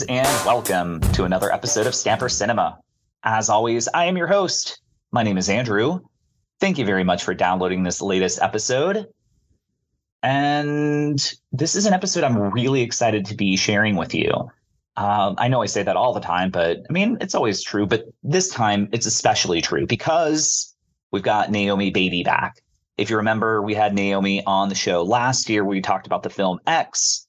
Greetings 0.00 0.26
and 0.26 0.46
welcome 0.46 1.00
to 1.12 1.24
another 1.24 1.52
episode 1.52 1.86
of 1.86 1.94
Stamper 1.94 2.28
Cinema. 2.28 2.78
As 3.22 3.50
always, 3.50 3.88
I 3.88 4.06
am 4.06 4.16
your 4.16 4.26
host. 4.26 4.80
My 5.12 5.22
name 5.22 5.36
is 5.36 5.50
Andrew. 5.50 6.00
Thank 6.58 6.78
you 6.78 6.86
very 6.86 7.04
much 7.04 7.22
for 7.22 7.34
downloading 7.34 7.82
this 7.82 8.00
latest 8.00 8.40
episode. 8.40 9.08
And 10.22 11.18
this 11.52 11.74
is 11.74 11.86
an 11.86 11.92
episode 11.92 12.24
I'm 12.24 12.38
really 12.38 12.80
excited 12.80 13.26
to 13.26 13.34
be 13.34 13.56
sharing 13.56 13.96
with 13.96 14.14
you. 14.14 14.30
Um, 14.96 15.34
I 15.38 15.48
know 15.48 15.60
I 15.60 15.66
say 15.66 15.82
that 15.82 15.96
all 15.96 16.14
the 16.14 16.20
time, 16.20 16.50
but 16.50 16.78
I 16.88 16.92
mean, 16.92 17.18
it's 17.20 17.34
always 17.34 17.62
true. 17.62 17.86
But 17.86 18.04
this 18.22 18.48
time 18.48 18.88
it's 18.92 19.06
especially 19.06 19.60
true 19.60 19.86
because 19.86 20.74
we've 21.10 21.22
got 21.22 21.50
Naomi 21.50 21.90
Beaty 21.90 22.22
back. 22.22 22.62
If 22.96 23.10
you 23.10 23.16
remember, 23.16 23.60
we 23.60 23.74
had 23.74 23.94
Naomi 23.94 24.44
on 24.46 24.68
the 24.68 24.74
show 24.74 25.02
last 25.02 25.50
year. 25.50 25.64
We 25.64 25.80
talked 25.80 26.06
about 26.06 26.22
the 26.22 26.30
film 26.30 26.58
X, 26.66 27.26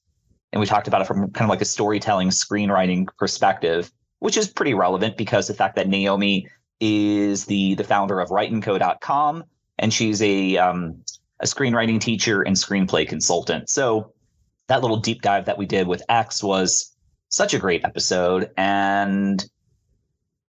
and 0.52 0.60
we 0.60 0.66
talked 0.66 0.88
about 0.88 1.00
it 1.00 1.06
from 1.06 1.30
kind 1.30 1.44
of 1.44 1.50
like 1.50 1.62
a 1.62 1.66
storytelling, 1.66 2.28
screenwriting 2.28 3.08
perspective, 3.18 3.90
which 4.18 4.36
is 4.36 4.48
pretty 4.48 4.74
relevant 4.74 5.16
because 5.16 5.48
the 5.48 5.54
fact 5.54 5.76
that 5.76 5.88
Naomi 5.88 6.48
is 6.80 7.46
the 7.46 7.74
the 7.74 7.84
founder 7.84 8.20
of 8.20 8.28
WriteandCo.com, 8.28 9.44
and 9.78 9.92
she's 9.94 10.20
a 10.22 10.56
um, 10.58 11.02
a 11.40 11.46
screenwriting 11.46 12.00
teacher 12.00 12.42
and 12.42 12.56
screenplay 12.56 13.08
consultant. 13.08 13.70
So 13.70 14.12
that 14.68 14.82
little 14.82 14.98
deep 14.98 15.22
dive 15.22 15.46
that 15.46 15.58
we 15.58 15.66
did 15.66 15.86
with 15.86 16.02
X 16.08 16.42
was 16.42 16.94
such 17.28 17.54
a 17.54 17.58
great 17.58 17.84
episode, 17.84 18.50
and 18.56 19.44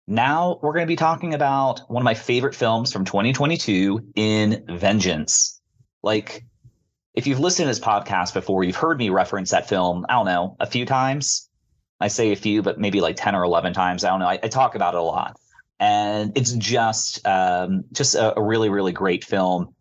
now 0.08 0.60
we're 0.62 0.74
going 0.74 0.86
to 0.86 0.92
be 0.92 0.98
talking 0.98 1.34
about 1.34 1.82
one 1.90 2.02
of 2.02 2.06
my 2.06 2.14
favorite 2.14 2.56
films 2.56 2.92
from 2.92 3.06
2022 3.06 4.12
in 4.16 4.66
Vengeance. 4.70 5.62
Like, 6.02 6.44
if 7.14 7.28
you've 7.28 7.40
listened 7.40 7.66
to 7.66 7.70
this 7.70 7.80
podcast 7.80 8.34
before, 8.34 8.64
you've 8.64 8.76
heard 8.76 8.98
me 8.98 9.10
reference 9.10 9.52
that 9.52 9.70
film, 9.70 10.06
I 10.10 10.14
don't 10.14 10.26
know, 10.26 10.56
a 10.60 10.66
few 10.66 10.86
times. 10.86 11.50
I 12.00 12.08
say 12.08 12.32
a 12.32 12.36
few, 12.36 12.62
but 12.62 12.80
maybe 12.80 13.02
like 13.02 13.16
10 13.16 13.36
or 13.36 13.44
11 13.44 13.74
times. 13.74 14.04
I 14.04 14.10
don't 14.10 14.20
know. 14.20 14.28
I, 14.28 14.40
I 14.42 14.48
talk 14.48 14.76
about 14.76 14.96
it 14.96 15.00
a 15.00 15.04
lot. 15.04 15.40
And 15.80 16.32
it's 16.36 16.54
just 16.54 17.26
um, 17.26 17.84
just 17.92 18.16
a, 18.16 18.38
a 18.38 18.42
really, 18.42 18.70
really 18.70 18.92
great 18.92 19.24
film. 19.24 19.74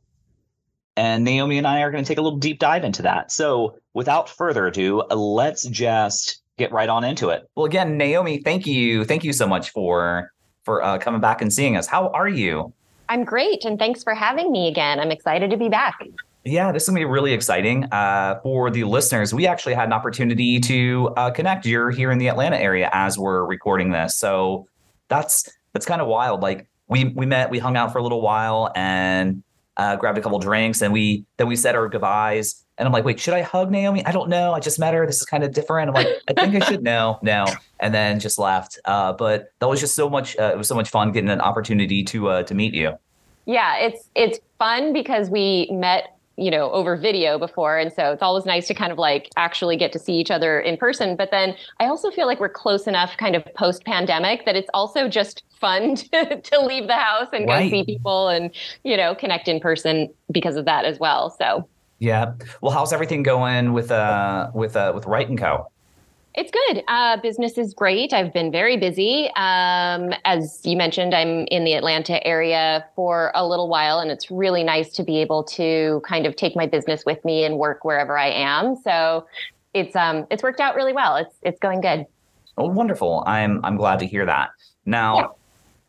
And 0.96 1.24
Naomi 1.24 1.56
and 1.56 1.66
I 1.66 1.80
are 1.80 1.90
going 1.90 2.04
to 2.04 2.08
take 2.08 2.18
a 2.18 2.22
little 2.22 2.38
deep 2.38 2.58
dive 2.58 2.84
into 2.84 3.02
that. 3.02 3.32
So 3.32 3.78
without 3.94 4.28
further 4.28 4.66
ado, 4.66 5.02
let's 5.10 5.66
just 5.66 6.42
get 6.58 6.70
right 6.70 6.88
on 6.88 7.02
into 7.02 7.30
it. 7.30 7.48
Well, 7.54 7.64
again, 7.64 7.96
Naomi, 7.96 8.38
thank 8.38 8.66
you, 8.66 9.04
thank 9.04 9.24
you 9.24 9.32
so 9.32 9.46
much 9.46 9.70
for 9.70 10.30
for 10.64 10.82
uh, 10.82 10.98
coming 10.98 11.20
back 11.20 11.42
and 11.42 11.52
seeing 11.52 11.76
us. 11.76 11.86
How 11.86 12.08
are 12.10 12.28
you? 12.28 12.72
I'm 13.08 13.24
great, 13.24 13.64
and 13.64 13.78
thanks 13.78 14.04
for 14.04 14.14
having 14.14 14.52
me 14.52 14.68
again. 14.68 15.00
I'm 15.00 15.10
excited 15.10 15.50
to 15.50 15.56
be 15.56 15.68
back. 15.68 15.98
Yeah, 16.44 16.72
this 16.72 16.84
is 16.84 16.88
gonna 16.88 17.00
be 17.00 17.04
really 17.04 17.32
exciting 17.32 17.84
uh, 17.92 18.40
for 18.42 18.70
the 18.70 18.84
listeners. 18.84 19.32
We 19.32 19.46
actually 19.46 19.74
had 19.74 19.86
an 19.86 19.92
opportunity 19.92 20.58
to 20.60 21.12
uh, 21.16 21.30
connect. 21.30 21.66
You're 21.66 21.90
here 21.90 22.10
in 22.10 22.18
the 22.18 22.28
Atlanta 22.28 22.56
area 22.56 22.90
as 22.92 23.18
we're 23.18 23.44
recording 23.44 23.90
this, 23.90 24.16
so 24.16 24.66
that's 25.08 25.48
that's 25.72 25.86
kind 25.86 26.00
of 26.00 26.08
wild. 26.08 26.40
Like 26.40 26.68
we 26.88 27.04
we 27.14 27.26
met, 27.26 27.50
we 27.50 27.58
hung 27.58 27.76
out 27.76 27.92
for 27.92 27.98
a 27.98 28.02
little 28.02 28.20
while, 28.20 28.72
and 28.74 29.42
uh, 29.76 29.96
grabbed 29.96 30.18
a 30.18 30.20
couple 30.20 30.38
drinks, 30.40 30.82
and 30.82 30.92
we 30.92 31.24
then 31.36 31.46
we 31.46 31.54
said 31.54 31.76
our 31.76 31.88
goodbyes 31.88 32.62
and 32.78 32.86
I'm 32.86 32.92
like, 32.92 33.04
wait, 33.04 33.20
should 33.20 33.34
I 33.34 33.42
hug 33.42 33.70
Naomi? 33.70 34.04
I 34.06 34.12
don't 34.12 34.28
know. 34.28 34.52
I 34.54 34.60
just 34.60 34.78
met 34.78 34.92
her. 34.94 35.06
This 35.06 35.20
is 35.20 35.24
kind 35.24 35.44
of 35.44 35.52
different. 35.52 35.88
I'm 35.88 35.94
like, 35.94 36.08
I 36.28 36.32
think 36.32 36.60
I 36.60 36.66
should. 36.66 36.82
No, 36.92 37.20
no. 37.22 37.46
And 37.78 37.94
then 37.94 38.18
just 38.18 38.40
left. 38.40 38.80
Uh, 38.86 39.12
but 39.12 39.52
that 39.60 39.68
was 39.68 39.78
just 39.78 39.94
so 39.94 40.10
much. 40.10 40.36
Uh, 40.36 40.50
it 40.52 40.58
was 40.58 40.66
so 40.66 40.74
much 40.74 40.90
fun 40.90 41.12
getting 41.12 41.30
an 41.30 41.40
opportunity 41.40 42.02
to 42.04 42.28
uh, 42.28 42.42
to 42.42 42.54
meet 42.54 42.74
you. 42.74 42.94
Yeah, 43.46 43.76
it's 43.76 44.08
it's 44.16 44.40
fun 44.58 44.92
because 44.92 45.30
we 45.30 45.68
met 45.70 46.11
you 46.36 46.50
know 46.50 46.70
over 46.70 46.96
video 46.96 47.38
before 47.38 47.78
and 47.78 47.92
so 47.92 48.12
it's 48.12 48.22
always 48.22 48.44
nice 48.44 48.66
to 48.66 48.74
kind 48.74 48.92
of 48.92 48.98
like 48.98 49.28
actually 49.36 49.76
get 49.76 49.92
to 49.92 49.98
see 49.98 50.14
each 50.14 50.30
other 50.30 50.60
in 50.60 50.76
person 50.76 51.16
but 51.16 51.30
then 51.30 51.54
i 51.80 51.86
also 51.86 52.10
feel 52.10 52.26
like 52.26 52.40
we're 52.40 52.48
close 52.48 52.86
enough 52.86 53.16
kind 53.16 53.36
of 53.36 53.44
post 53.54 53.84
pandemic 53.84 54.44
that 54.46 54.56
it's 54.56 54.70
also 54.72 55.08
just 55.08 55.42
fun 55.60 55.94
to, 56.12 56.40
to 56.40 56.60
leave 56.60 56.86
the 56.86 56.96
house 56.96 57.28
and 57.32 57.46
right. 57.48 57.64
go 57.64 57.70
see 57.70 57.84
people 57.84 58.28
and 58.28 58.50
you 58.84 58.96
know 58.96 59.14
connect 59.14 59.48
in 59.48 59.60
person 59.60 60.08
because 60.30 60.56
of 60.56 60.64
that 60.64 60.84
as 60.84 60.98
well 60.98 61.30
so 61.30 61.68
yeah. 62.02 62.32
Well, 62.60 62.72
how's 62.72 62.92
everything 62.92 63.22
going 63.22 63.72
with 63.72 63.92
uh 63.92 64.50
with 64.52 64.74
uh 64.74 64.90
with 64.92 65.06
Write 65.06 65.28
and 65.28 65.38
Co? 65.38 65.68
It's 66.34 66.50
good. 66.50 66.82
Uh, 66.88 67.18
business 67.18 67.58
is 67.58 67.74
great. 67.74 68.14
I've 68.14 68.32
been 68.32 68.50
very 68.50 68.78
busy. 68.78 69.26
Um, 69.36 70.14
as 70.24 70.62
you 70.64 70.78
mentioned, 70.78 71.14
I'm 71.14 71.46
in 71.48 71.64
the 71.64 71.74
Atlanta 71.74 72.26
area 72.26 72.86
for 72.96 73.32
a 73.34 73.46
little 73.46 73.68
while, 73.68 73.98
and 73.98 74.10
it's 74.10 74.30
really 74.30 74.64
nice 74.64 74.90
to 74.92 75.02
be 75.02 75.18
able 75.18 75.44
to 75.44 76.00
kind 76.06 76.26
of 76.26 76.34
take 76.36 76.56
my 76.56 76.66
business 76.66 77.04
with 77.04 77.22
me 77.22 77.44
and 77.44 77.58
work 77.58 77.84
wherever 77.84 78.16
I 78.16 78.30
am. 78.30 78.76
So 78.76 79.26
it's 79.74 79.94
um 79.94 80.26
it's 80.30 80.42
worked 80.42 80.60
out 80.60 80.74
really 80.74 80.94
well. 80.94 81.16
It's 81.16 81.34
it's 81.42 81.58
going 81.58 81.82
good. 81.82 82.06
Oh, 82.56 82.66
wonderful. 82.66 83.24
I'm 83.26 83.62
I'm 83.62 83.76
glad 83.76 83.98
to 83.98 84.06
hear 84.06 84.26
that. 84.26 84.50
Now. 84.86 85.16
Yeah. 85.16 85.26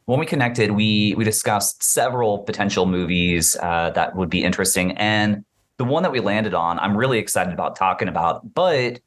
When 0.05 0.19
we 0.19 0.25
connected, 0.25 0.71
we 0.71 1.13
we 1.15 1.23
discussed 1.23 1.81
several 1.81 2.39
potential 2.39 2.85
movies 2.85 3.55
uh, 3.61 3.91
that 3.91 4.17
would 4.17 4.29
be 4.29 4.43
interesting, 4.43 4.91
and 4.97 5.45
the 5.77 5.85
one 5.85 6.03
that 6.03 6.11
we 6.11 6.19
landed 6.19 6.53
on, 6.53 6.77
I'm 6.79 6.97
really 6.97 7.19
excited 7.19 7.53
about 7.53 7.77
talking 7.77 8.09
about, 8.09 8.53
but 8.53 8.99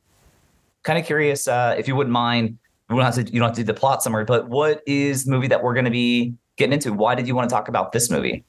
kind 0.86 0.98
of 0.98 1.04
curious 1.04 1.46
uh, 1.48 1.74
if 1.76 1.86
you 1.86 1.96
wouldn't 1.96 2.12
mind. 2.12 2.58
You 2.88 2.96
don't 2.96 3.04
have 3.04 3.16
to 3.16 3.24
you 3.24 3.40
don't 3.40 3.48
have 3.48 3.56
to 3.56 3.62
do 3.62 3.66
the 3.66 3.74
plot 3.74 4.02
summary, 4.02 4.24
but 4.24 4.48
what 4.48 4.80
is 4.86 5.24
the 5.24 5.32
movie 5.32 5.48
that 5.48 5.62
we're 5.62 5.74
going 5.74 5.84
to 5.86 5.90
be 5.90 6.34
getting 6.56 6.72
into? 6.72 6.92
Why 6.92 7.16
did 7.16 7.26
you 7.26 7.34
want 7.34 7.50
to 7.50 7.54
talk 7.54 7.68
about 7.68 7.90
this 7.90 8.10
movie? 8.10 8.44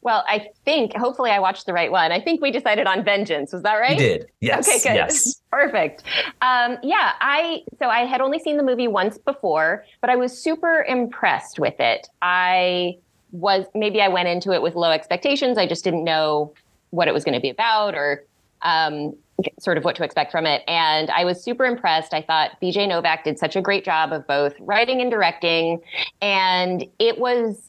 Well, 0.00 0.24
I 0.28 0.50
think 0.64 0.94
hopefully 0.94 1.32
I 1.32 1.40
watched 1.40 1.66
the 1.66 1.72
right 1.72 1.90
one. 1.90 2.12
I 2.12 2.20
think 2.20 2.40
we 2.40 2.52
decided 2.52 2.86
on 2.86 3.04
Vengeance. 3.04 3.52
Was 3.52 3.64
that 3.64 3.74
right? 3.74 3.98
You 3.98 3.98
did. 3.98 4.26
Yes. 4.40 4.68
Okay, 4.68 4.78
good. 4.78 4.94
Yes. 4.94 5.42
Perfect. 5.50 6.04
Um, 6.40 6.78
yeah, 6.84 7.14
I 7.20 7.62
so 7.80 7.88
I 7.88 8.06
had 8.06 8.20
only 8.20 8.38
seen 8.38 8.56
the 8.56 8.62
movie 8.62 8.86
once 8.86 9.18
before, 9.18 9.84
but 10.00 10.08
I 10.08 10.14
was 10.14 10.40
super 10.40 10.84
impressed 10.84 11.58
with 11.58 11.80
it. 11.80 12.08
I 12.22 12.98
was 13.32 13.66
maybe 13.74 14.00
I 14.00 14.06
went 14.06 14.28
into 14.28 14.52
it 14.52 14.62
with 14.62 14.76
low 14.76 14.92
expectations. 14.92 15.58
I 15.58 15.66
just 15.66 15.82
didn't 15.82 16.04
know 16.04 16.54
what 16.90 17.08
it 17.08 17.12
was 17.12 17.24
going 17.24 17.34
to 17.34 17.40
be 17.40 17.50
about 17.50 17.96
or 17.96 18.24
um, 18.62 19.14
sort 19.60 19.78
of 19.78 19.84
what 19.84 19.96
to 19.96 20.04
expect 20.04 20.32
from 20.32 20.46
it. 20.46 20.62
And 20.66 21.10
I 21.10 21.24
was 21.24 21.42
super 21.42 21.64
impressed. 21.64 22.14
I 22.14 22.22
thought 22.22 22.60
BJ 22.60 22.88
Novak 22.88 23.24
did 23.24 23.38
such 23.38 23.56
a 23.56 23.60
great 23.60 23.84
job 23.84 24.12
of 24.12 24.26
both 24.26 24.54
writing 24.60 25.00
and 25.00 25.10
directing, 25.10 25.80
and 26.20 26.84
it 26.98 27.18
was 27.18 27.64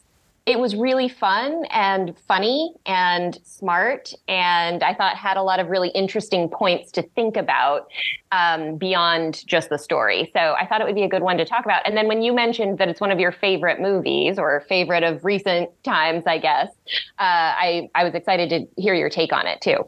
it 0.46 0.58
was 0.58 0.74
really 0.74 1.08
fun 1.08 1.64
and 1.70 2.16
funny 2.26 2.72
and 2.86 3.38
smart. 3.44 4.12
And 4.26 4.82
i 4.82 4.94
thought 4.94 5.16
had 5.16 5.36
a 5.36 5.42
lot 5.42 5.60
of 5.60 5.68
really 5.68 5.90
interesting 5.90 6.48
points 6.48 6.90
to 6.92 7.02
think 7.02 7.36
about 7.36 7.88
um, 8.32 8.76
beyond 8.76 9.46
just 9.46 9.68
the 9.68 9.78
story. 9.78 10.30
So 10.32 10.40
i 10.58 10.66
thought 10.66 10.80
it 10.80 10.84
would 10.84 10.94
be 10.94 11.04
a 11.04 11.08
good 11.08 11.22
one 11.22 11.36
to 11.36 11.44
talk 11.44 11.64
about. 11.66 11.86
And 11.86 11.96
then 11.96 12.08
when 12.08 12.22
you 12.22 12.32
mentioned 12.32 12.78
that 12.78 12.88
it's 12.88 13.00
one 13.00 13.12
of 13.12 13.20
your 13.20 13.32
favorite 13.32 13.80
movies 13.80 14.38
or 14.38 14.64
favorite 14.68 15.04
of 15.04 15.24
recent 15.24 15.70
times 15.84 16.24
i 16.26 16.38
guess 16.38 16.68
uh, 17.18 17.52
I, 17.66 17.90
I 17.94 18.02
was 18.02 18.14
excited 18.14 18.48
to 18.50 18.82
hear 18.82 18.94
your 18.94 19.10
take 19.10 19.32
on 19.32 19.46
it 19.46 19.60
too 19.60 19.84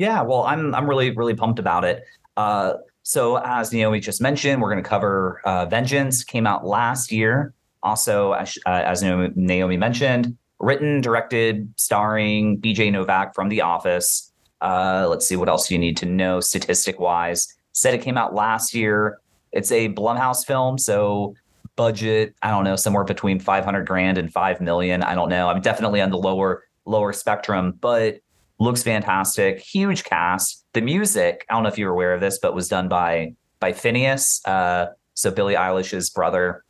yeah 0.00 0.20
well 0.22 0.42
i'm, 0.44 0.74
I'm 0.74 0.88
really 0.88 1.10
really 1.10 1.34
pumped 1.34 1.58
about 1.58 1.84
it 1.84 2.04
uh, 2.36 2.74
so 3.02 3.36
as 3.36 3.72
naomi 3.72 4.00
just 4.00 4.20
mentioned 4.20 4.60
we're 4.60 4.70
going 4.70 4.82
to 4.82 4.88
cover 4.88 5.40
uh, 5.44 5.66
vengeance 5.66 6.24
came 6.24 6.46
out 6.46 6.66
last 6.66 7.12
year 7.12 7.54
also, 7.82 8.32
as, 8.32 8.58
uh, 8.66 8.82
as 8.84 9.02
Naomi 9.02 9.76
mentioned, 9.76 10.36
written, 10.58 11.00
directed, 11.00 11.72
starring 11.76 12.60
BJ 12.60 12.92
Novak 12.92 13.34
from 13.34 13.48
The 13.48 13.62
Office. 13.62 14.32
Uh, 14.60 15.06
let's 15.08 15.26
see 15.26 15.36
what 15.36 15.48
else 15.48 15.70
you 15.70 15.78
need 15.78 15.96
to 15.98 16.06
know 16.06 16.40
statistic 16.40 17.00
wise. 17.00 17.54
Said 17.72 17.94
it 17.94 18.02
came 18.02 18.18
out 18.18 18.34
last 18.34 18.74
year. 18.74 19.20
It's 19.52 19.72
a 19.72 19.88
Blumhouse 19.88 20.46
film, 20.46 20.78
so 20.78 21.34
budget 21.76 22.34
I 22.42 22.50
don't 22.50 22.64
know 22.64 22.76
somewhere 22.76 23.04
between 23.04 23.40
500 23.40 23.86
grand 23.86 24.18
and 24.18 24.30
5 24.30 24.60
million. 24.60 25.02
I 25.02 25.14
don't 25.14 25.30
know. 25.30 25.48
I'm 25.48 25.62
definitely 25.62 26.00
on 26.02 26.10
the 26.10 26.18
lower 26.18 26.64
lower 26.84 27.12
spectrum, 27.12 27.78
but 27.80 28.20
looks 28.60 28.82
fantastic. 28.84 29.58
Huge 29.58 30.04
cast. 30.04 30.64
The 30.72 30.80
music 30.80 31.44
I 31.50 31.54
don't 31.54 31.64
know 31.64 31.68
if 31.68 31.78
you're 31.78 31.92
aware 31.92 32.14
of 32.14 32.20
this, 32.20 32.38
but 32.38 32.54
was 32.54 32.68
done 32.68 32.88
by 32.88 33.34
by 33.58 33.72
Finneas, 33.72 34.40
Uh, 34.46 34.86
so 35.14 35.30
Billie 35.30 35.54
Eilish's 35.54 36.08
brother 36.10 36.64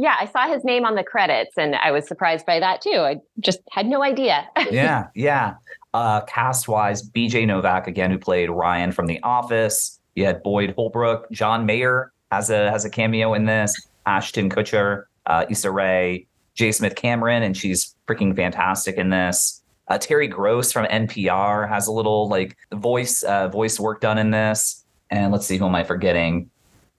yeah, 0.00 0.14
I 0.20 0.26
saw 0.26 0.46
his 0.46 0.64
name 0.64 0.84
on 0.84 0.94
the 0.94 1.02
credits 1.02 1.58
and 1.58 1.74
I 1.74 1.90
was 1.90 2.06
surprised 2.06 2.46
by 2.46 2.60
that 2.60 2.80
too. 2.80 3.00
I 3.00 3.16
just 3.40 3.58
had 3.70 3.84
no 3.84 4.04
idea. 4.04 4.48
yeah, 4.70 5.08
yeah. 5.16 5.54
Uh, 5.92 6.20
cast 6.20 6.68
wise, 6.68 7.02
BJ 7.10 7.46
Novak 7.48 7.88
again, 7.88 8.12
who 8.12 8.18
played 8.18 8.48
Ryan 8.48 8.92
from 8.92 9.06
The 9.06 9.20
Office. 9.24 9.98
You 10.14 10.24
had 10.24 10.40
Boyd 10.44 10.74
Holbrook, 10.76 11.28
John 11.32 11.66
Mayer 11.66 12.12
has 12.30 12.50
a 12.50 12.70
has 12.70 12.84
a 12.84 12.90
cameo 12.90 13.34
in 13.34 13.46
this. 13.46 13.88
Ashton 14.06 14.48
Kutcher, 14.48 15.04
uh, 15.26 15.44
Issa 15.50 15.70
Rae, 15.70 16.26
J. 16.54 16.72
Smith 16.72 16.94
Cameron, 16.94 17.42
and 17.42 17.56
she's 17.56 17.94
freaking 18.06 18.34
fantastic 18.34 18.96
in 18.96 19.10
this. 19.10 19.57
Uh, 19.88 19.98
Terry 19.98 20.28
Gross 20.28 20.72
from 20.72 20.86
NPR 20.86 21.68
has 21.68 21.86
a 21.86 21.92
little 21.92 22.28
like 22.28 22.56
voice 22.72 23.22
uh, 23.22 23.48
voice 23.48 23.80
work 23.80 24.00
done 24.00 24.18
in 24.18 24.30
this. 24.30 24.84
And 25.10 25.32
let's 25.32 25.46
see, 25.46 25.56
who 25.56 25.66
am 25.66 25.74
I 25.74 25.84
forgetting? 25.84 26.50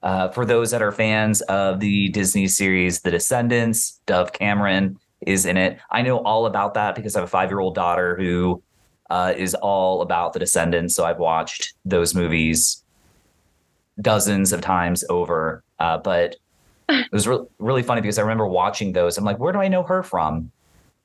Uh, 0.02 0.28
for 0.30 0.44
those 0.44 0.70
that 0.70 0.82
are 0.82 0.92
fans 0.92 1.42
of 1.42 1.78
the 1.80 2.08
Disney 2.08 2.48
series 2.48 3.00
The 3.00 3.10
Descendants, 3.10 4.00
Dove 4.06 4.32
Cameron 4.32 4.98
is 5.20 5.46
in 5.46 5.56
it. 5.56 5.78
I 5.90 6.02
know 6.02 6.18
all 6.18 6.46
about 6.46 6.74
that 6.74 6.94
because 6.94 7.14
I 7.14 7.20
have 7.20 7.28
a 7.28 7.30
five 7.30 7.50
year 7.50 7.60
old 7.60 7.74
daughter 7.74 8.16
who 8.16 8.62
uh, 9.10 9.34
is 9.36 9.54
all 9.54 10.02
about 10.02 10.32
The 10.32 10.38
Descendants. 10.38 10.94
So 10.94 11.04
I've 11.04 11.18
watched 11.18 11.74
those 11.84 12.14
movies 12.14 12.82
dozens 14.00 14.52
of 14.52 14.60
times 14.60 15.04
over. 15.08 15.62
Uh, 15.78 15.98
but 15.98 16.36
it 16.88 17.12
was 17.12 17.28
re- 17.28 17.44
really 17.58 17.82
funny 17.82 18.00
because 18.00 18.18
I 18.18 18.22
remember 18.22 18.46
watching 18.46 18.92
those. 18.92 19.18
I'm 19.18 19.24
like, 19.24 19.38
where 19.38 19.52
do 19.52 19.58
I 19.58 19.68
know 19.68 19.82
her 19.82 20.02
from? 20.02 20.50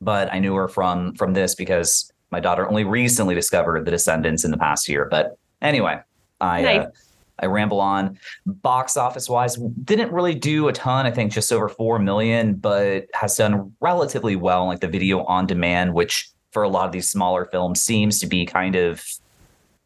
But 0.01 0.31
I 0.33 0.39
knew 0.39 0.56
her 0.56 0.68
from 0.68 1.15
from 1.15 1.33
this 1.33 1.56
because 1.56 2.12
my 2.31 2.39
daughter 2.39 2.68
only 2.68 2.83
recently 2.83 3.36
discovered 3.36 3.86
The 3.86 3.92
Descendants 3.92 4.44
in 4.44 4.51
the 4.51 4.57
past 4.57 4.89
year. 4.89 5.07
But 5.09 5.38
anyway, 5.62 6.00
I 6.42 6.59
uh, 6.59 6.63
nice. 6.63 6.88
uh, 6.88 6.92
I 7.39 7.45
ramble 7.47 7.81
on. 7.81 8.18
Box 8.45 8.97
office 8.97 9.30
wise, 9.30 9.56
didn't 9.83 10.12
really 10.12 10.36
do 10.36 10.68
a 10.68 10.74
ton. 10.74 11.06
I 11.06 11.12
think 11.12 11.31
just 11.31 11.51
over 11.51 11.68
four 11.68 12.00
million, 12.00 12.56
but 12.56 13.07
has 13.13 13.36
done 13.36 13.74
relatively 13.81 14.36
well. 14.36 14.68
Like 14.68 14.80
the 14.80 14.88
video 14.88 15.24
on 15.25 15.45
demand, 15.45 15.94
which 15.94 16.30
for 16.51 16.63
a 16.63 16.69
lot 16.69 16.86
of 16.86 16.91
these 16.94 17.09
smaller 17.09 17.45
films 17.45 17.81
seems 17.81 18.19
to 18.19 18.27
be 18.27 18.45
kind 18.45 18.75
of 18.75 19.06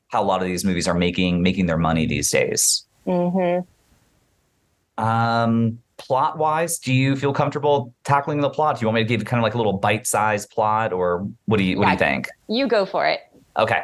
how 0.09 0.21
a 0.21 0.25
lot 0.25 0.41
of 0.41 0.47
these 0.47 0.63
movies 0.63 0.87
are 0.87 0.93
making 0.93 1.41
making 1.41 1.65
their 1.65 1.77
money 1.77 2.05
these 2.05 2.29
days. 2.29 2.85
Mm-hmm. 3.07 3.65
Um, 5.03 5.79
plot 5.99 6.37
wise, 6.37 6.79
do 6.79 6.91
you 6.91 7.15
feel 7.15 7.33
comfortable 7.33 7.93
tackling 8.03 8.41
the 8.41 8.49
plot? 8.49 8.77
Do 8.77 8.81
you 8.81 8.87
want 8.87 8.95
me 8.95 9.03
to 9.03 9.07
give 9.07 9.23
kind 9.25 9.39
of 9.39 9.43
like 9.43 9.53
a 9.53 9.57
little 9.57 9.73
bite 9.73 10.07
sized 10.07 10.49
plot, 10.49 10.91
or 10.91 11.27
what 11.45 11.57
do 11.57 11.63
you 11.63 11.77
what 11.77 11.83
yeah, 11.83 11.95
do 11.95 12.05
you 12.05 12.11
think? 12.11 12.27
You 12.47 12.67
go 12.67 12.85
for 12.85 13.05
it. 13.05 13.19
Okay. 13.57 13.83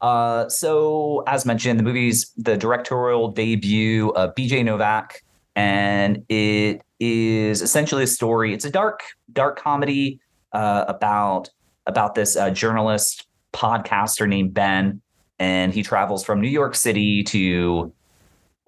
Uh, 0.00 0.48
so 0.48 1.24
as 1.26 1.44
mentioned, 1.44 1.78
the 1.78 1.82
movie's 1.82 2.32
the 2.36 2.56
directorial 2.56 3.28
debut 3.28 4.10
of 4.10 4.34
BJ 4.34 4.64
Novak, 4.64 5.22
and 5.56 6.24
it 6.28 6.82
is 7.00 7.62
essentially 7.62 8.04
a 8.04 8.06
story. 8.06 8.54
It's 8.54 8.64
a 8.64 8.70
dark, 8.70 9.02
dark 9.32 9.58
comedy 9.58 10.20
uh, 10.52 10.84
about 10.88 11.50
about 11.86 12.14
this 12.14 12.36
uh, 12.36 12.50
journalist 12.50 13.26
podcaster 13.52 14.28
named 14.28 14.54
Ben, 14.54 15.00
and 15.38 15.74
he 15.74 15.82
travels 15.82 16.24
from 16.24 16.40
New 16.40 16.48
York 16.48 16.74
City 16.74 17.24
to 17.24 17.92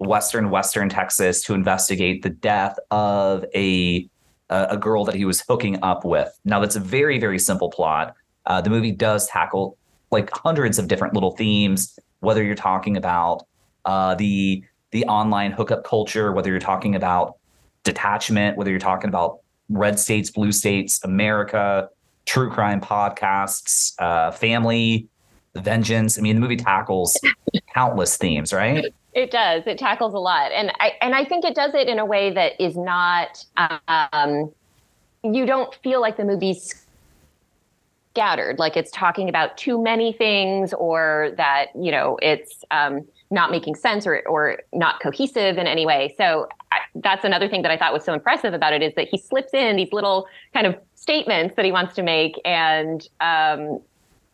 western 0.01 0.49
western 0.49 0.89
Texas 0.89 1.43
to 1.43 1.53
investigate 1.53 2.23
the 2.23 2.29
death 2.29 2.77
of 2.89 3.45
a 3.55 4.07
a 4.49 4.75
girl 4.75 5.05
that 5.05 5.15
he 5.15 5.23
was 5.23 5.39
hooking 5.47 5.81
up 5.81 6.03
with. 6.03 6.37
Now 6.43 6.59
that's 6.59 6.75
a 6.75 6.79
very 6.79 7.19
very 7.19 7.39
simple 7.39 7.69
plot. 7.69 8.15
Uh, 8.45 8.59
the 8.59 8.69
movie 8.69 8.91
does 8.91 9.27
tackle 9.27 9.77
like 10.11 10.29
hundreds 10.31 10.77
of 10.77 10.87
different 10.87 11.13
little 11.13 11.31
themes. 11.31 11.97
Whether 12.19 12.43
you're 12.43 12.55
talking 12.55 12.97
about 12.97 13.45
uh, 13.85 14.15
the 14.15 14.63
the 14.91 15.05
online 15.05 15.51
hookup 15.51 15.85
culture, 15.85 16.33
whether 16.33 16.49
you're 16.49 16.59
talking 16.59 16.95
about 16.95 17.37
detachment, 17.83 18.57
whether 18.57 18.69
you're 18.69 18.79
talking 18.79 19.07
about 19.07 19.39
red 19.69 19.97
states, 19.97 20.29
blue 20.29 20.51
states, 20.51 21.01
America, 21.03 21.89
true 22.25 22.49
crime 22.49 22.81
podcasts, 22.81 23.93
uh, 23.99 24.31
family, 24.31 25.07
vengeance. 25.55 26.17
I 26.17 26.21
mean, 26.21 26.35
the 26.35 26.41
movie 26.41 26.57
tackles 26.57 27.17
countless 27.73 28.17
themes, 28.17 28.51
right? 28.51 28.85
It 29.13 29.29
does. 29.29 29.63
It 29.67 29.77
tackles 29.77 30.13
a 30.13 30.19
lot, 30.19 30.51
and 30.53 30.71
I 30.79 30.93
and 31.01 31.13
I 31.13 31.25
think 31.25 31.43
it 31.43 31.53
does 31.53 31.73
it 31.73 31.89
in 31.89 31.99
a 31.99 32.05
way 32.05 32.31
that 32.33 32.53
is 32.63 32.77
not. 32.77 33.43
Um, 33.87 34.51
you 35.23 35.45
don't 35.45 35.73
feel 35.83 36.01
like 36.01 36.17
the 36.17 36.23
movie's 36.23 36.85
scattered, 38.11 38.57
like 38.57 38.77
it's 38.77 38.91
talking 38.91 39.27
about 39.27 39.57
too 39.57 39.81
many 39.81 40.13
things, 40.13 40.73
or 40.73 41.33
that 41.35 41.67
you 41.75 41.91
know 41.91 42.17
it's 42.21 42.63
um, 42.71 43.05
not 43.31 43.51
making 43.51 43.75
sense 43.75 44.07
or 44.07 44.21
or 44.27 44.59
not 44.71 45.01
cohesive 45.01 45.57
in 45.57 45.67
any 45.67 45.85
way. 45.85 46.13
So 46.17 46.47
I, 46.71 46.79
that's 46.95 47.25
another 47.25 47.49
thing 47.49 47.63
that 47.63 47.71
I 47.71 47.77
thought 47.77 47.91
was 47.91 48.05
so 48.05 48.13
impressive 48.13 48.53
about 48.53 48.71
it 48.71 48.81
is 48.81 48.93
that 48.95 49.09
he 49.09 49.17
slips 49.17 49.53
in 49.53 49.75
these 49.75 49.91
little 49.91 50.25
kind 50.53 50.67
of 50.67 50.75
statements 50.95 51.55
that 51.57 51.65
he 51.65 51.73
wants 51.73 51.95
to 51.95 52.01
make, 52.01 52.39
and 52.45 53.07
um, 53.19 53.81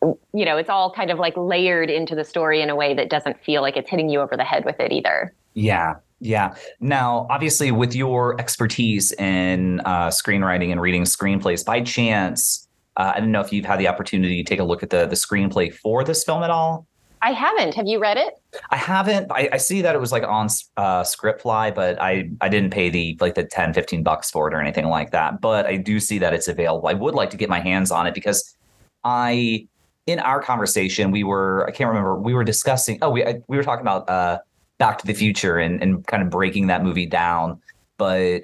you 0.02 0.44
know, 0.44 0.56
it's 0.56 0.70
all 0.70 0.92
kind 0.92 1.10
of 1.10 1.18
like 1.18 1.36
layered 1.36 1.90
into 1.90 2.14
the 2.14 2.24
story 2.24 2.60
in 2.60 2.70
a 2.70 2.76
way 2.76 2.94
that 2.94 3.10
doesn't 3.10 3.42
feel 3.42 3.62
like 3.62 3.76
it's 3.76 3.90
hitting 3.90 4.08
you 4.08 4.20
over 4.20 4.36
the 4.36 4.44
head 4.44 4.64
with 4.64 4.78
it 4.78 4.92
either. 4.92 5.32
Yeah. 5.54 5.96
Yeah. 6.20 6.54
Now, 6.80 7.26
obviously, 7.30 7.70
with 7.70 7.94
your 7.94 8.40
expertise 8.40 9.12
in 9.12 9.80
uh, 9.80 10.08
screenwriting 10.08 10.72
and 10.72 10.80
reading 10.80 11.04
screenplays, 11.04 11.64
by 11.64 11.80
chance, 11.80 12.68
uh, 12.96 13.12
I 13.14 13.20
don't 13.20 13.30
know 13.30 13.40
if 13.40 13.52
you've 13.52 13.64
had 13.64 13.78
the 13.78 13.86
opportunity 13.86 14.42
to 14.42 14.48
take 14.48 14.58
a 14.58 14.64
look 14.64 14.82
at 14.82 14.90
the 14.90 15.06
the 15.06 15.14
screenplay 15.14 15.72
for 15.72 16.02
this 16.02 16.24
film 16.24 16.42
at 16.42 16.50
all. 16.50 16.86
I 17.22 17.32
haven't. 17.32 17.74
Have 17.74 17.86
you 17.86 18.00
read 18.00 18.16
it? 18.16 18.34
I 18.70 18.76
haven't. 18.76 19.30
I, 19.30 19.48
I 19.52 19.56
see 19.56 19.82
that 19.82 19.94
it 19.94 19.98
was 19.98 20.12
like 20.12 20.22
on 20.24 20.46
uh, 20.76 21.02
Scriptfly, 21.02 21.74
but 21.74 22.00
I 22.00 22.30
I 22.40 22.48
didn't 22.48 22.70
pay 22.70 22.90
the 22.90 23.16
like 23.20 23.34
the 23.34 23.44
10, 23.44 23.72
15 23.72 24.02
bucks 24.02 24.30
for 24.30 24.48
it 24.48 24.54
or 24.54 24.60
anything 24.60 24.86
like 24.86 25.12
that. 25.12 25.40
But 25.40 25.66
I 25.66 25.76
do 25.76 26.00
see 26.00 26.18
that 26.18 26.34
it's 26.34 26.48
available. 26.48 26.88
I 26.88 26.94
would 26.94 27.14
like 27.14 27.30
to 27.30 27.36
get 27.36 27.48
my 27.48 27.60
hands 27.60 27.90
on 27.90 28.06
it 28.06 28.14
because 28.14 28.56
I 29.04 29.68
in 30.08 30.18
our 30.20 30.40
conversation, 30.40 31.10
we 31.10 31.22
were 31.22 31.66
I 31.68 31.70
can't 31.70 31.88
remember 31.88 32.16
we 32.16 32.32
were 32.32 32.42
discussing. 32.42 32.98
Oh, 33.02 33.10
we 33.10 33.22
we 33.46 33.56
were 33.56 33.62
talking 33.62 33.82
about 33.82 34.08
uh, 34.08 34.38
Back 34.78 34.96
to 34.98 35.06
the 35.06 35.12
Future 35.12 35.58
and 35.58 35.82
and 35.82 36.04
kind 36.06 36.22
of 36.22 36.30
breaking 36.30 36.66
that 36.68 36.82
movie 36.82 37.06
down, 37.06 37.60
but 37.98 38.40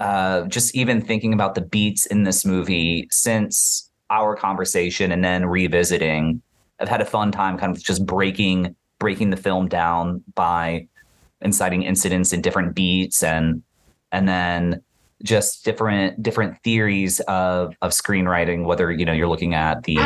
uh, 0.00 0.46
just 0.46 0.74
even 0.74 1.02
thinking 1.02 1.34
about 1.34 1.54
the 1.54 1.60
beats 1.60 2.06
in 2.06 2.22
this 2.22 2.44
movie 2.44 3.06
since 3.10 3.90
our 4.08 4.34
conversation 4.34 5.12
and 5.12 5.22
then 5.22 5.44
revisiting, 5.44 6.40
I've 6.80 6.88
had 6.88 7.02
a 7.02 7.04
fun 7.04 7.32
time 7.32 7.58
kind 7.58 7.76
of 7.76 7.82
just 7.82 8.06
breaking 8.06 8.74
breaking 8.98 9.28
the 9.28 9.36
film 9.36 9.68
down 9.68 10.24
by 10.34 10.88
inciting 11.42 11.82
incidents 11.82 12.32
in 12.32 12.40
different 12.40 12.74
beats 12.74 13.22
and 13.22 13.62
and 14.10 14.26
then 14.26 14.82
just 15.22 15.64
different 15.64 16.22
different 16.22 16.56
theories 16.62 17.20
of 17.20 17.74
of 17.82 17.90
screenwriting 17.90 18.64
whether 18.64 18.90
you 18.92 19.04
know 19.04 19.12
you're 19.12 19.28
looking 19.28 19.54
at 19.54 19.82
the 19.82 19.98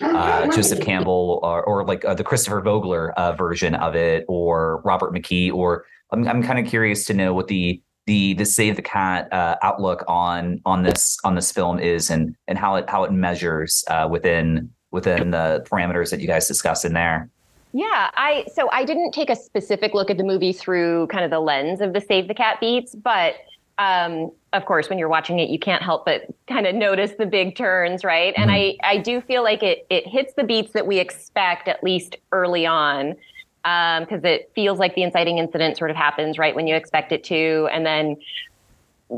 uh, 0.00 0.46
joseph 0.54 0.80
campbell 0.80 1.40
or, 1.42 1.62
or 1.62 1.84
like 1.84 2.04
uh, 2.04 2.14
the 2.14 2.24
christopher 2.24 2.60
vogler 2.60 3.12
uh, 3.12 3.32
version 3.32 3.74
of 3.76 3.94
it 3.94 4.24
or 4.28 4.80
robert 4.84 5.12
mckee 5.14 5.52
or 5.52 5.84
i'm, 6.10 6.26
I'm 6.26 6.42
kind 6.42 6.58
of 6.58 6.66
curious 6.66 7.04
to 7.06 7.14
know 7.14 7.32
what 7.32 7.46
the 7.46 7.80
the 8.06 8.34
the 8.34 8.44
save 8.44 8.76
the 8.76 8.82
cat 8.82 9.32
uh, 9.32 9.56
outlook 9.62 10.04
on 10.08 10.60
on 10.64 10.82
this 10.82 11.18
on 11.24 11.34
this 11.34 11.50
film 11.50 11.78
is 11.78 12.10
and 12.10 12.36
and 12.48 12.58
how 12.58 12.76
it 12.76 12.88
how 12.88 13.04
it 13.04 13.12
measures 13.12 13.84
uh, 13.88 14.06
within 14.10 14.70
within 14.90 15.30
the 15.30 15.66
parameters 15.68 16.10
that 16.10 16.20
you 16.20 16.26
guys 16.26 16.46
discuss 16.46 16.84
in 16.84 16.92
there. 16.92 17.28
Yeah, 17.72 18.10
I 18.14 18.46
so 18.54 18.70
I 18.70 18.84
didn't 18.84 19.12
take 19.12 19.30
a 19.30 19.36
specific 19.36 19.94
look 19.94 20.10
at 20.10 20.18
the 20.18 20.24
movie 20.24 20.52
through 20.52 21.08
kind 21.08 21.24
of 21.24 21.30
the 21.30 21.40
lens 21.40 21.80
of 21.80 21.92
the 21.92 22.00
Save 22.00 22.28
the 22.28 22.34
Cat 22.34 22.58
beats, 22.60 22.94
but 22.94 23.34
um, 23.78 24.30
of 24.52 24.66
course, 24.66 24.88
when 24.88 24.98
you're 24.98 25.08
watching 25.08 25.38
it, 25.38 25.50
you 25.50 25.58
can't 25.58 25.82
help 25.82 26.04
but 26.04 26.22
kind 26.46 26.66
of 26.66 26.74
notice 26.74 27.12
the 27.18 27.26
big 27.26 27.56
turns, 27.56 28.04
right? 28.04 28.32
Mm-hmm. 28.34 28.42
And 28.42 28.50
I, 28.50 28.76
I 28.84 28.98
do 28.98 29.20
feel 29.20 29.42
like 29.42 29.62
it 29.62 29.86
it 29.90 30.06
hits 30.06 30.32
the 30.34 30.44
beats 30.44 30.72
that 30.72 30.86
we 30.86 30.98
expect 30.98 31.68
at 31.68 31.82
least 31.82 32.16
early 32.32 32.66
on, 32.66 33.16
because 33.62 34.20
um, 34.20 34.24
it 34.24 34.50
feels 34.54 34.78
like 34.78 34.94
the 34.94 35.02
inciting 35.02 35.38
incident 35.38 35.76
sort 35.76 35.90
of 35.90 35.96
happens 35.96 36.38
right 36.38 36.54
when 36.54 36.66
you 36.66 36.74
expect 36.74 37.12
it 37.12 37.24
to, 37.24 37.68
and 37.72 37.84
then 37.84 38.16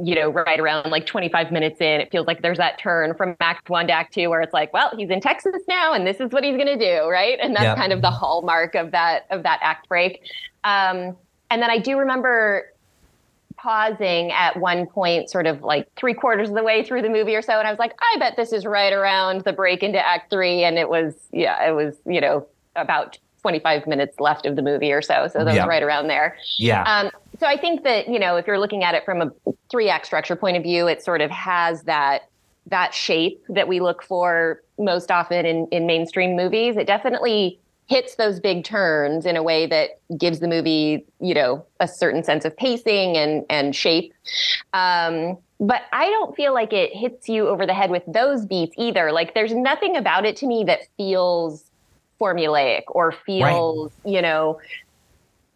you 0.04 0.14
know, 0.14 0.30
right 0.30 0.58
around 0.58 0.90
like 0.90 1.06
25 1.06 1.52
minutes 1.52 1.80
in, 1.80 2.00
it 2.00 2.10
feels 2.10 2.26
like 2.26 2.42
there's 2.42 2.58
that 2.58 2.78
turn 2.78 3.14
from 3.14 3.36
Act 3.40 3.70
One 3.70 3.86
to 3.86 3.92
Act 3.92 4.12
Two, 4.14 4.28
where 4.30 4.40
it's 4.40 4.52
like, 4.52 4.72
well, 4.72 4.90
he's 4.96 5.10
in 5.10 5.20
Texas 5.20 5.62
now, 5.68 5.92
and 5.92 6.06
this 6.06 6.20
is 6.20 6.32
what 6.32 6.44
he's 6.44 6.56
going 6.56 6.78
to 6.78 6.78
do, 6.78 7.08
right? 7.08 7.38
And 7.40 7.54
that's 7.54 7.64
yep. 7.64 7.76
kind 7.76 7.92
of 7.92 8.02
the 8.02 8.10
hallmark 8.10 8.75
of 8.75 8.90
that 8.90 9.26
of 9.30 9.42
that 9.44 9.60
act 9.62 9.88
break. 9.88 10.22
Um, 10.64 11.16
and 11.50 11.62
then 11.62 11.70
I 11.70 11.78
do 11.78 11.98
remember 11.98 12.72
pausing 13.66 14.30
at 14.30 14.56
one 14.56 14.87
point, 14.87 15.28
sort 15.28 15.44
of 15.44 15.61
like 15.62 15.92
three 15.96 16.14
quarters 16.14 16.50
of 16.50 16.54
the 16.54 16.62
way 16.62 16.85
through 16.85 17.02
the 17.02 17.08
movie 17.08 17.35
or 17.35 17.42
so. 17.42 17.58
And 17.58 17.66
I 17.66 17.70
was 17.73 17.80
like, 17.80 17.99
I 18.00 18.16
bet 18.20 18.37
this 18.37 18.52
is 18.52 18.64
right 18.64 18.92
around 18.92 19.40
the 19.40 19.52
break 19.52 19.82
into 19.82 19.99
act 19.99 20.30
three. 20.30 20.62
And 20.62 20.78
it 20.78 20.88
was, 20.88 21.14
yeah, 21.32 21.68
it 21.68 21.73
was, 21.73 21.96
you 22.06 22.20
know, 22.20 22.46
about 22.76 23.18
25 23.42 23.88
minutes 23.88 24.20
left 24.20 24.46
of 24.46 24.54
the 24.54 24.62
movie 24.62 24.92
or 24.92 25.02
so. 25.02 25.26
So 25.32 25.44
that 25.44 25.52
yeah. 25.52 25.64
was 25.64 25.68
right 25.68 25.82
around 25.82 26.06
there. 26.06 26.37
Yeah. 26.61 26.85
Um, 26.85 27.11
so 27.40 27.46
I 27.49 27.56
think 27.56 27.82
that, 27.82 28.06
you 28.08 28.20
know, 28.20 28.37
if 28.37 28.46
you're 28.46 28.61
looking 28.61 28.85
at 28.85 28.94
it 28.94 29.04
from 29.04 29.20
a 29.20 29.32
three 29.68 29.88
act 29.88 30.06
structure 30.06 30.37
point 30.37 30.56
of 30.56 30.62
view, 30.62 30.87
it 30.87 31.02
sort 31.02 31.20
of 31.20 31.32
has 31.32 31.82
that 31.82 32.28
that 32.68 32.94
shape 32.94 33.42
that 33.49 33.66
we 33.66 33.80
look 33.80 34.00
for 34.00 34.62
most 34.78 35.11
often 35.11 35.44
in, 35.44 35.66
in 35.73 35.87
mainstream 35.87 36.37
movies. 36.37 36.76
It 36.76 36.87
definitely 36.87 37.58
hits 37.87 38.16
those 38.16 38.40
big 38.40 38.64
turns 38.64 39.26
in 39.26 39.37
a 39.37 39.43
way 39.43 39.66
that 39.66 40.00
gives 40.19 40.40
the 40.40 40.49
movie, 40.49 41.05
you 41.21 41.35
know, 41.35 41.64
a 41.81 41.87
certain 41.87 42.25
sense 42.25 42.45
of 42.45 42.57
pacing 42.57 43.16
and 43.16 43.45
and 43.49 43.75
shape. 43.75 44.12
Um, 44.73 45.38
but 45.59 45.83
I 45.93 46.11
don't 46.11 46.37
feel 46.37 46.52
like 46.52 46.73
it 46.73 46.95
hits 46.95 47.28
you 47.28 47.49
over 47.49 47.66
the 47.66 47.75
head 47.75 47.90
with 47.90 48.02
those 48.07 48.45
beats 48.45 48.75
either. 48.76 49.12
Like 49.12 49.35
there's 49.35 49.55
nothing 49.55 49.97
about 49.97 50.26
it 50.26 50.37
to 50.37 50.47
me 50.47 50.64
that 50.64 50.81
feels 50.97 51.71
formulaic 52.21 52.83
or 52.88 53.12
feels, 53.12 53.93
right. 54.05 54.12
you 54.12 54.21
know, 54.21 54.59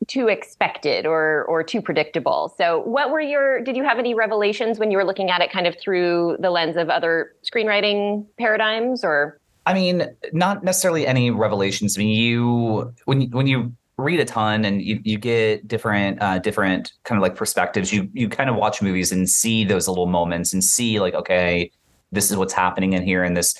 too 0.06 0.28
expected 0.28 1.06
or 1.06 1.44
or 1.44 1.62
too 1.62 1.82
predictable. 1.82 2.54
So 2.56 2.80
what 2.80 3.10
were 3.10 3.20
your 3.20 3.60
did 3.60 3.76
you 3.76 3.84
have 3.84 3.98
any 3.98 4.14
revelations 4.14 4.78
when 4.78 4.90
you 4.90 4.96
were 4.96 5.04
looking 5.04 5.30
at 5.30 5.42
it 5.42 5.52
kind 5.52 5.66
of 5.66 5.76
through 5.78 6.36
the 6.40 6.50
lens 6.50 6.76
of 6.76 6.88
other 6.88 7.34
screenwriting 7.44 8.24
paradigms 8.38 9.04
or 9.04 9.38
I 9.66 9.74
mean, 9.74 10.06
not 10.32 10.64
necessarily 10.64 11.06
any 11.06 11.30
revelations. 11.30 11.96
I 11.96 12.00
mean, 12.00 12.16
you 12.16 12.94
when 13.04 13.22
you, 13.22 13.28
when 13.28 13.46
you 13.46 13.72
read 13.98 14.20
a 14.20 14.24
ton 14.24 14.64
and 14.64 14.80
you, 14.80 15.00
you 15.04 15.18
get 15.18 15.68
different 15.68 16.20
uh, 16.22 16.38
different 16.38 16.92
kind 17.04 17.18
of 17.18 17.22
like 17.22 17.36
perspectives, 17.36 17.92
you 17.92 18.08
you 18.12 18.28
kind 18.28 18.50
of 18.50 18.56
watch 18.56 18.82
movies 18.82 19.12
and 19.12 19.28
see 19.28 19.64
those 19.64 19.86
little 19.88 20.06
moments 20.06 20.52
and 20.52 20.64
see 20.64 20.98
like, 20.98 21.14
okay, 21.14 21.70
this 22.12 22.30
is 22.30 22.36
what's 22.36 22.54
happening 22.54 22.94
in 22.94 23.02
here, 23.02 23.22
and 23.22 23.36
this 23.36 23.54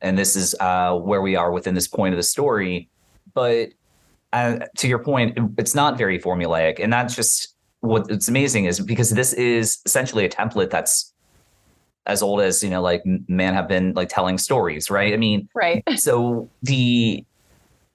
and 0.00 0.18
this 0.18 0.36
is 0.36 0.54
uh, 0.60 0.94
where 0.94 1.22
we 1.22 1.36
are 1.36 1.50
within 1.50 1.74
this 1.74 1.88
point 1.88 2.12
of 2.12 2.16
the 2.16 2.22
story. 2.22 2.88
But 3.34 3.70
uh, 4.32 4.58
to 4.78 4.88
your 4.88 4.98
point, 4.98 5.38
it's 5.58 5.74
not 5.74 5.96
very 5.96 6.18
formulaic, 6.18 6.78
and 6.80 6.92
that's 6.92 7.16
just 7.16 7.54
what's 7.80 8.28
amazing 8.28 8.64
is 8.64 8.80
because 8.80 9.10
this 9.10 9.32
is 9.34 9.78
essentially 9.86 10.24
a 10.24 10.28
template 10.28 10.70
that's 10.70 11.12
as 12.06 12.22
old 12.22 12.40
as 12.40 12.62
you 12.62 12.70
know 12.70 12.82
like 12.82 13.02
man 13.28 13.54
have 13.54 13.68
been 13.68 13.92
like 13.94 14.08
telling 14.08 14.38
stories 14.38 14.90
right? 14.90 15.12
I 15.12 15.16
mean 15.16 15.48
right. 15.54 15.82
so 15.96 16.48
the 16.62 17.24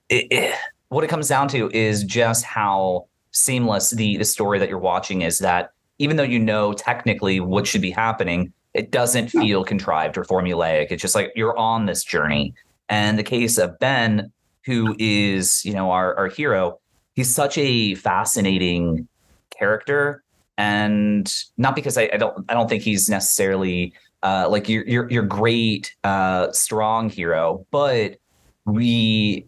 it, 0.10 0.28
it, 0.30 0.56
what 0.90 1.04
it 1.04 1.08
comes 1.08 1.28
down 1.28 1.48
to 1.50 1.70
is 1.74 2.04
just 2.04 2.44
how 2.44 3.08
seamless 3.32 3.92
the 3.92 4.18
the 4.18 4.26
story 4.26 4.60
that 4.60 4.70
you're 4.70 4.78
watching 4.78 5.22
is 5.22 5.40
that 5.40 5.72
even 6.00 6.18
though 6.18 6.24
you 6.24 6.40
know 6.40 6.74
technically 6.74 7.40
what 7.40 7.66
should 7.66 7.82
be 7.82 7.92
happening 7.92 8.52
it 8.74 8.92
doesn't 8.92 9.28
feel 9.28 9.64
contrived 9.64 10.18
or 10.18 10.24
formulaic. 10.24 10.88
It's 10.92 11.02
just 11.02 11.16
like 11.16 11.34
you're 11.36 11.58
on 11.58 11.86
this 11.86 12.04
journey. 12.04 12.54
And 12.90 13.20
the 13.20 13.24
case 13.24 13.58
of 13.58 13.78
ben 13.80 14.32
who 14.66 14.96
is 15.00 15.66
you 15.66 15.74
know 15.74 15.92
our, 15.92 16.16
our 16.16 16.28
hero 16.28 16.80
he's 17.14 17.34
such 17.34 17.58
a 17.58 17.96
fascinating 17.96 19.08
character 19.50 20.24
and 20.58 21.34
not 21.58 21.76
because 21.76 21.98
I, 21.98 22.10
I 22.14 22.18
don't 22.18 22.46
I 22.50 22.54
don't 22.54 22.70
think 22.70 22.84
he's 22.84 23.10
necessarily 23.10 23.94
uh, 24.24 24.48
like 24.50 24.70
your 24.70 24.86
your 24.88 25.10
your 25.10 25.24
great 25.24 25.96
uh, 26.04 26.52
strong 26.52 27.10
hero, 27.10 27.66
but 27.72 28.18
we 28.66 29.48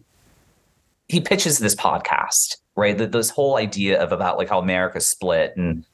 he 1.08 1.20
pitches 1.20 1.58
this 1.58 1.74
podcast 1.74 2.56
right? 2.76 2.96
The, 2.96 3.06
this 3.06 3.30
whole 3.30 3.56
idea 3.56 4.00
of 4.02 4.12
about 4.12 4.38
like 4.38 4.48
how 4.48 4.58
America 4.58 5.00
split 5.00 5.54
and 5.56 5.84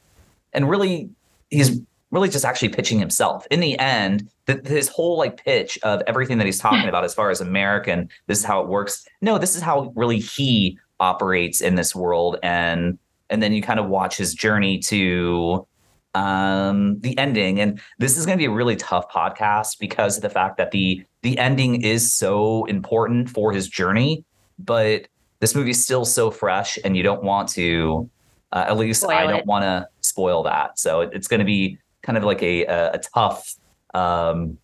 and 0.52 0.68
really 0.68 1.10
he's 1.50 1.80
really 2.10 2.28
just 2.28 2.44
actually 2.44 2.70
pitching 2.70 2.98
himself. 2.98 3.46
In 3.50 3.60
the 3.60 3.78
end 3.78 4.28
the, 4.46 4.60
his 4.64 4.88
whole 4.88 5.18
like 5.18 5.42
pitch 5.42 5.78
of 5.82 6.02
everything 6.06 6.38
that 6.38 6.46
he's 6.46 6.58
talking 6.58 6.88
about 6.88 7.04
as 7.04 7.14
far 7.14 7.30
as 7.30 7.40
American 7.40 8.08
this 8.26 8.38
is 8.38 8.44
how 8.44 8.60
it 8.60 8.68
works. 8.68 9.06
No 9.20 9.38
this 9.38 9.54
is 9.54 9.62
how 9.62 9.92
really 9.94 10.18
he 10.18 10.78
operates 10.98 11.60
in 11.60 11.74
this 11.74 11.94
world. 11.94 12.38
And 12.42 12.98
and 13.30 13.42
then 13.42 13.52
you 13.52 13.62
kind 13.62 13.80
of 13.80 13.88
watch 13.88 14.16
his 14.16 14.34
journey 14.34 14.78
to 14.80 15.66
um 16.14 16.98
the 17.00 17.16
ending. 17.18 17.60
And 17.60 17.80
this 17.98 18.18
is 18.18 18.26
going 18.26 18.36
to 18.36 18.42
be 18.42 18.46
a 18.46 18.50
really 18.50 18.76
tough 18.76 19.08
podcast 19.10 19.78
because 19.78 20.16
of 20.16 20.22
the 20.22 20.30
fact 20.30 20.56
that 20.58 20.72
the 20.72 21.04
the 21.22 21.38
ending 21.38 21.82
is 21.82 22.12
so 22.12 22.64
important 22.66 23.30
for 23.30 23.52
his 23.52 23.68
journey 23.68 24.24
but 24.58 25.06
this 25.38 25.54
movie's 25.54 25.82
still 25.82 26.04
so 26.04 26.30
fresh 26.30 26.78
and 26.84 26.96
you 26.96 27.02
don't 27.02 27.22
want 27.22 27.48
to 27.48 28.10
uh, 28.52 28.66
at 28.68 28.76
least 28.76 29.02
spoil 29.02 29.16
i 29.16 29.26
don't 29.26 29.46
want 29.46 29.62
to 29.62 29.88
spoil 30.10 30.42
that. 30.42 30.78
So 30.78 31.00
it, 31.00 31.10
it's 31.12 31.28
going 31.28 31.38
to 31.38 31.46
be 31.46 31.78
kind 32.02 32.18
of 32.18 32.24
like 32.24 32.42
a 32.42 32.64
a, 32.66 32.92
a 32.92 32.98
tough 32.98 33.54
um 33.94 34.58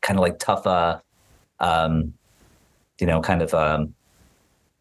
kind 0.00 0.18
of 0.18 0.22
like 0.22 0.38
tough 0.38 0.66
uh 0.66 0.98
um 1.60 2.12
you 3.00 3.06
know 3.06 3.20
kind 3.20 3.42
of 3.42 3.52
um 3.54 3.94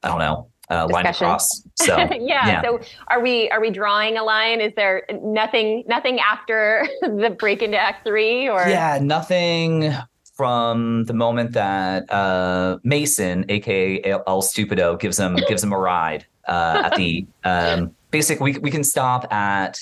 i 0.03 0.07
don't 0.07 0.19
know 0.19 0.47
uh, 0.69 0.87
line 0.89 1.05
across. 1.05 1.63
So 1.75 1.97
yeah, 1.97 2.13
yeah, 2.19 2.61
So 2.61 2.79
are 3.07 3.21
we 3.21 3.49
are 3.49 3.61
we 3.61 3.69
drawing 3.69 4.17
a 4.17 4.23
line? 4.23 4.61
Is 4.61 4.73
there 4.75 5.03
nothing 5.21 5.83
nothing 5.87 6.19
after 6.19 6.87
the 7.01 7.35
break 7.37 7.61
into 7.61 7.77
Act 7.77 8.05
Three 8.05 8.49
or 8.49 8.67
yeah 8.67 8.99
nothing 9.01 9.93
from 10.37 11.03
the 11.05 11.13
moment 11.13 11.51
that 11.53 12.11
uh, 12.13 12.77
Mason, 12.83 13.43
aka 13.49 14.01
El 14.03 14.41
Stupido, 14.43 14.99
gives 14.99 15.17
him 15.17 15.35
gives 15.47 15.63
him 15.63 15.73
a 15.73 15.77
ride 15.77 16.25
uh, 16.47 16.83
at 16.85 16.95
the 16.95 17.25
um, 17.43 17.95
basic. 18.11 18.39
We 18.39 18.57
we 18.59 18.69
can 18.69 18.83
stop 18.83 19.31
at 19.33 19.79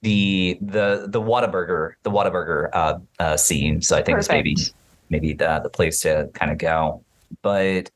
the 0.00 0.58
the 0.62 1.06
the 1.08 1.20
Whataburger 1.20 1.92
the 2.04 2.10
Whataburger 2.10 2.70
uh, 2.72 2.98
uh, 3.18 3.36
scene. 3.36 3.82
So 3.82 3.96
I 3.96 4.02
think 4.02 4.16
Perfect. 4.16 4.20
it's 4.20 4.32
maybe 4.32 4.56
maybe 5.10 5.32
the 5.34 5.60
the 5.62 5.70
place 5.70 6.00
to 6.00 6.30
kind 6.32 6.50
of 6.50 6.58
go. 6.58 7.02
But 7.42 7.90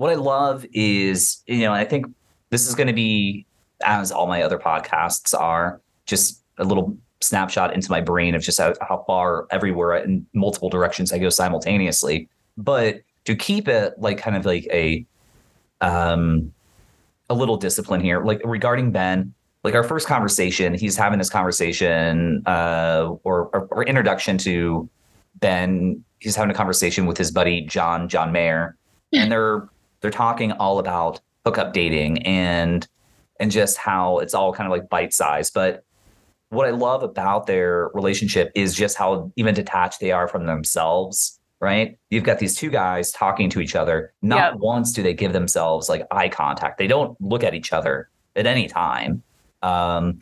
what 0.00 0.10
I 0.10 0.14
love 0.14 0.64
is, 0.72 1.42
you 1.46 1.58
know, 1.58 1.74
I 1.74 1.84
think 1.84 2.06
this 2.48 2.66
is 2.66 2.74
going 2.74 2.86
to 2.86 2.94
be, 2.94 3.44
as 3.84 4.10
all 4.10 4.26
my 4.26 4.40
other 4.40 4.58
podcasts 4.58 5.38
are, 5.38 5.78
just 6.06 6.42
a 6.56 6.64
little 6.64 6.96
snapshot 7.20 7.74
into 7.74 7.90
my 7.90 8.00
brain 8.00 8.34
of 8.34 8.40
just 8.40 8.58
how, 8.58 8.72
how 8.80 9.04
far 9.06 9.46
everywhere 9.50 9.96
in 9.96 10.24
multiple 10.32 10.70
directions 10.70 11.12
I 11.12 11.18
go 11.18 11.28
simultaneously. 11.28 12.30
But 12.56 13.02
to 13.26 13.36
keep 13.36 13.68
it 13.68 13.92
like 13.98 14.16
kind 14.16 14.38
of 14.38 14.46
like 14.46 14.64
a, 14.72 15.04
um, 15.82 16.50
a 17.28 17.34
little 17.34 17.58
discipline 17.58 18.00
here, 18.00 18.24
like 18.24 18.40
regarding 18.42 18.92
Ben, 18.92 19.34
like 19.64 19.74
our 19.74 19.84
first 19.84 20.08
conversation, 20.08 20.72
he's 20.72 20.96
having 20.96 21.18
this 21.18 21.28
conversation, 21.28 22.42
uh, 22.46 23.16
or, 23.22 23.50
or, 23.52 23.68
or 23.70 23.84
introduction 23.84 24.38
to 24.38 24.88
Ben. 25.40 26.02
He's 26.20 26.36
having 26.36 26.50
a 26.50 26.54
conversation 26.54 27.04
with 27.04 27.18
his 27.18 27.30
buddy 27.30 27.60
John 27.66 28.08
John 28.08 28.32
Mayer, 28.32 28.78
and 29.12 29.30
they're 29.30 29.68
they're 30.00 30.10
talking 30.10 30.52
all 30.52 30.78
about 30.78 31.20
hookup 31.44 31.72
dating 31.72 32.22
and 32.22 32.86
and 33.38 33.50
just 33.50 33.78
how 33.78 34.18
it's 34.18 34.34
all 34.34 34.52
kind 34.52 34.66
of 34.66 34.70
like 34.70 34.88
bite 34.90 35.14
size. 35.14 35.50
But 35.50 35.84
what 36.50 36.66
I 36.66 36.70
love 36.70 37.02
about 37.02 37.46
their 37.46 37.88
relationship 37.94 38.52
is 38.54 38.74
just 38.74 38.96
how 38.96 39.32
even 39.36 39.54
detached 39.54 40.00
they 40.00 40.12
are 40.12 40.28
from 40.28 40.46
themselves. 40.46 41.38
Right. 41.58 41.98
You've 42.08 42.24
got 42.24 42.38
these 42.38 42.54
two 42.54 42.70
guys 42.70 43.12
talking 43.12 43.50
to 43.50 43.60
each 43.60 43.76
other. 43.76 44.14
Not 44.22 44.52
yep. 44.52 44.60
once 44.60 44.92
do 44.92 45.02
they 45.02 45.12
give 45.12 45.34
themselves 45.34 45.88
like 45.88 46.06
eye 46.10 46.28
contact. 46.30 46.78
They 46.78 46.86
don't 46.86 47.20
look 47.20 47.44
at 47.44 47.54
each 47.54 47.72
other 47.72 48.08
at 48.34 48.46
any 48.46 48.66
time. 48.66 49.22
Um, 49.62 50.20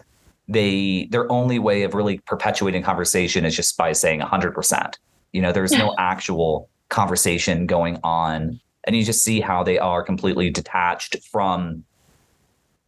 they 0.49 1.07
their 1.11 1.31
only 1.31 1.59
way 1.59 1.83
of 1.83 1.95
really 1.95 2.19
perpetuating 2.19 2.83
conversation 2.83 3.45
is 3.45 3.55
just 3.55 3.77
by 3.77 3.93
saying 3.93 4.21
100%. 4.21 4.95
You 5.33 5.43
know, 5.43 5.53
there's 5.53 5.73
no 5.73 5.95
actual 5.99 6.69
conversation 6.89 7.67
going 7.67 7.99
on 8.03 8.61
and 8.85 8.97
you 8.97 9.05
just 9.05 9.25
see 9.25 9.41
how 9.41 9.63
they 9.63 9.79
are 9.79 10.03
completely 10.03 10.51
detached 10.51 11.17
from 11.31 11.85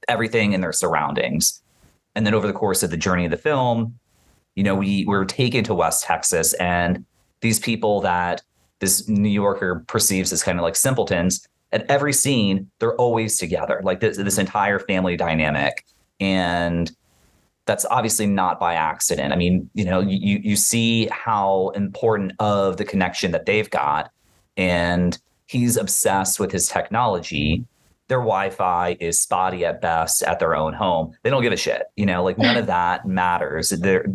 everything 0.09 0.53
in 0.53 0.61
their 0.61 0.73
surroundings. 0.73 1.63
And 2.15 2.27
then 2.27 2.35
over 2.35 2.47
the 2.47 2.53
course 2.53 2.83
of 2.83 2.91
the 2.91 2.97
journey 2.97 3.25
of 3.25 3.31
the 3.31 3.37
film, 3.37 3.99
you 4.55 4.63
know, 4.63 4.75
we 4.75 5.05
were 5.07 5.25
taken 5.25 5.63
to 5.65 5.75
West 5.75 6.05
Texas 6.05 6.55
and 6.55 7.05
these 7.41 7.59
people 7.59 8.01
that 8.01 8.43
this 8.81 9.09
New 9.09 9.29
Yorker 9.29 9.85
perceives 9.87 10.33
as 10.33 10.43
kind 10.43 10.59
of 10.59 10.63
like 10.63 10.77
simpletons 10.77 11.47
at 11.73 11.89
every 11.89 12.13
scene, 12.13 12.71
they're 12.79 12.97
always 12.97 13.39
together, 13.39 13.81
like 13.85 14.01
this, 14.01 14.17
this 14.17 14.39
entire 14.39 14.79
family 14.79 15.17
dynamic. 15.17 15.85
And 16.19 16.91
that's 17.67 17.85
obviously 17.87 18.27
not 18.27 18.59
by 18.59 18.75
accident. 18.75 19.33
I 19.33 19.37
mean, 19.37 19.71
you 19.75 19.85
know, 19.85 20.01
you 20.01 20.41
you 20.43 20.57
see 20.57 21.07
how 21.13 21.69
important 21.77 22.33
of 22.41 22.79
the 22.79 22.85
connection 22.85 23.31
that 23.31 23.47
they've 23.47 23.71
got. 23.71 24.11
And 24.57 25.17
he's 25.51 25.77
obsessed 25.77 26.39
with 26.39 26.53
his 26.53 26.69
technology. 26.69 27.65
Their 28.07 28.21
wi-fi 28.21 28.97
is 29.01 29.21
spotty 29.21 29.65
at 29.65 29.81
best 29.81 30.23
at 30.23 30.39
their 30.39 30.55
own 30.55 30.75
home. 30.75 31.13
They 31.23 31.31
don't 31.31 31.43
give 31.43 31.53
a 31.53 31.57
shit 31.57 31.83
you 31.97 32.07
know 32.07 32.23
like 32.23 32.39
none 32.39 32.57
of 32.57 32.67
that 32.79 33.07
matters. 33.07 33.71
Their 33.71 34.07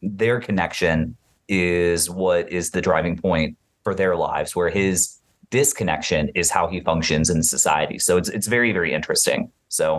their 0.00 0.40
connection 0.40 1.16
is 1.48 2.08
what 2.08 2.50
is 2.50 2.70
the 2.70 2.80
driving 2.80 3.18
point 3.18 3.56
for 3.84 3.94
their 3.94 4.16
lives 4.16 4.56
where 4.56 4.70
his 4.70 5.18
disconnection 5.50 6.30
is 6.34 6.50
how 6.50 6.66
he 6.68 6.80
functions 6.80 7.28
in 7.28 7.42
society. 7.42 7.98
So 7.98 8.16
it's 8.16 8.30
it's 8.30 8.46
very 8.46 8.72
very 8.72 8.94
interesting. 8.94 9.52
So 9.68 9.98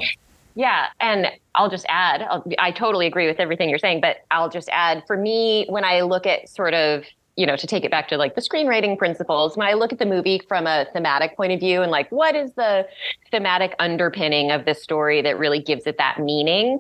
yeah 0.55 0.89
and 0.99 1.25
i'll 1.55 1.69
just 1.69 1.83
add 1.89 2.21
I'll, 2.21 2.43
i 2.59 2.69
totally 2.69 3.07
agree 3.07 3.25
with 3.25 3.39
everything 3.39 3.69
you're 3.69 3.79
saying 3.79 4.01
but 4.01 4.17
i'll 4.29 4.49
just 4.49 4.69
add 4.71 5.01
for 5.07 5.17
me 5.17 5.65
when 5.67 5.83
i 5.83 6.01
look 6.01 6.27
at 6.27 6.47
sort 6.47 6.75
of 6.75 7.05
you 7.35 7.45
know, 7.45 7.55
to 7.55 7.65
take 7.65 7.83
it 7.83 7.89
back 7.89 8.07
to 8.09 8.17
like 8.17 8.35
the 8.35 8.41
screenwriting 8.41 8.97
principles, 8.97 9.57
when 9.57 9.67
I 9.67 9.73
look 9.73 9.91
at 9.91 9.99
the 9.99 10.05
movie 10.05 10.41
from 10.47 10.67
a 10.67 10.85
thematic 10.93 11.35
point 11.35 11.51
of 11.51 11.59
view 11.59 11.81
and 11.81 11.91
like 11.91 12.11
what 12.11 12.35
is 12.35 12.53
the 12.53 12.87
thematic 13.31 13.75
underpinning 13.79 14.51
of 14.51 14.65
this 14.65 14.83
story 14.83 15.21
that 15.23 15.39
really 15.39 15.59
gives 15.59 15.87
it 15.87 15.97
that 15.97 16.19
meaning 16.19 16.79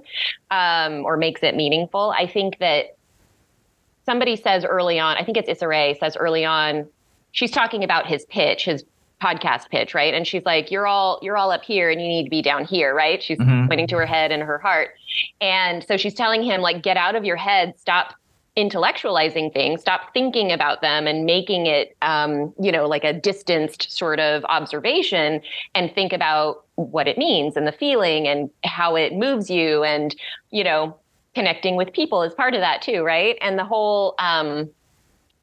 um, 0.51 1.03
or 1.05 1.17
makes 1.17 1.41
it 1.41 1.55
meaningful, 1.55 2.13
I 2.15 2.27
think 2.27 2.59
that 2.59 2.95
somebody 4.05 4.35
says 4.35 4.63
early 4.63 4.99
on, 4.99 5.17
I 5.17 5.23
think 5.23 5.37
it's 5.37 5.49
Issa 5.49 5.67
Rae 5.67 5.97
says 5.99 6.15
early 6.17 6.45
on, 6.45 6.87
she's 7.31 7.51
talking 7.51 7.83
about 7.83 8.05
his 8.05 8.25
pitch, 8.25 8.65
his 8.65 8.83
podcast 9.23 9.69
pitch, 9.69 9.93
right? 9.93 10.13
And 10.13 10.27
she's 10.27 10.43
like, 10.43 10.69
"You're 10.69 10.85
all 10.85 11.19
you're 11.21 11.37
all 11.37 11.51
up 11.51 11.63
here, 11.63 11.89
and 11.89 12.01
you 12.01 12.07
need 12.07 12.25
to 12.25 12.29
be 12.29 12.41
down 12.41 12.65
here, 12.65 12.93
right?" 12.93 13.23
She's 13.23 13.37
mm-hmm. 13.37 13.67
pointing 13.67 13.87
to 13.87 13.95
her 13.97 14.05
head 14.05 14.31
and 14.31 14.43
her 14.43 14.57
heart, 14.57 14.91
and 15.39 15.83
so 15.87 15.95
she's 15.95 16.13
telling 16.13 16.43
him 16.43 16.61
like, 16.61 16.83
"Get 16.83 16.97
out 16.97 17.15
of 17.15 17.23
your 17.23 17.37
head, 17.37 17.73
stop 17.79 18.15
intellectualizing 18.55 19.51
things 19.51 19.81
stop 19.81 20.13
thinking 20.13 20.51
about 20.51 20.81
them 20.81 21.07
and 21.07 21.25
making 21.25 21.65
it 21.65 21.97
um, 22.03 22.53
you 22.59 22.71
know 22.71 22.87
like 22.87 23.03
a 23.03 23.11
distanced 23.11 23.91
sort 23.91 24.19
of 24.19 24.45
observation 24.45 25.41
and 25.73 25.93
think 25.95 26.13
about 26.13 26.63
what 26.75 27.07
it 27.07 27.17
means 27.17 27.57
and 27.57 27.65
the 27.65 27.71
feeling 27.71 28.27
and 28.27 28.49
how 28.63 28.95
it 28.95 29.13
moves 29.13 29.49
you 29.49 29.83
and 29.83 30.15
you 30.51 30.63
know 30.63 30.95
connecting 31.33 31.75
with 31.75 31.91
people 31.93 32.21
is 32.21 32.33
part 32.33 32.53
of 32.53 32.61
that 32.61 32.81
too 32.81 33.03
right? 33.03 33.37
And 33.41 33.57
the 33.57 33.65
whole 33.65 34.15
um, 34.19 34.69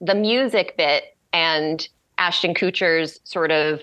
the 0.00 0.14
music 0.14 0.76
bit 0.76 1.16
and 1.32 1.88
ashton 2.18 2.54
kutcher's 2.54 3.20
sort 3.24 3.50
of 3.50 3.80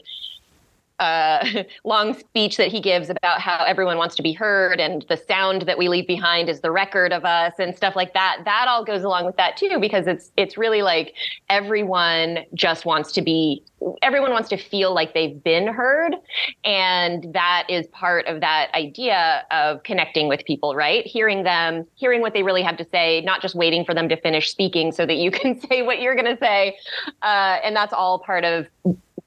uh, 1.00 1.64
long 1.84 2.18
speech 2.18 2.58
that 2.58 2.70
he 2.70 2.82
gives 2.82 3.10
about 3.10 3.40
how 3.40 3.64
everyone 3.66 3.98
wants 3.98 4.16
to 4.16 4.24
be 4.24 4.34
heard 4.34 4.80
and 4.80 5.06
the 5.10 5.18
sound 5.18 5.64
that 5.64 5.78
we 5.78 5.88
leave 5.90 6.08
behind 6.08 6.50
is 6.50 6.62
the 6.62 6.72
record 6.72 7.14
of 7.14 7.26
us 7.26 7.54
and 7.60 7.76
stuff 7.76 7.96
like 7.96 8.14
that. 8.14 8.40
That 8.46 8.66
all 8.68 8.84
goes 8.84 9.04
along 9.04 9.26
with 9.26 9.38
that 9.38 9.58
too, 9.58 9.78
because 9.80 10.08
it's 10.08 10.32
it's 10.38 10.58
really 10.58 10.82
like 10.82 11.14
everyone 11.50 12.40
just 12.54 12.86
wants 12.86 13.12
to 13.14 13.22
be 13.22 13.64
everyone 14.02 14.32
wants 14.32 14.50
to 14.50 14.58
feel 14.58 14.94
like 14.94 15.14
they've 15.14 15.44
been 15.44 15.68
heard. 15.68 16.16
And 16.64 17.32
that 17.34 17.66
is 17.70 17.86
part 17.88 18.26
of 18.26 18.42
that 18.42 18.72
idea 18.74 19.46
of 19.52 19.84
connecting 19.84 20.28
with 20.28 20.44
people 20.46 20.76
right? 20.76 21.06
Hearing 21.06 21.44
them 21.44 21.86
hearing 21.96 22.22
what 22.22 22.34
they 22.34 22.44
really 22.44 22.64
have 22.64 22.78
to 22.78 22.88
say 22.92 23.22
not 23.22 23.42
just 23.42 23.56
waiting 23.56 23.86
for 23.86 23.94
them 23.94 24.10
to 24.10 24.20
finish 24.20 24.50
speaking 24.50 24.92
so 24.92 25.06
that 25.06 25.18
you 25.18 25.32
can 25.38 25.60
say 25.60 25.84
what 25.84 26.02
you're 26.02 26.16
going 26.16 26.26
to 26.26 26.38
say. 26.38 26.76
Uh, 27.22 27.58
and 27.64 27.76
that's 27.76 27.94
all 27.94 28.20
part 28.20 28.44
of 28.44 28.68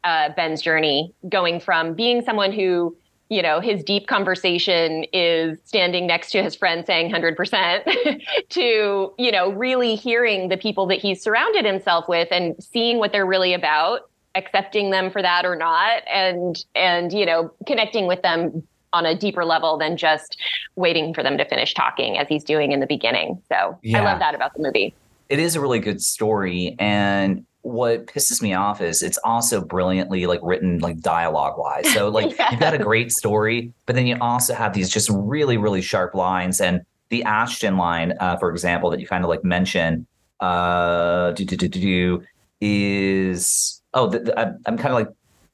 uh, 0.04 0.30
ben's 0.34 0.62
journey 0.62 1.12
going 1.28 1.60
from 1.60 1.94
being 1.94 2.22
someone 2.22 2.52
who 2.52 2.96
you 3.30 3.42
know 3.42 3.60
his 3.60 3.82
deep 3.82 4.06
conversation 4.06 5.04
is 5.12 5.58
standing 5.64 6.06
next 6.06 6.32
to 6.32 6.42
his 6.42 6.54
friend 6.54 6.84
saying 6.84 7.10
100% 7.10 8.22
to 8.50 9.14
you 9.16 9.32
know 9.32 9.52
really 9.52 9.94
hearing 9.94 10.48
the 10.48 10.56
people 10.56 10.86
that 10.86 10.98
he's 10.98 11.22
surrounded 11.22 11.64
himself 11.64 12.08
with 12.08 12.28
and 12.30 12.62
seeing 12.62 12.98
what 12.98 13.12
they're 13.12 13.26
really 13.26 13.54
about 13.54 14.10
accepting 14.34 14.90
them 14.90 15.10
for 15.10 15.22
that 15.22 15.44
or 15.44 15.56
not 15.56 16.02
and 16.08 16.64
and 16.74 17.12
you 17.12 17.24
know 17.24 17.50
connecting 17.66 18.06
with 18.06 18.20
them 18.22 18.62
on 18.92 19.06
a 19.06 19.16
deeper 19.16 19.44
level 19.44 19.78
than 19.78 19.96
just 19.96 20.36
waiting 20.76 21.14
for 21.14 21.22
them 21.22 21.38
to 21.38 21.44
finish 21.44 21.74
talking 21.74 22.18
as 22.18 22.28
he's 22.28 22.44
doing 22.44 22.72
in 22.72 22.80
the 22.80 22.86
beginning 22.86 23.40
so 23.48 23.78
yeah. 23.82 24.00
i 24.00 24.04
love 24.04 24.18
that 24.18 24.34
about 24.34 24.52
the 24.54 24.62
movie 24.62 24.94
it 25.28 25.38
is 25.38 25.56
a 25.56 25.60
really 25.60 25.78
good 25.78 26.00
story 26.00 26.76
and 26.78 27.44
what 27.62 28.06
pisses 28.06 28.40
me 28.40 28.54
off 28.54 28.80
is 28.80 29.02
it's 29.02 29.18
also 29.18 29.60
brilliantly 29.60 30.26
like 30.26 30.40
written 30.42 30.78
like 30.78 30.98
dialogue 31.00 31.58
wise 31.58 31.92
so 31.92 32.08
like 32.18 32.36
yeah. 32.38 32.50
you've 32.50 32.60
got 32.60 32.74
a 32.74 32.78
great 32.78 33.12
story 33.12 33.72
but 33.86 33.94
then 33.94 34.06
you 34.06 34.16
also 34.20 34.54
have 34.54 34.72
these 34.72 34.88
just 34.88 35.10
really 35.12 35.56
really 35.56 35.82
sharp 35.82 36.14
lines 36.14 36.60
and 36.60 36.80
the 37.10 37.22
ashton 37.24 37.76
line 37.76 38.14
uh, 38.20 38.36
for 38.36 38.50
example 38.50 38.88
that 38.90 39.00
you 39.00 39.06
kind 39.06 39.24
of 39.24 39.28
like 39.28 39.44
mention, 39.44 40.06
uh 40.40 41.32
do, 41.32 41.44
do, 41.44 41.56
do, 41.56 41.68
do, 41.68 42.22
is 42.60 43.82
oh, 43.94 44.08
the, 44.08 44.20
the, 44.20 44.58
I'm 44.66 44.76
kind 44.76 44.88
of 44.88 44.94
like 44.94 45.08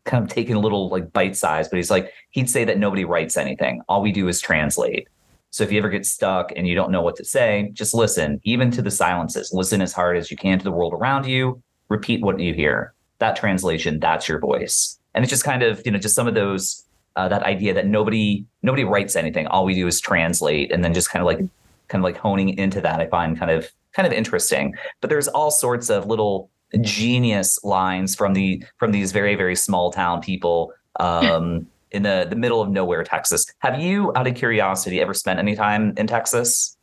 kind 0.04 0.24
of 0.24 0.30
taking 0.30 0.54
a 0.54 0.60
little 0.60 0.88
like 0.88 1.12
bite 1.12 1.36
size, 1.36 1.68
but 1.68 1.76
he's 1.76 1.90
like 1.90 2.12
he'd 2.30 2.48
say 2.48 2.64
that 2.64 2.78
nobody 2.78 3.04
writes 3.04 3.36
anything. 3.36 3.82
All 3.88 4.02
we 4.02 4.12
do 4.12 4.28
is 4.28 4.40
translate. 4.40 5.08
So 5.50 5.64
if 5.64 5.72
you 5.72 5.78
ever 5.78 5.88
get 5.88 6.04
stuck 6.04 6.52
and 6.54 6.66
you 6.66 6.74
don't 6.74 6.90
know 6.90 7.00
what 7.00 7.16
to 7.16 7.24
say, 7.24 7.70
just 7.72 7.94
listen, 7.94 8.40
even 8.44 8.70
to 8.72 8.82
the 8.82 8.90
silences. 8.90 9.52
Listen 9.52 9.80
as 9.80 9.92
hard 9.92 10.16
as 10.16 10.30
you 10.30 10.36
can 10.36 10.58
to 10.58 10.64
the 10.64 10.72
world 10.72 10.92
around 10.92 11.26
you. 11.26 11.62
Repeat 11.88 12.22
what 12.22 12.38
you 12.40 12.54
hear. 12.54 12.92
That 13.18 13.36
translation, 13.36 14.00
that's 14.00 14.28
your 14.28 14.38
voice. 14.38 14.98
And 15.14 15.24
it's 15.24 15.30
just 15.30 15.44
kind 15.44 15.62
of, 15.62 15.80
you 15.84 15.90
know, 15.92 15.98
just 15.98 16.14
some 16.14 16.28
of 16.28 16.34
those 16.34 16.84
uh, 17.16 17.28
that 17.28 17.42
idea 17.42 17.72
that 17.74 17.86
nobody 17.86 18.44
nobody 18.62 18.84
writes 18.84 19.16
anything. 19.16 19.46
All 19.46 19.64
we 19.64 19.74
do 19.74 19.86
is 19.86 20.00
translate, 20.00 20.70
and 20.70 20.84
then 20.84 20.92
just 20.92 21.10
kind 21.10 21.22
of 21.22 21.26
like 21.26 21.38
kind 21.88 22.00
of 22.00 22.02
like 22.02 22.16
honing 22.16 22.50
into 22.58 22.80
that. 22.82 23.00
I 23.00 23.06
find 23.06 23.38
kind 23.38 23.50
of 23.50 23.70
kind 23.92 24.06
of 24.06 24.12
interesting. 24.12 24.74
But 25.00 25.10
there's 25.10 25.28
all 25.28 25.50
sorts 25.50 25.88
of 25.88 26.06
little 26.06 26.50
genius 26.82 27.58
lines 27.64 28.14
from 28.14 28.34
the 28.34 28.62
from 28.76 28.92
these 28.92 29.12
very 29.12 29.34
very 29.34 29.56
small 29.56 29.90
town 29.90 30.20
people 30.20 30.72
um, 31.00 31.66
in 31.90 32.02
the 32.02 32.26
the 32.28 32.36
middle 32.36 32.60
of 32.60 32.68
nowhere, 32.68 33.02
Texas. 33.02 33.46
Have 33.60 33.80
you, 33.80 34.12
out 34.14 34.26
of 34.26 34.34
curiosity, 34.34 35.00
ever 35.00 35.14
spent 35.14 35.38
any 35.38 35.56
time 35.56 35.94
in 35.96 36.06
Texas? 36.06 36.75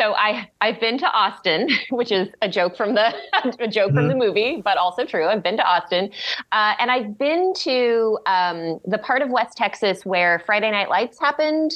So 0.00 0.14
I 0.14 0.48
I've 0.62 0.80
been 0.80 0.96
to 0.98 1.06
Austin, 1.06 1.68
which 1.90 2.10
is 2.10 2.28
a 2.40 2.48
joke 2.48 2.74
from 2.74 2.94
the 2.94 3.14
a 3.60 3.68
joke 3.68 3.88
mm-hmm. 3.88 3.96
from 3.96 4.08
the 4.08 4.14
mm-hmm. 4.14 4.18
movie, 4.18 4.62
but 4.64 4.78
also 4.78 5.04
true. 5.04 5.26
I've 5.26 5.42
been 5.42 5.58
to 5.58 5.62
Austin, 5.62 6.10
uh, 6.52 6.74
and 6.78 6.90
I've 6.90 7.18
been 7.18 7.52
to 7.58 8.18
um, 8.26 8.80
the 8.86 8.98
part 8.98 9.20
of 9.20 9.28
West 9.30 9.58
Texas 9.58 10.06
where 10.06 10.42
Friday 10.46 10.70
Night 10.70 10.88
Lights 10.88 11.20
happened 11.20 11.72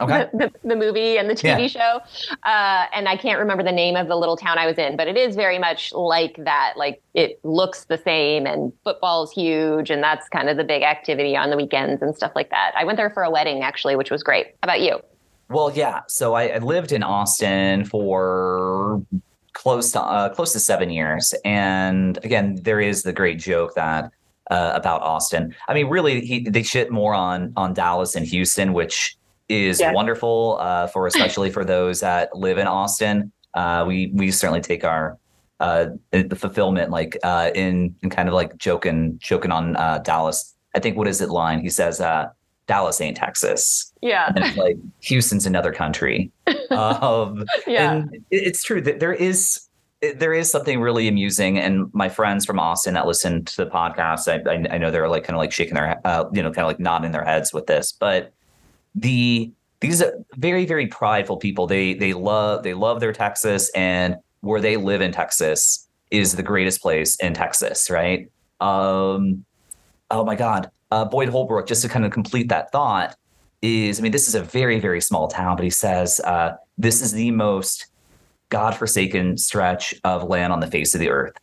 okay. 0.00 0.28
the, 0.32 0.38
the, 0.38 0.68
the, 0.70 0.76
movie 0.76 1.18
and 1.18 1.30
the 1.30 1.34
TV 1.34 1.60
yeah. 1.60 1.66
show. 1.68 2.00
Uh, 2.42 2.86
and 2.92 3.08
I 3.08 3.16
can't 3.16 3.38
remember 3.38 3.62
the 3.62 3.72
name 3.72 3.94
of 3.96 4.08
the 4.08 4.16
little 4.16 4.36
town 4.36 4.58
I 4.58 4.66
was 4.66 4.78
in, 4.78 4.96
but 4.96 5.06
it 5.06 5.16
is 5.16 5.36
very 5.36 5.58
much 5.58 5.92
like 5.92 6.36
that. 6.44 6.74
Like 6.76 7.00
it 7.14 7.38
looks 7.44 7.84
the 7.84 7.98
same, 7.98 8.44
and 8.44 8.72
football's 8.82 9.30
huge, 9.30 9.90
and 9.90 10.02
that's 10.02 10.28
kind 10.28 10.48
of 10.48 10.56
the 10.56 10.64
big 10.64 10.82
activity 10.82 11.36
on 11.36 11.50
the 11.50 11.56
weekends 11.56 12.02
and 12.02 12.16
stuff 12.16 12.32
like 12.34 12.50
that. 12.50 12.72
I 12.76 12.84
went 12.84 12.96
there 12.96 13.10
for 13.10 13.22
a 13.22 13.30
wedding 13.30 13.62
actually, 13.62 13.94
which 13.94 14.10
was 14.10 14.24
great. 14.24 14.46
How 14.46 14.66
about 14.66 14.80
you? 14.80 15.00
Well, 15.48 15.72
yeah. 15.74 16.02
So 16.08 16.34
I, 16.34 16.48
I 16.48 16.58
lived 16.58 16.92
in 16.92 17.02
Austin 17.02 17.84
for 17.84 19.02
close 19.54 19.92
to 19.92 20.00
uh, 20.00 20.28
close 20.28 20.52
to 20.52 20.60
seven 20.60 20.90
years, 20.90 21.34
and 21.44 22.18
again, 22.24 22.58
there 22.62 22.80
is 22.80 23.02
the 23.02 23.12
great 23.12 23.38
joke 23.38 23.74
that. 23.74 24.12
Uh, 24.50 24.72
about 24.74 25.02
Austin. 25.02 25.54
I 25.68 25.74
mean, 25.74 25.88
really, 25.88 26.24
he, 26.24 26.40
they 26.48 26.62
shit 26.62 26.90
more 26.90 27.12
on 27.12 27.52
on 27.54 27.74
Dallas 27.74 28.16
and 28.16 28.24
Houston, 28.24 28.72
which 28.72 29.18
is 29.48 29.80
yeah. 29.80 29.92
wonderful 29.92 30.58
uh, 30.60 30.86
for 30.86 31.06
especially 31.06 31.50
for 31.50 31.64
those 31.64 32.00
that 32.00 32.34
live 32.34 32.58
in 32.58 32.66
Austin. 32.66 33.32
Uh, 33.54 33.84
we 33.86 34.10
we 34.14 34.30
certainly 34.30 34.60
take 34.60 34.84
our 34.84 35.18
uh, 35.60 35.86
the 36.12 36.36
fulfillment 36.36 36.90
like 36.90 37.18
uh, 37.24 37.50
in 37.54 37.94
in 38.02 38.10
kind 38.10 38.28
of 38.28 38.34
like 38.34 38.56
joking 38.58 39.18
joking 39.20 39.50
on 39.50 39.76
uh, 39.76 39.98
Dallas. 39.98 40.54
I 40.74 40.80
think 40.80 40.96
what 40.96 41.08
is 41.08 41.20
it 41.20 41.30
line? 41.30 41.60
He 41.60 41.70
says 41.70 42.00
uh, 42.00 42.28
Dallas 42.68 43.00
ain't 43.00 43.16
Texas. 43.16 43.92
Yeah, 44.00 44.32
and 44.36 44.56
like 44.56 44.76
Houston's 45.00 45.46
another 45.46 45.72
country. 45.72 46.30
um, 46.70 47.44
yeah, 47.66 47.94
and 47.94 48.24
it's 48.30 48.62
true 48.62 48.80
that 48.82 49.00
there 49.00 49.12
is 49.12 49.64
there 50.00 50.32
is 50.32 50.48
something 50.48 50.80
really 50.80 51.08
amusing 51.08 51.58
and 51.58 51.92
my 51.92 52.08
friends 52.08 52.46
from 52.46 52.60
austin 52.60 52.94
that 52.94 53.04
listen 53.04 53.44
to 53.44 53.64
the 53.64 53.66
podcast 53.68 54.28
i, 54.28 54.48
I, 54.48 54.76
I 54.76 54.78
know 54.78 54.92
they're 54.92 55.08
like 55.08 55.24
kind 55.24 55.34
of 55.34 55.40
like 55.40 55.50
shaking 55.50 55.74
their 55.74 56.00
uh, 56.04 56.24
you 56.32 56.40
know 56.40 56.52
kind 56.52 56.64
of 56.64 56.68
like 56.68 56.78
nodding 56.78 57.10
their 57.10 57.24
heads 57.24 57.52
with 57.52 57.66
this 57.66 57.90
but 57.90 58.32
the 58.94 59.52
these 59.80 60.02
are 60.02 60.12
very 60.36 60.66
very 60.66 60.86
prideful 60.86 61.36
people. 61.36 61.66
They 61.66 61.94
they 61.94 62.12
love 62.12 62.62
they 62.62 62.74
love 62.74 63.00
their 63.00 63.12
texas 63.12 63.70
and 63.74 64.16
where 64.40 64.60
they 64.60 64.76
live 64.76 65.00
in 65.00 65.12
texas 65.12 65.88
is 66.10 66.36
the 66.36 66.42
greatest 66.42 66.80
place 66.80 67.16
in 67.16 67.34
texas 67.34 67.90
right? 67.90 68.30
Um 68.60 69.44
oh 70.10 70.24
my 70.24 70.34
god 70.34 70.70
uh, 70.90 71.04
boyd 71.04 71.28
holbrook 71.28 71.66
just 71.66 71.82
to 71.82 71.88
kind 71.88 72.04
of 72.04 72.12
complete 72.12 72.48
that 72.48 72.70
thought 72.72 73.16
is 73.62 73.98
i 73.98 74.02
mean 74.02 74.12
this 74.12 74.28
is 74.28 74.34
a 74.34 74.42
very 74.42 74.78
very 74.78 75.00
small 75.00 75.28
town 75.28 75.56
but 75.56 75.64
he 75.64 75.70
says 75.70 76.20
uh, 76.20 76.52
this 76.76 77.02
is 77.02 77.12
the 77.12 77.30
most 77.30 77.86
godforsaken 78.50 79.36
stretch 79.36 79.94
of 80.04 80.24
land 80.24 80.52
on 80.52 80.60
the 80.60 80.66
face 80.66 80.94
of 80.94 81.00
the 81.00 81.10
earth 81.10 81.36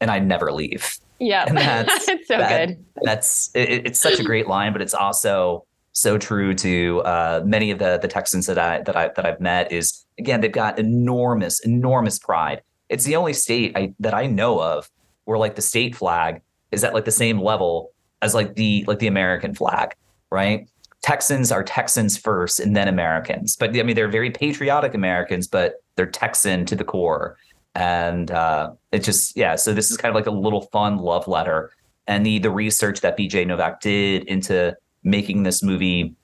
and 0.00 0.10
i 0.10 0.18
never 0.18 0.52
leave. 0.52 0.98
Yeah. 1.18 1.46
And 1.48 1.58
that's 1.58 2.08
it's 2.08 2.28
so 2.28 2.38
that, 2.38 2.68
good. 2.68 2.84
that's 3.02 3.50
it, 3.54 3.86
it's 3.86 4.00
such 4.00 4.20
a 4.20 4.24
great 4.24 4.46
line 4.46 4.72
but 4.72 4.80
it's 4.80 4.94
also 4.94 5.64
so 5.98 6.16
true 6.16 6.54
to 6.54 7.00
uh, 7.00 7.42
many 7.44 7.70
of 7.70 7.78
the 7.78 7.98
the 8.00 8.08
Texans 8.08 8.46
that 8.46 8.58
I 8.58 8.82
that 8.82 8.96
I 8.96 9.08
that 9.08 9.26
I've 9.26 9.40
met 9.40 9.72
is 9.72 10.04
again 10.18 10.40
they've 10.40 10.52
got 10.52 10.78
enormous 10.78 11.60
enormous 11.60 12.18
pride. 12.18 12.62
It's 12.88 13.04
the 13.04 13.16
only 13.16 13.32
state 13.32 13.72
I, 13.76 13.94
that 14.00 14.14
I 14.14 14.26
know 14.26 14.62
of 14.62 14.90
where 15.24 15.38
like 15.38 15.56
the 15.56 15.62
state 15.62 15.94
flag 15.94 16.40
is 16.70 16.84
at 16.84 16.94
like 16.94 17.04
the 17.04 17.10
same 17.10 17.40
level 17.40 17.92
as 18.22 18.34
like 18.34 18.54
the 18.54 18.84
like 18.86 18.98
the 18.98 19.06
American 19.06 19.54
flag, 19.54 19.94
right? 20.30 20.68
Texans 21.02 21.52
are 21.52 21.62
Texans 21.62 22.16
first 22.16 22.58
and 22.60 22.76
then 22.76 22.88
Americans. 22.88 23.56
But 23.56 23.76
I 23.76 23.82
mean 23.82 23.96
they're 23.96 24.08
very 24.08 24.30
patriotic 24.30 24.94
Americans, 24.94 25.46
but 25.46 25.82
they're 25.96 26.06
Texan 26.06 26.66
to 26.66 26.76
the 26.76 26.84
core. 26.84 27.36
And 27.74 28.30
uh, 28.30 28.72
it 28.92 29.04
just 29.04 29.36
yeah, 29.36 29.54
so 29.56 29.72
this 29.72 29.90
is 29.90 29.96
kind 29.96 30.10
of 30.10 30.16
like 30.16 30.26
a 30.26 30.32
little 30.32 30.62
fun 30.62 30.98
love 30.98 31.28
letter. 31.28 31.72
And 32.06 32.24
the 32.24 32.38
the 32.38 32.50
research 32.50 33.00
that 33.02 33.16
BJ 33.16 33.46
Novak 33.46 33.80
did 33.80 34.24
into 34.24 34.76
making 35.04 35.42
this 35.44 35.62
movie, 35.62 36.14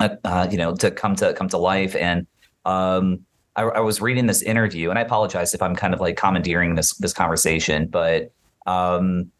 uh, 0.00 0.10
uh, 0.24 0.48
you 0.50 0.58
know, 0.58 0.74
to 0.76 0.90
come 0.90 1.16
to 1.16 1.32
come 1.32 1.48
to 1.48 1.58
life. 1.58 1.94
And 1.96 2.26
um, 2.64 3.24
I, 3.56 3.62
I, 3.62 3.80
was 3.80 4.00
reading 4.00 4.26
this 4.26 4.42
interview, 4.42 4.90
and 4.90 4.98
I 4.98 5.02
apologize 5.02 5.54
if 5.54 5.62
I'm 5.62 5.74
kind 5.74 5.94
of 5.94 6.00
like 6.00 6.16
commandeering 6.16 6.74
this 6.74 6.94
this 6.96 7.12
conversation, 7.12 7.86
but 7.86 8.30
um, 8.66 9.30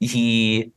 he 0.00 0.72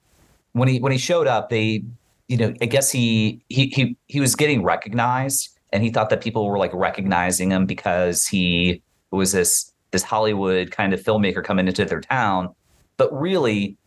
when 0.53 0.67
he 0.67 0.79
when 0.79 0.91
he 0.91 0.97
showed 0.97 1.27
up, 1.27 1.49
they, 1.49 1.83
you 2.27 2.37
know, 2.37 2.53
I 2.61 2.65
guess 2.65 2.91
he 2.91 3.43
he 3.49 3.67
he 3.67 3.97
he 4.07 4.19
was 4.19 4.35
getting 4.35 4.63
recognized, 4.63 5.49
and 5.71 5.83
he 5.83 5.89
thought 5.89 6.09
that 6.09 6.21
people 6.21 6.47
were 6.47 6.57
like 6.57 6.73
recognizing 6.73 7.51
him 7.51 7.65
because 7.65 8.25
he 8.25 8.81
was 9.11 9.31
this 9.31 9.71
this 9.91 10.03
Hollywood 10.03 10.71
kind 10.71 10.93
of 10.93 11.01
filmmaker 11.01 11.43
coming 11.43 11.67
into 11.67 11.85
their 11.85 12.01
town, 12.01 12.53
but 12.97 13.11
really 13.11 13.77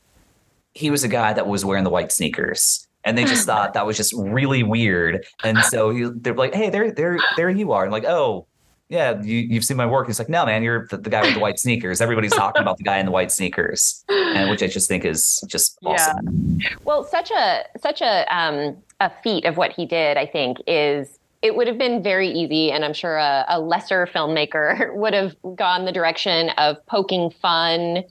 he 0.74 0.90
was 0.90 1.04
a 1.04 1.08
guy 1.08 1.32
that 1.32 1.46
was 1.46 1.64
wearing 1.64 1.84
the 1.84 1.90
white 1.90 2.10
sneakers 2.10 2.86
and 3.04 3.16
they 3.16 3.24
just 3.24 3.46
thought 3.46 3.74
that 3.74 3.86
was 3.86 3.96
just 3.96 4.12
really 4.16 4.62
weird. 4.62 5.24
And 5.44 5.58
so 5.58 5.90
he, 5.90 6.08
they're 6.14 6.34
like, 6.34 6.54
"Hey, 6.54 6.70
there, 6.70 6.90
there, 6.90 7.18
there 7.36 7.50
you 7.50 7.72
are!" 7.72 7.84
And 7.84 7.92
like, 7.92 8.04
"Oh, 8.04 8.46
yeah, 8.88 9.20
you, 9.22 9.38
you've 9.38 9.64
seen 9.64 9.76
my 9.76 9.86
work." 9.86 10.06
He's 10.06 10.18
like, 10.18 10.28
"No, 10.28 10.44
man, 10.44 10.62
you're 10.62 10.86
the, 10.88 10.98
the, 10.98 11.10
guy 11.10 11.22
with 11.22 11.34
the 11.34 11.40
white 11.40 11.58
sneakers. 11.58 12.00
Everybody's 12.00 12.32
talking 12.32 12.62
about 12.62 12.78
the 12.78 12.84
guy 12.84 12.98
in 12.98 13.06
the 13.06 13.12
white 13.12 13.32
sneakers," 13.32 14.04
and 14.08 14.50
which 14.50 14.62
I 14.62 14.66
just 14.66 14.88
think 14.88 15.04
is 15.04 15.42
just 15.48 15.78
awesome. 15.84 16.58
Yeah. 16.60 16.68
Well, 16.84 17.04
such 17.04 17.30
a 17.30 17.64
such 17.78 18.02
a 18.02 18.24
um, 18.34 18.76
a 19.00 19.10
feat 19.22 19.44
of 19.44 19.56
what 19.56 19.72
he 19.72 19.86
did, 19.86 20.16
I 20.16 20.26
think, 20.26 20.58
is 20.66 21.18
it 21.42 21.54
would 21.54 21.66
have 21.66 21.78
been 21.78 22.02
very 22.02 22.28
easy, 22.28 22.72
and 22.72 22.84
I'm 22.84 22.94
sure 22.94 23.18
a, 23.18 23.44
a 23.48 23.60
lesser 23.60 24.06
filmmaker 24.06 24.94
would 24.96 25.14
have 25.14 25.36
gone 25.54 25.84
the 25.84 25.92
direction 25.92 26.50
of 26.50 26.84
poking 26.86 27.30
fun 27.30 28.04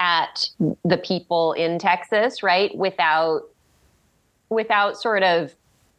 at 0.00 0.48
the 0.84 0.96
people 0.96 1.54
in 1.54 1.78
Texas, 1.78 2.42
right, 2.42 2.74
without 2.76 3.42
without 4.50 4.96
sort 4.96 5.22
of 5.22 5.54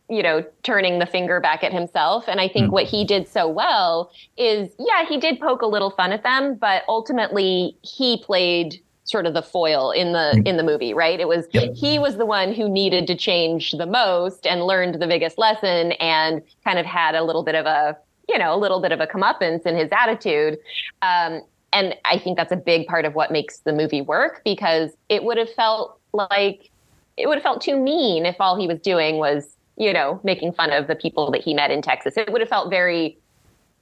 you 0.10 0.24
know 0.24 0.44
turning 0.64 1.00
the 1.00 1.06
finger 1.06 1.40
back 1.40 1.64
at 1.64 1.72
himself 1.72 2.26
and 2.28 2.42
i 2.42 2.48
think 2.48 2.66
mm-hmm. 2.66 2.74
what 2.74 2.86
he 2.86 3.06
did 3.06 3.28
so 3.28 3.48
well 3.48 4.12
is 4.38 4.70
yeah 4.80 5.06
he 5.08 5.18
did 5.18 5.40
poke 5.40 5.62
a 5.62 5.68
little 5.68 5.92
fun 5.92 6.12
at 6.12 6.24
them 6.24 6.56
but 6.56 6.84
ultimately 6.88 7.78
he 7.82 8.22
played 8.24 8.82
sort 9.04 9.26
of 9.26 9.34
the 9.34 9.42
foil 9.42 9.92
in 9.92 10.12
the 10.12 10.34
mm. 10.36 10.48
in 10.48 10.58
the 10.58 10.64
movie 10.64 10.94
right 10.94 11.20
it 11.20 11.28
was 11.28 11.48
yep. 11.52 11.74
he 11.74 11.98
was 11.98 12.18
the 12.18 12.26
one 12.26 12.54
who 12.54 12.70
needed 12.70 13.08
to 13.08 13.16
change 13.16 13.72
the 13.72 13.86
most 13.86 14.46
and 14.46 14.64
learned 14.64 15.02
the 15.02 15.08
biggest 15.08 15.38
lesson 15.38 15.94
and 15.94 16.42
kind 16.64 16.78
of 16.78 16.86
had 16.86 17.16
a 17.16 17.24
little 17.24 17.44
bit 17.44 17.56
of 17.56 17.66
a 17.66 17.98
you 18.28 18.38
know 18.38 18.54
a 18.54 18.58
little 18.58 18.82
bit 18.82 18.92
of 18.92 19.00
a 19.00 19.08
comeuppance 19.08 19.66
in 19.66 19.76
his 19.76 19.90
attitude 19.92 20.58
um, 21.02 21.42
and 21.74 21.96
i 22.06 22.18
think 22.20 22.38
that's 22.38 22.52
a 22.52 22.58
big 22.58 22.88
part 22.88 23.06
of 23.06 23.16
what 23.16 23.32
makes 23.32 23.60
the 23.60 23.74
movie 23.74 24.02
work 24.02 24.42
because 24.44 24.92
it 25.08 25.24
would 25.24 25.38
have 25.38 25.52
felt 25.54 26.00
like 26.14 26.70
it 27.18 27.28
would 27.28 27.36
have 27.36 27.44
felt 27.44 27.62
too 27.62 27.78
mean 27.78 28.26
if 28.26 28.36
all 28.40 28.56
he 28.60 28.68
was 28.68 28.80
doing 28.80 29.18
was 29.18 29.56
you 29.80 29.92
know 29.92 30.20
making 30.24 30.52
fun 30.54 30.72
of 30.72 30.88
the 30.88 30.96
people 30.96 31.32
that 31.32 31.42
he 31.42 31.54
met 31.54 31.72
in 31.72 31.82
texas 31.82 32.16
it 32.18 32.32
would 32.32 32.42
have 32.42 32.50
felt 32.50 32.70
very 32.70 33.18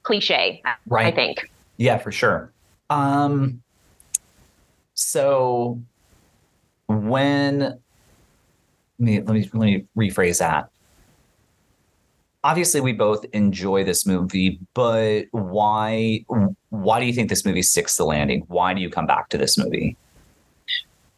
cliche 0.02 0.62
right 0.86 1.06
i 1.06 1.10
think 1.10 1.50
yeah 1.76 1.98
for 1.98 2.10
sure 2.10 2.50
um 2.90 3.60
so 4.94 5.80
when 6.86 7.78
let 8.98 9.06
me 9.06 9.20
let 9.20 9.34
me 9.34 9.50
let 9.52 9.66
me 9.66 9.84
rephrase 9.96 10.38
that. 10.38 10.70
Obviously, 12.44 12.80
we 12.80 12.92
both 12.92 13.24
enjoy 13.32 13.84
this 13.84 14.06
movie, 14.06 14.58
but 14.74 15.26
why 15.30 16.24
why 16.70 17.00
do 17.00 17.06
you 17.06 17.12
think 17.12 17.28
this 17.28 17.44
movie 17.44 17.62
sticks 17.62 17.96
the 17.96 18.04
landing? 18.04 18.44
Why 18.48 18.74
do 18.74 18.80
you 18.80 18.90
come 18.90 19.06
back 19.06 19.28
to 19.30 19.38
this 19.38 19.56
movie? 19.58 19.96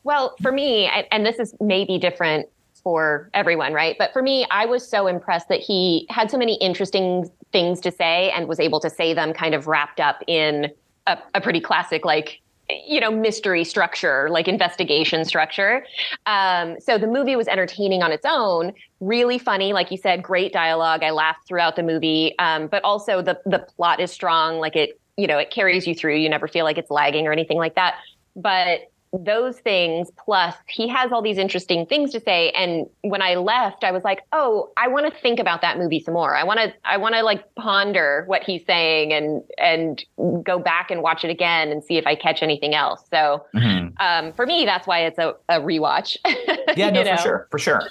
Well, 0.03 0.35
for 0.43 0.51
me, 0.51 0.91
and 1.11 1.25
this 1.25 1.39
is 1.39 1.55
maybe 1.61 1.99
different 1.99 2.49
for 2.83 3.31
everyone, 3.35 3.73
right? 3.73 3.97
But 3.99 4.13
for 4.13 4.23
me, 4.23 4.47
I 4.51 4.67
was 4.67 4.87
so 4.87 5.07
impressed 5.07 5.49
that 5.49 5.61
he 5.61 6.07
had 6.11 6.31
so 6.31 6.39
many 6.39 6.55
interesting 6.55 7.31
things 7.53 7.81
to 7.81 7.91
say 7.91 8.31
and 8.31 8.49
was 8.49 8.61
able 8.61 8.81
to 8.81 8.91
say 8.91 9.15
them 9.15 9.33
kind 9.33 9.55
of 9.55 9.67
wrapped 9.67 10.01
up 10.01 10.23
in 10.27 10.73
a, 11.07 11.19
a 11.35 11.41
pretty 11.41 11.61
classic, 11.61 12.05
like 12.05 12.41
you 12.87 13.01
know 13.01 13.11
mystery 13.11 13.65
structure 13.65 14.29
like 14.31 14.49
investigation 14.49 15.25
structure. 15.25 15.85
Um, 16.27 16.77
so 16.81 16.99
the 16.99 17.07
movie 17.07 17.37
was 17.37 17.49
entertaining 17.49 18.03
on 18.03 18.13
its 18.13 18.25
own 18.25 18.73
really 19.01 19.39
funny 19.39 19.73
like 19.73 19.91
you 19.91 19.97
said 19.97 20.23
great 20.23 20.53
dialogue. 20.53 21.03
I 21.03 21.11
laughed 21.11 21.49
throughout 21.49 21.77
the 21.77 21.83
movie. 21.83 22.39
Um, 22.39 22.69
but 22.69 22.85
also 22.85 23.23
the 23.23 23.41
the 23.45 23.59
plot 23.59 24.01
is 24.01 24.11
strong 24.11 24.59
like 24.59 24.77
it 24.77 25.01
you 25.17 25.27
know 25.27 25.39
it 25.39 25.51
carries 25.51 25.87
you 25.87 25.95
through. 25.95 26.17
You 26.17 26.29
never 26.29 26.49
feel 26.49 26.65
like 26.65 26.79
it's 26.79 26.91
lagging 26.91 27.27
or 27.27 27.33
anything 27.33 27.59
like 27.59 27.75
that. 27.75 27.97
But 28.37 28.81
those 29.13 29.59
things 29.59 30.09
plus 30.25 30.55
he 30.69 30.87
has 30.87 31.11
all 31.11 31.21
these 31.21 31.39
interesting 31.39 31.85
things 31.85 32.13
to 32.13 32.21
say. 32.21 32.51
And 32.51 32.87
when 33.03 33.23
i 33.23 33.35
left 33.35 33.83
i 33.83 33.91
was 33.91 34.05
like 34.05 34.23
oh 34.33 34.71
i 34.77 34.87
want 34.87 35.13
to 35.13 35.21
think 35.21 35.41
about 35.41 35.63
that 35.63 35.79
movie 35.79 36.01
some 36.01 36.15
more. 36.15 36.37
I 36.37 36.45
want 36.45 36.61
to 36.61 36.73
i 36.85 36.97
want 36.97 37.15
to 37.17 37.23
like 37.23 37.53
ponder 37.57 38.25
what 38.27 38.45
he's 38.45 38.65
saying 38.67 39.13
and 39.13 39.43
and 39.59 40.05
go 40.45 40.59
back 40.59 40.91
and 40.91 41.03
watch 41.03 41.25
it 41.25 41.31
again 41.31 41.71
and 41.71 41.83
see 41.83 41.97
if 41.97 42.07
i 42.07 42.15
catch 42.15 42.43
anything 42.43 42.75
else. 42.75 43.03
So 43.11 43.45
mm-hmm. 43.55 43.89
um, 43.99 44.33
for 44.33 44.47
me 44.47 44.65
that's 44.65 44.87
why 44.87 45.01
it's 45.01 45.19
a, 45.19 45.35
a 45.49 45.61
rewatch. 45.61 46.17
Yeah 46.77 46.91
no 46.91 47.03
know? 47.03 47.17
for 47.17 47.23
sure 47.23 47.49
for 47.51 47.59
sure. 47.59 47.83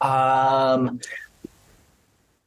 Um 0.00 1.00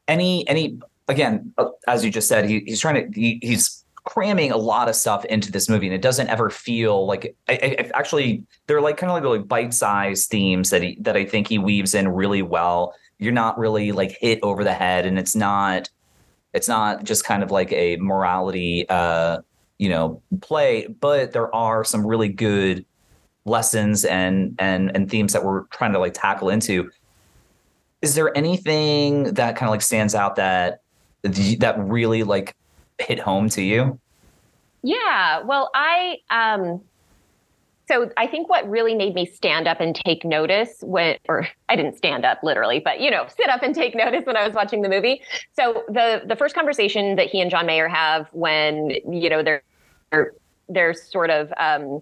any 0.07 0.47
any 0.47 0.79
again 1.07 1.53
uh, 1.59 1.67
as 1.87 2.03
you 2.03 2.09
just 2.09 2.27
said 2.27 2.49
he, 2.49 2.61
he's 2.61 2.79
trying 2.79 3.11
to 3.11 3.19
he, 3.19 3.39
he's 3.43 3.84
cramming 4.05 4.51
a 4.51 4.57
lot 4.57 4.87
of 4.87 4.95
stuff 4.95 5.25
into 5.25 5.51
this 5.51 5.67
movie, 5.67 5.87
and 5.87 5.93
it 5.93 6.01
doesn't 6.01 6.29
ever 6.29 6.49
feel 6.49 7.05
like. 7.05 7.35
I, 7.49 7.53
I 7.53 7.91
actually, 7.93 8.43
they're 8.67 8.81
like 8.81 8.97
kind 8.97 9.11
of 9.11 9.15
like, 9.23 9.39
like 9.39 9.47
bite-sized 9.47 10.29
themes 10.29 10.69
that 10.69 10.81
he 10.81 10.97
that 11.01 11.17
I 11.17 11.25
think 11.25 11.47
he 11.47 11.57
weaves 11.57 11.93
in 11.93 12.07
really 12.07 12.41
well. 12.41 12.93
You're 13.19 13.33
not 13.33 13.57
really 13.57 13.91
like 13.91 14.17
hit 14.19 14.39
over 14.43 14.63
the 14.63 14.73
head, 14.73 15.05
and 15.05 15.19
it's 15.19 15.35
not. 15.35 15.89
It's 16.53 16.69
not 16.69 17.03
just 17.03 17.25
kind 17.25 17.43
of 17.43 17.51
like 17.51 17.73
a 17.73 17.97
morality, 17.97 18.85
uh, 18.87 19.41
you 19.77 19.89
know, 19.89 20.21
play, 20.39 20.87
but 20.87 21.33
there 21.33 21.53
are 21.53 21.83
some 21.83 22.07
really 22.07 22.29
good 22.29 22.85
lessons 23.43 24.05
and 24.05 24.55
and 24.57 24.91
and 24.95 25.09
themes 25.09 25.33
that 25.33 25.43
we're 25.43 25.63
trying 25.65 25.93
to 25.93 25.99
like 25.99 26.13
tackle 26.13 26.49
into. 26.49 26.89
Is 28.01 28.15
there 28.15 28.35
anything 28.37 29.33
that 29.33 29.55
kind 29.55 29.67
of 29.67 29.71
like 29.71 29.81
stands 29.81 30.15
out 30.15 30.35
that 30.37 30.81
that 31.23 31.75
really 31.77 32.23
like 32.23 32.55
hit 32.99 33.19
home 33.19 33.49
to 33.49 33.61
you? 33.61 33.99
Yeah. 34.83 35.41
Well, 35.43 35.69
I 35.73 36.17
um 36.29 36.81
so 37.87 38.09
I 38.17 38.25
think 38.25 38.49
what 38.49 38.67
really 38.67 38.95
made 38.95 39.13
me 39.13 39.27
stand 39.27 39.67
up 39.67 39.79
and 39.79 39.95
take 39.95 40.25
notice 40.25 40.77
when 40.81 41.17
or 41.27 41.47
I 41.69 41.75
didn't 41.75 41.97
stand 41.97 42.25
up 42.25 42.43
literally, 42.43 42.79
but 42.79 42.99
you 42.99 43.11
know, 43.11 43.25
sit 43.27 43.49
up 43.49 43.63
and 43.63 43.73
take 43.73 43.95
notice 43.95 44.25
when 44.25 44.37
I 44.37 44.45
was 44.45 44.55
watching 44.55 44.81
the 44.81 44.89
movie. 44.89 45.21
So 45.53 45.83
the 45.87 46.21
the 46.25 46.35
first 46.35 46.55
conversation 46.55 47.15
that 47.15 47.27
he 47.27 47.41
and 47.41 47.49
John 47.49 47.65
Mayer 47.65 47.87
have 47.87 48.27
when, 48.31 48.91
you 49.11 49.29
know, 49.29 49.43
they're 49.43 49.63
they're, 50.11 50.33
they're 50.69 50.93
sort 50.93 51.29
of 51.29 51.51
um 51.57 52.01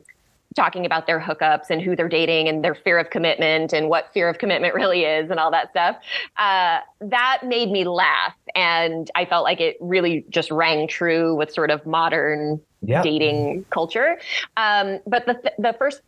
talking 0.56 0.86
about 0.86 1.08
their 1.08 1.20
hookups 1.20 1.70
and 1.70 1.82
who 1.82 1.96
they're 1.96 2.10
dating 2.10 2.48
and 2.48 2.64
their 2.64 2.76
fear 2.76 2.98
of 2.98 3.10
commitment 3.10 3.74
and 3.74 3.90
what 3.90 4.12
fear 4.14 4.30
of 4.30 4.38
commitment 4.38 4.74
really 4.76 5.04
is 5.04 5.30
and 5.30 5.40
all 5.40 5.52
that 5.52 5.70
stuff. 5.72 5.98
Uh, 6.38 6.80
that 7.02 7.42
made 7.44 7.72
me 7.72 7.86
laugh. 7.86 8.36
And 8.56 9.10
I 9.16 9.26
felt 9.26 9.44
like 9.44 9.60
it 9.60 9.78
really 9.80 10.26
just 10.30 10.52
rang 10.52 10.88
true 10.88 11.36
with 11.36 11.52
sort 11.52 11.72
of 11.72 11.86
modern 11.86 12.62
yep. 12.82 13.04
dating 13.04 13.66
culture. 13.70 14.20
Um, 14.58 15.00
but 15.08 15.26
the, 15.26 15.34
th- 15.36 15.56
the 15.58 15.76
first 15.78 16.02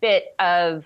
bit 0.00 0.34
of 0.38 0.84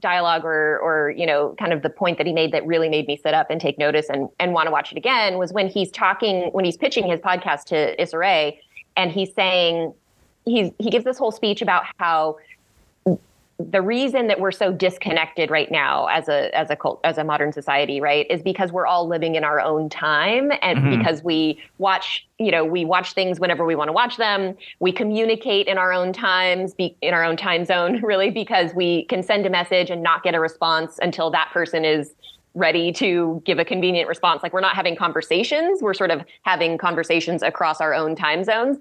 dialogue 0.00 0.44
or 0.44 0.78
or 0.80 1.10
you 1.16 1.24
know 1.24 1.54
kind 1.58 1.72
of 1.72 1.80
the 1.80 1.88
point 1.88 2.18
that 2.18 2.26
he 2.26 2.32
made 2.34 2.52
that 2.52 2.66
really 2.66 2.88
made 2.88 3.06
me 3.06 3.16
sit 3.16 3.32
up 3.32 3.50
and 3.50 3.60
take 3.62 3.78
notice 3.78 4.10
and 4.10 4.28
and 4.38 4.52
want 4.52 4.66
to 4.66 4.70
watch 4.70 4.92
it 4.92 4.98
again 4.98 5.38
was 5.38 5.54
when 5.54 5.68
he's 5.68 5.90
talking 5.90 6.50
when 6.52 6.66
he's 6.66 6.76
pitching 6.76 7.08
his 7.08 7.18
podcast 7.20 7.64
to 7.64 8.00
Issa 8.00 8.18
Rae 8.18 8.60
and 8.96 9.10
he's 9.10 9.32
saying 9.34 9.94
he's 10.46 10.72
he 10.78 10.88
gives 10.88 11.04
this 11.04 11.18
whole 11.18 11.32
speech 11.32 11.60
about 11.60 11.84
how 11.98 12.38
the 13.58 13.80
reason 13.80 14.26
that 14.26 14.38
we're 14.38 14.52
so 14.52 14.70
disconnected 14.70 15.50
right 15.50 15.70
now 15.70 16.06
as 16.06 16.28
a 16.28 16.54
as 16.54 16.68
a 16.68 16.76
cult, 16.76 17.00
as 17.04 17.16
a 17.16 17.24
modern 17.24 17.52
society 17.52 18.00
right 18.02 18.26
is 18.28 18.42
because 18.42 18.70
we're 18.70 18.86
all 18.86 19.08
living 19.08 19.34
in 19.34 19.44
our 19.44 19.60
own 19.60 19.88
time 19.88 20.52
and 20.60 20.78
mm-hmm. 20.78 20.98
because 20.98 21.22
we 21.22 21.58
watch 21.78 22.26
you 22.38 22.50
know 22.50 22.64
we 22.64 22.84
watch 22.84 23.14
things 23.14 23.40
whenever 23.40 23.64
we 23.64 23.74
want 23.74 23.88
to 23.88 23.92
watch 23.92 24.18
them 24.18 24.54
we 24.80 24.92
communicate 24.92 25.68
in 25.68 25.78
our 25.78 25.90
own 25.90 26.12
times 26.12 26.74
be, 26.74 26.94
in 27.00 27.14
our 27.14 27.24
own 27.24 27.36
time 27.36 27.64
zone 27.64 28.00
really 28.02 28.30
because 28.30 28.74
we 28.74 29.04
can 29.04 29.22
send 29.22 29.46
a 29.46 29.50
message 29.50 29.88
and 29.88 30.02
not 30.02 30.22
get 30.22 30.34
a 30.34 30.40
response 30.40 30.98
until 31.00 31.30
that 31.30 31.50
person 31.50 31.84
is 31.84 32.12
ready 32.56 32.90
to 32.90 33.40
give 33.44 33.58
a 33.58 33.64
convenient 33.64 34.08
response. 34.08 34.42
Like 34.42 34.52
we're 34.52 34.60
not 34.60 34.74
having 34.74 34.96
conversations, 34.96 35.82
we're 35.82 35.94
sort 35.94 36.10
of 36.10 36.22
having 36.42 36.78
conversations 36.78 37.42
across 37.42 37.80
our 37.80 37.94
own 37.94 38.16
time 38.16 38.42
zones. 38.42 38.78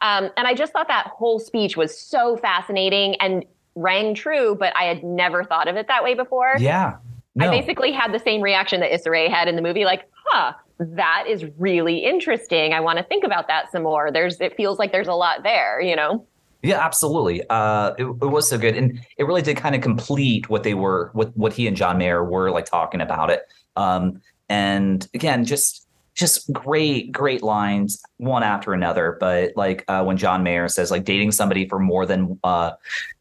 Um, 0.00 0.30
and 0.36 0.48
I 0.48 0.54
just 0.54 0.72
thought 0.72 0.88
that 0.88 1.08
whole 1.08 1.38
speech 1.38 1.76
was 1.76 1.96
so 1.96 2.38
fascinating 2.38 3.14
and 3.16 3.44
rang 3.74 4.14
true, 4.14 4.56
but 4.58 4.74
I 4.76 4.84
had 4.84 5.04
never 5.04 5.44
thought 5.44 5.68
of 5.68 5.76
it 5.76 5.86
that 5.88 6.02
way 6.02 6.14
before. 6.14 6.54
Yeah. 6.58 6.96
No. 7.34 7.46
I 7.46 7.50
basically 7.50 7.92
had 7.92 8.12
the 8.12 8.18
same 8.18 8.40
reaction 8.40 8.80
that 8.80 8.92
Issa 8.92 9.10
Rae 9.10 9.28
had 9.28 9.46
in 9.46 9.54
the 9.54 9.62
movie, 9.62 9.84
like, 9.84 10.10
huh, 10.26 10.54
that 10.80 11.24
is 11.28 11.44
really 11.58 11.98
interesting. 11.98 12.72
I 12.72 12.80
want 12.80 12.98
to 12.98 13.04
think 13.04 13.24
about 13.24 13.46
that 13.48 13.70
some 13.70 13.82
more. 13.82 14.10
There's 14.10 14.40
it 14.40 14.56
feels 14.56 14.78
like 14.78 14.90
there's 14.90 15.06
a 15.06 15.14
lot 15.14 15.42
there, 15.42 15.80
you 15.80 15.94
know? 15.94 16.26
Yeah, 16.62 16.84
absolutely. 16.84 17.42
Uh, 17.48 17.92
it, 17.98 18.04
it 18.04 18.30
was 18.30 18.48
so 18.48 18.58
good, 18.58 18.76
and 18.76 19.00
it 19.16 19.24
really 19.24 19.42
did 19.42 19.56
kind 19.56 19.74
of 19.74 19.80
complete 19.80 20.48
what 20.48 20.64
they 20.64 20.74
were, 20.74 21.10
what 21.12 21.36
what 21.36 21.52
he 21.52 21.68
and 21.68 21.76
John 21.76 21.98
Mayer 21.98 22.24
were 22.24 22.50
like 22.50 22.64
talking 22.64 23.00
about 23.00 23.30
it. 23.30 23.42
Um, 23.76 24.20
and 24.48 25.06
again, 25.14 25.44
just 25.44 25.86
just 26.14 26.52
great, 26.52 27.12
great 27.12 27.42
lines, 27.44 28.02
one 28.16 28.42
after 28.42 28.72
another. 28.72 29.16
But 29.20 29.52
like 29.54 29.84
uh, 29.86 30.02
when 30.02 30.16
John 30.16 30.42
Mayer 30.42 30.68
says, 30.68 30.90
like 30.90 31.04
dating 31.04 31.30
somebody 31.30 31.68
for 31.68 31.78
more 31.78 32.06
than 32.06 32.38
uh, 32.42 32.72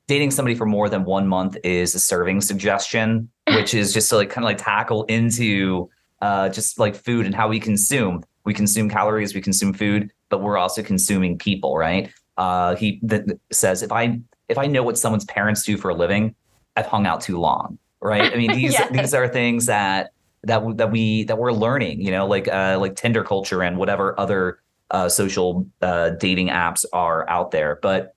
dating 0.08 0.32
somebody 0.32 0.56
for 0.56 0.66
more 0.66 0.90
than 0.90 1.06
one 1.06 1.28
month 1.28 1.58
is 1.64 1.94
a 1.94 2.00
serving 2.00 2.42
suggestion, 2.42 3.30
which 3.50 3.76
is 3.76 3.94
just 3.94 4.10
to 4.10 4.16
like 4.16 4.30
kind 4.32 4.44
of 4.44 4.50
like 4.50 4.58
tackle 4.58 5.04
into 5.04 5.90
uh, 6.22 6.50
just 6.50 6.80
like 6.80 6.96
food 6.96 7.28
and 7.28 7.36
how 7.36 7.48
we 7.48 7.60
consume. 7.60 8.24
We 8.46 8.54
consume 8.54 8.90
calories, 8.90 9.36
we 9.36 9.42
consume 9.42 9.74
food, 9.74 10.12
but 10.30 10.42
we're 10.42 10.58
also 10.58 10.82
consuming 10.82 11.38
people, 11.38 11.78
right? 11.78 12.12
Uh, 12.38 12.76
he 12.76 13.00
th- 13.00 13.24
says, 13.52 13.84
if 13.84 13.92
I 13.92 14.20
if 14.50 14.58
I 14.58 14.68
know 14.68 14.84
what 14.84 14.98
someone's 14.98 15.26
parents 15.26 15.64
do 15.64 15.78
for 15.78 15.90
a 15.90 15.96
living, 15.96 16.36
I've 16.76 16.86
hung 16.86 17.06
out 17.06 17.22
too 17.22 17.40
long, 17.40 17.78
right? 18.02 18.32
I 18.32 18.38
mean, 18.38 18.52
these 18.56 18.74
yes. 18.74 18.92
these 18.92 19.14
are 19.14 19.28
things 19.28 19.66
that 19.66 20.12
that 20.44 20.78
that 20.78 20.92
we 20.92 21.24
that 21.24 21.38
we're 21.38 21.52
learning, 21.52 22.02
you 22.02 22.12
know, 22.12 22.26
like 22.26 22.48
uh, 22.48 22.78
like 22.80 22.96
Tinder 22.96 23.24
culture 23.24 23.62
and 23.64 23.78
whatever 23.78 24.20
other 24.20 24.60
uh, 24.92 25.10
social 25.10 25.68
uh, 25.82 26.12
dating 26.12 26.50
apps 26.50 26.86
are 26.94 27.30
out 27.30 27.52
there. 27.52 27.80
But 27.82 28.16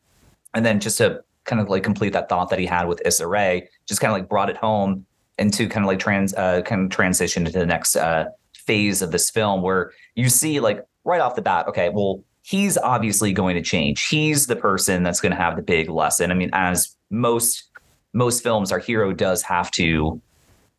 and 0.54 0.64
then 0.64 0.80
just 0.80 0.98
to 0.98 1.22
kind 1.44 1.61
of 1.61 1.68
like 1.68 1.83
complete 1.83 2.12
that 2.12 2.28
thought 2.28 2.50
that 2.50 2.59
he 2.59 2.66
had 2.66 2.87
with 2.87 3.02
Issa 3.04 3.26
Rae, 3.26 3.68
just 3.87 4.00
kind 4.00 4.12
of 4.12 4.18
like 4.18 4.28
brought 4.28 4.50
it 4.50 4.56
home 4.56 5.06
into 5.38 5.68
kind 5.68 5.85
of 5.85 5.88
like 5.88 5.98
trans 5.98 6.35
uh, 6.35 6.62
kind 6.62 6.85
of 6.85 6.90
transition 6.90 7.46
into 7.46 7.59
the 7.59 7.66
next 7.66 7.96
uh, 7.96 8.26
phase 8.54 9.02
of 9.02 9.11
this 9.11 9.30
film 9.30 9.62
where 9.62 9.92
you 10.14 10.28
see 10.28 10.61
like 10.61 10.85
right 11.04 11.20
off 11.20 11.35
the 11.35 11.42
bat, 11.42 11.66
okay, 11.66 11.88
well 11.88 12.22
he's 12.42 12.76
obviously 12.79 13.33
going 13.33 13.55
to 13.57 13.62
change. 13.62 14.07
He's 14.07 14.46
the 14.46 14.57
person 14.57 15.03
that's 15.03 15.20
going 15.20 15.33
to 15.33 15.38
have 15.38 15.57
the 15.57 15.62
big 15.62 15.88
lesson. 15.88 16.31
I 16.31 16.35
mean, 16.35 16.50
as 16.53 16.96
most 17.11 17.64
most 18.12 18.42
films, 18.42 18.72
our 18.72 18.79
hero 18.79 19.12
does 19.12 19.42
have 19.42 19.70
to 19.72 20.20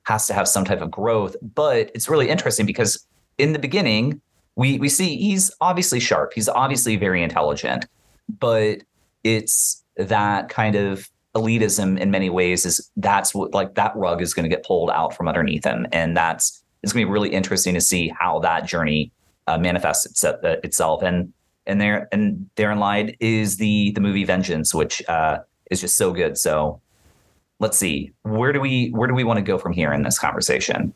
has 0.04 0.28
to 0.28 0.34
have 0.34 0.48
some 0.48 0.66
type 0.66 0.82
of 0.82 0.92
growth. 0.92 1.36
But 1.42 1.92
it's 1.94 2.10
really 2.10 2.30
interesting 2.30 2.66
because 2.66 3.06
in 3.38 3.54
the 3.54 3.60
beginning, 3.60 4.22
we 4.56 4.80
we 4.80 4.90
see 4.90 5.18
he's 5.18 5.52
obviously 5.62 6.00
sharp. 6.00 6.34
He's 6.34 6.50
obviously 6.50 6.96
very 6.98 7.24
intelligent, 7.24 7.86
but 8.40 8.80
it's 9.24 9.84
that 9.98 10.50
kind 10.50 10.76
of 10.76 11.10
elitism 11.36 11.98
in 11.98 12.12
many 12.12 12.30
ways 12.30 12.66
is 12.66 12.92
that's 12.98 13.34
what 13.34 13.54
like 13.54 13.76
that 13.76 13.96
rug 13.96 14.22
is 14.22 14.34
going 14.34 14.44
to 14.44 14.54
get 14.54 14.66
pulled 14.66 14.90
out 14.90 15.16
from 15.16 15.28
underneath 15.28 15.64
him, 15.64 15.88
and 15.92 16.18
that's 16.18 16.62
it's 16.84 16.92
going 16.92 17.06
to 17.06 17.08
be 17.08 17.12
really 17.12 17.30
interesting 17.30 17.74
to 17.76 17.82
see 17.82 18.12
how 18.20 18.40
that 18.40 18.66
journey 18.66 19.12
uh, 19.48 19.58
manifests 19.58 20.06
itself, 20.06 20.44
itself. 20.44 21.04
And 21.04 21.32
and 21.66 21.80
there 21.80 22.08
and 22.12 22.50
therein 22.56 22.80
lied 22.80 23.16
is 23.20 23.58
the 23.58 23.92
the 23.92 24.02
movie 24.02 24.24
Vengeance, 24.24 24.74
which 24.74 25.02
uh, 25.08 25.40
is 25.70 25.82
just 25.82 25.96
so 25.96 26.12
good. 26.12 26.38
So 26.38 26.82
let's 27.60 27.78
see 27.78 28.12
where 28.24 28.52
do 28.52 28.60
we 28.60 28.90
where 28.90 29.08
do 29.08 29.14
we 29.14 29.24
want 29.24 29.38
to 29.38 29.44
go 29.44 29.58
from 29.58 29.72
here 29.72 29.94
in 29.94 30.02
this 30.02 30.18
conversation 30.18 30.94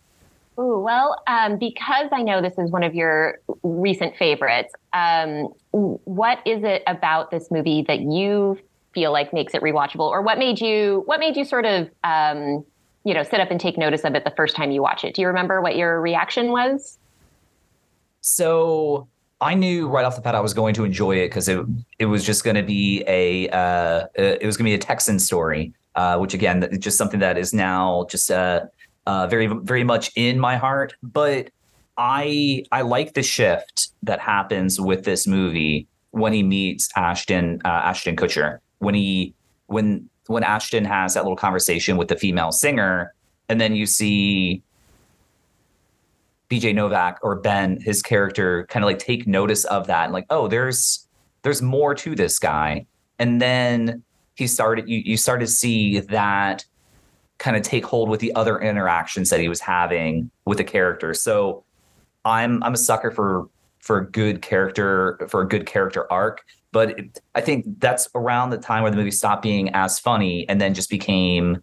Ooh, 0.57 0.79
well, 0.79 1.21
um, 1.27 1.57
because 1.57 2.07
I 2.13 2.21
know 2.21 2.41
this 2.41 2.57
is 2.57 2.71
one 2.71 2.83
of 2.83 2.95
your 2.95 3.39
recent 3.63 4.15
favorites, 4.15 4.73
um, 4.93 5.49
what 5.71 6.39
is 6.45 6.63
it 6.63 6.81
about 6.87 7.29
this 7.29 7.51
movie 7.51 7.83
that 7.89 7.99
you 7.99 8.57
feel 8.93 9.11
like 9.11 9.33
makes 9.33 9.53
it 9.53 9.61
rewatchable, 9.61 10.09
or 10.09 10.21
what 10.21 10.37
made 10.37 10.61
you 10.61 11.03
what 11.07 11.19
made 11.19 11.35
you 11.35 11.43
sort 11.43 11.65
of 11.65 11.89
um, 12.05 12.65
you 13.03 13.13
know 13.13 13.21
sit 13.21 13.41
up 13.41 13.51
and 13.51 13.59
take 13.59 13.77
notice 13.77 14.05
of 14.05 14.15
it 14.15 14.23
the 14.23 14.31
first 14.37 14.55
time 14.55 14.71
you 14.71 14.81
watch 14.81 15.03
it? 15.03 15.13
Do 15.13 15.21
you 15.21 15.27
remember 15.27 15.61
what 15.61 15.75
your 15.75 15.99
reaction 15.99 16.51
was? 16.51 16.97
So 18.21 19.09
I 19.41 19.53
knew 19.53 19.87
right 19.87 20.05
off 20.05 20.15
the 20.15 20.21
bat 20.21 20.35
I 20.35 20.39
was 20.39 20.53
going 20.53 20.73
to 20.75 20.85
enjoy 20.85 21.17
it 21.17 21.27
because 21.27 21.47
it 21.47 21.65
it 21.99 22.05
was 22.05 22.23
just 22.23 22.43
going 22.43 22.55
to 22.55 22.63
be 22.63 23.03
a 23.07 23.49
uh, 23.49 24.07
it 24.15 24.45
was 24.45 24.57
going 24.57 24.65
to 24.65 24.71
be 24.71 24.75
a 24.75 24.79
Texan 24.79 25.19
story 25.19 25.73
uh, 25.95 26.17
which 26.17 26.33
again, 26.33 26.67
just 26.79 26.97
something 26.97 27.19
that 27.21 27.37
is 27.37 27.53
now 27.53 28.05
just 28.09 28.29
uh, 28.29 28.61
uh, 29.07 29.27
very, 29.27 29.47
very 29.47 29.83
much 29.83 30.11
in 30.15 30.39
my 30.39 30.57
heart. 30.57 30.93
But 31.01 31.49
I, 31.97 32.65
I 32.71 32.81
like 32.81 33.13
the 33.13 33.23
shift 33.23 33.89
that 34.03 34.19
happens 34.19 34.79
with 34.79 35.05
this 35.05 35.25
movie 35.25 35.87
when 36.11 36.33
he 36.33 36.43
meets 36.43 36.89
Ashton, 36.95 37.61
uh, 37.65 37.69
Ashton 37.69 38.15
Kutcher. 38.15 38.59
When 38.79 38.93
he, 38.93 39.33
when, 39.67 40.09
when 40.27 40.43
Ashton 40.43 40.83
has 40.85 41.13
that 41.13 41.23
little 41.23 41.37
conversation 41.37 41.97
with 41.97 42.09
the 42.09 42.15
female 42.15 42.51
singer, 42.51 43.13
and 43.47 43.61
then 43.61 43.75
you 43.75 43.85
see 43.85 44.63
BJ 46.49 46.75
Novak 46.75 47.19
or 47.23 47.35
Ben, 47.35 47.79
his 47.81 48.01
character, 48.01 48.65
kind 48.67 48.83
of 48.83 48.87
like 48.87 48.99
take 48.99 49.27
notice 49.27 49.65
of 49.65 49.87
that 49.87 50.05
and 50.05 50.13
like, 50.13 50.25
oh, 50.29 50.47
there's 50.47 51.07
there's 51.41 51.61
more 51.61 51.93
to 51.95 52.15
this 52.15 52.39
guy. 52.39 52.85
And 53.19 53.41
then 53.41 54.03
he 54.35 54.47
started 54.47 54.87
you 54.87 55.01
you 55.05 55.17
started 55.17 55.45
to 55.45 55.51
see 55.51 55.99
that 55.99 56.65
kind 57.37 57.57
of 57.57 57.63
take 57.63 57.85
hold 57.85 58.09
with 58.09 58.19
the 58.19 58.33
other 58.35 58.59
interactions 58.59 59.29
that 59.29 59.39
he 59.39 59.49
was 59.49 59.59
having 59.59 60.29
with 60.45 60.57
the 60.57 60.63
character. 60.63 61.13
So 61.13 61.63
I'm 62.23 62.61
I'm 62.63 62.73
a 62.73 62.77
sucker 62.77 63.11
for 63.11 63.49
for 63.79 63.99
a 63.99 64.09
good 64.09 64.41
character 64.41 65.19
for 65.29 65.41
a 65.41 65.47
good 65.47 65.65
character 65.65 66.11
arc, 66.11 66.43
but 66.71 66.99
it, 66.99 67.21
I 67.35 67.41
think 67.41 67.65
that's 67.79 68.09
around 68.15 68.49
the 68.49 68.57
time 68.57 68.83
where 68.83 68.91
the 68.91 68.97
movie 68.97 69.11
stopped 69.11 69.43
being 69.43 69.69
as 69.69 69.99
funny 69.99 70.47
and 70.49 70.59
then 70.59 70.73
just 70.73 70.89
became 70.89 71.61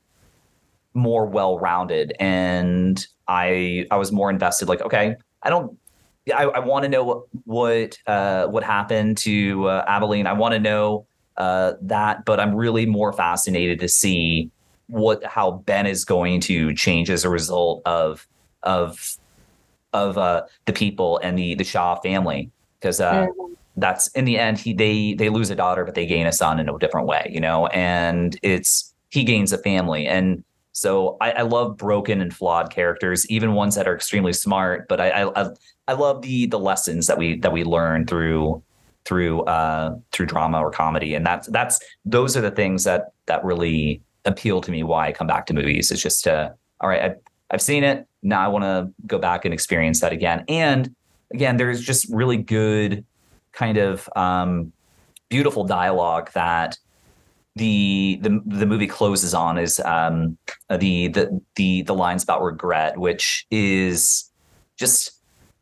more 0.94 1.26
well-rounded 1.26 2.14
and 2.20 3.06
I 3.32 3.86
I 3.90 3.96
was 3.96 4.12
more 4.12 4.28
invested 4.28 4.68
like 4.68 4.82
okay, 4.82 5.16
I 5.42 5.50
don't 5.50 5.78
I, 6.32 6.44
I 6.44 6.58
want 6.60 6.84
to 6.84 6.88
know 6.88 7.02
what 7.02 7.22
what 7.44 7.98
uh, 8.06 8.46
what 8.46 8.62
happened 8.62 9.18
to 9.18 9.68
uh, 9.68 9.84
Abilene. 9.88 10.26
I 10.26 10.34
want 10.34 10.52
to 10.52 10.60
know 10.60 11.06
uh, 11.36 11.72
that, 11.80 12.24
but 12.24 12.38
I'm 12.38 12.54
really 12.54 12.86
more 12.86 13.12
fascinated 13.12 13.80
to 13.80 13.88
see 13.88 14.50
what 14.86 15.24
how 15.24 15.62
Ben 15.66 15.86
is 15.86 16.04
going 16.04 16.40
to 16.42 16.74
change 16.74 17.10
as 17.10 17.24
a 17.24 17.30
result 17.30 17.82
of 17.86 18.28
of 18.62 19.16
of 19.92 20.18
uh, 20.18 20.42
the 20.66 20.72
people 20.72 21.18
and 21.22 21.36
the 21.38 21.54
the 21.54 21.64
Shaw 21.64 21.96
family 21.96 22.50
because 22.78 23.00
uh, 23.00 23.26
mm-hmm. 23.26 23.54
that's 23.76 24.08
in 24.08 24.24
the 24.24 24.38
end 24.38 24.58
he 24.58 24.74
they 24.74 25.14
they 25.14 25.30
lose 25.30 25.50
a 25.50 25.56
daughter 25.56 25.84
but 25.84 25.94
they 25.94 26.06
gain 26.06 26.26
a 26.26 26.32
son 26.32 26.60
in 26.60 26.68
a 26.68 26.78
different 26.78 27.06
way, 27.06 27.28
you 27.32 27.40
know, 27.40 27.66
and 27.68 28.38
it's 28.42 28.94
he 29.08 29.24
gains 29.24 29.52
a 29.52 29.58
family 29.58 30.06
and. 30.06 30.44
So 30.72 31.16
I, 31.20 31.32
I 31.32 31.42
love 31.42 31.76
broken 31.76 32.20
and 32.20 32.34
flawed 32.34 32.70
characters, 32.70 33.28
even 33.30 33.52
ones 33.52 33.74
that 33.74 33.86
are 33.86 33.94
extremely 33.94 34.32
smart. 34.32 34.88
But 34.88 35.00
I, 35.00 35.24
I 35.24 35.46
I 35.88 35.92
love 35.92 36.22
the 36.22 36.46
the 36.46 36.58
lessons 36.58 37.06
that 37.06 37.18
we 37.18 37.38
that 37.40 37.52
we 37.52 37.64
learn 37.64 38.06
through 38.06 38.62
through 39.04 39.42
uh, 39.42 39.96
through 40.12 40.26
drama 40.26 40.58
or 40.60 40.70
comedy, 40.70 41.14
and 41.14 41.26
that's 41.26 41.48
that's 41.48 41.80
those 42.04 42.36
are 42.36 42.40
the 42.40 42.50
things 42.50 42.84
that 42.84 43.12
that 43.26 43.44
really 43.44 44.02
appeal 44.24 44.60
to 44.62 44.70
me. 44.70 44.82
Why 44.82 45.08
I 45.08 45.12
come 45.12 45.26
back 45.26 45.46
to 45.46 45.54
movies 45.54 45.90
is 45.90 46.02
just 46.02 46.24
to 46.24 46.54
all 46.80 46.88
right, 46.88 47.02
I've, 47.02 47.16
I've 47.50 47.62
seen 47.62 47.84
it. 47.84 48.06
Now 48.22 48.44
I 48.44 48.48
want 48.48 48.64
to 48.64 48.92
go 49.06 49.18
back 49.18 49.44
and 49.44 49.52
experience 49.52 50.00
that 50.00 50.12
again. 50.12 50.44
And 50.48 50.94
again, 51.32 51.56
there's 51.56 51.82
just 51.82 52.08
really 52.10 52.36
good 52.36 53.04
kind 53.52 53.78
of 53.78 54.08
um, 54.16 54.72
beautiful 55.28 55.64
dialogue 55.64 56.30
that 56.32 56.78
the 57.56 58.18
the 58.22 58.40
the 58.46 58.66
movie 58.66 58.86
closes 58.86 59.34
on 59.34 59.58
is 59.58 59.78
um, 59.80 60.38
the 60.70 61.08
the 61.08 61.40
the 61.56 61.82
the 61.82 61.94
lines 61.94 62.22
about 62.22 62.42
regret, 62.42 62.96
which 62.98 63.46
is 63.50 64.30
just 64.76 65.12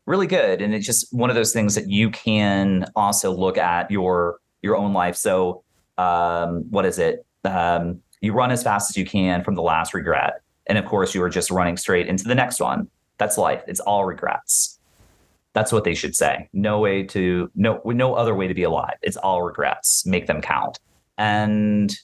really 0.05 0.27
good. 0.27 0.61
And 0.61 0.73
it's 0.73 0.85
just 0.85 1.13
one 1.13 1.29
of 1.29 1.35
those 1.35 1.53
things 1.53 1.75
that 1.75 1.89
you 1.89 2.09
can 2.09 2.85
also 2.95 3.31
look 3.31 3.57
at 3.57 3.91
your 3.91 4.39
your 4.61 4.77
own 4.77 4.93
life. 4.93 5.15
So 5.15 5.63
um, 5.97 6.63
what 6.69 6.85
is 6.85 6.97
it? 6.97 7.25
Um, 7.43 8.01
you 8.21 8.33
run 8.33 8.51
as 8.51 8.63
fast 8.63 8.89
as 8.91 8.97
you 8.97 9.05
can 9.05 9.43
from 9.43 9.55
the 9.55 9.61
last 9.61 9.93
regret. 9.93 10.41
And 10.67 10.77
of 10.77 10.85
course 10.85 11.13
you 11.13 11.21
are 11.23 11.29
just 11.29 11.51
running 11.51 11.75
straight 11.75 12.07
into 12.07 12.23
the 12.23 12.35
next 12.35 12.59
one. 12.59 12.87
That's 13.17 13.37
life. 13.37 13.63
It's 13.67 13.79
all 13.79 14.05
regrets. 14.05 14.79
That's 15.53 15.71
what 15.71 15.83
they 15.83 15.95
should 15.95 16.15
say. 16.15 16.47
No 16.53 16.79
way 16.79 17.03
to 17.03 17.51
no 17.55 17.81
no 17.83 18.13
other 18.13 18.33
way 18.33 18.47
to 18.47 18.53
be 18.53 18.63
alive. 18.63 18.95
It's 19.01 19.17
all 19.17 19.43
regrets. 19.43 20.05
Make 20.05 20.27
them 20.27 20.41
count 20.41 20.79
and 21.17 21.95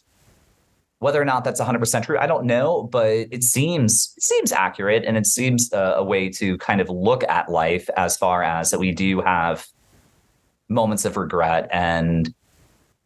whether 1.00 1.22
or 1.22 1.26
not 1.26 1.43
that's 1.43 1.62
100% 1.62 2.06
true, 2.06 2.17
I 2.17 2.26
don't 2.26 2.46
know, 2.46 2.84
but 2.84 3.12
it 3.12 3.43
seems 3.43 4.13
it 4.17 4.24
seems 4.24 4.52
accurate 4.52 5.06
and 5.06 5.15
it 5.15 5.28
seems 5.28 5.72
a, 5.72 5.96
a 5.98 6.04
way 6.04 6.30
to 6.30 6.58
kind 6.58 6.82
of 6.82 6.89
look 6.89 7.24
at 7.26 7.50
life 7.50 7.88
as 7.96 8.17
far 8.17 8.41
as 8.41 8.72
that 8.72 8.80
we 8.80 8.91
do 8.91 9.22
have 9.22 9.67
moments 10.70 11.06
of 11.06 11.15
regret 11.15 11.70
and 11.72 12.34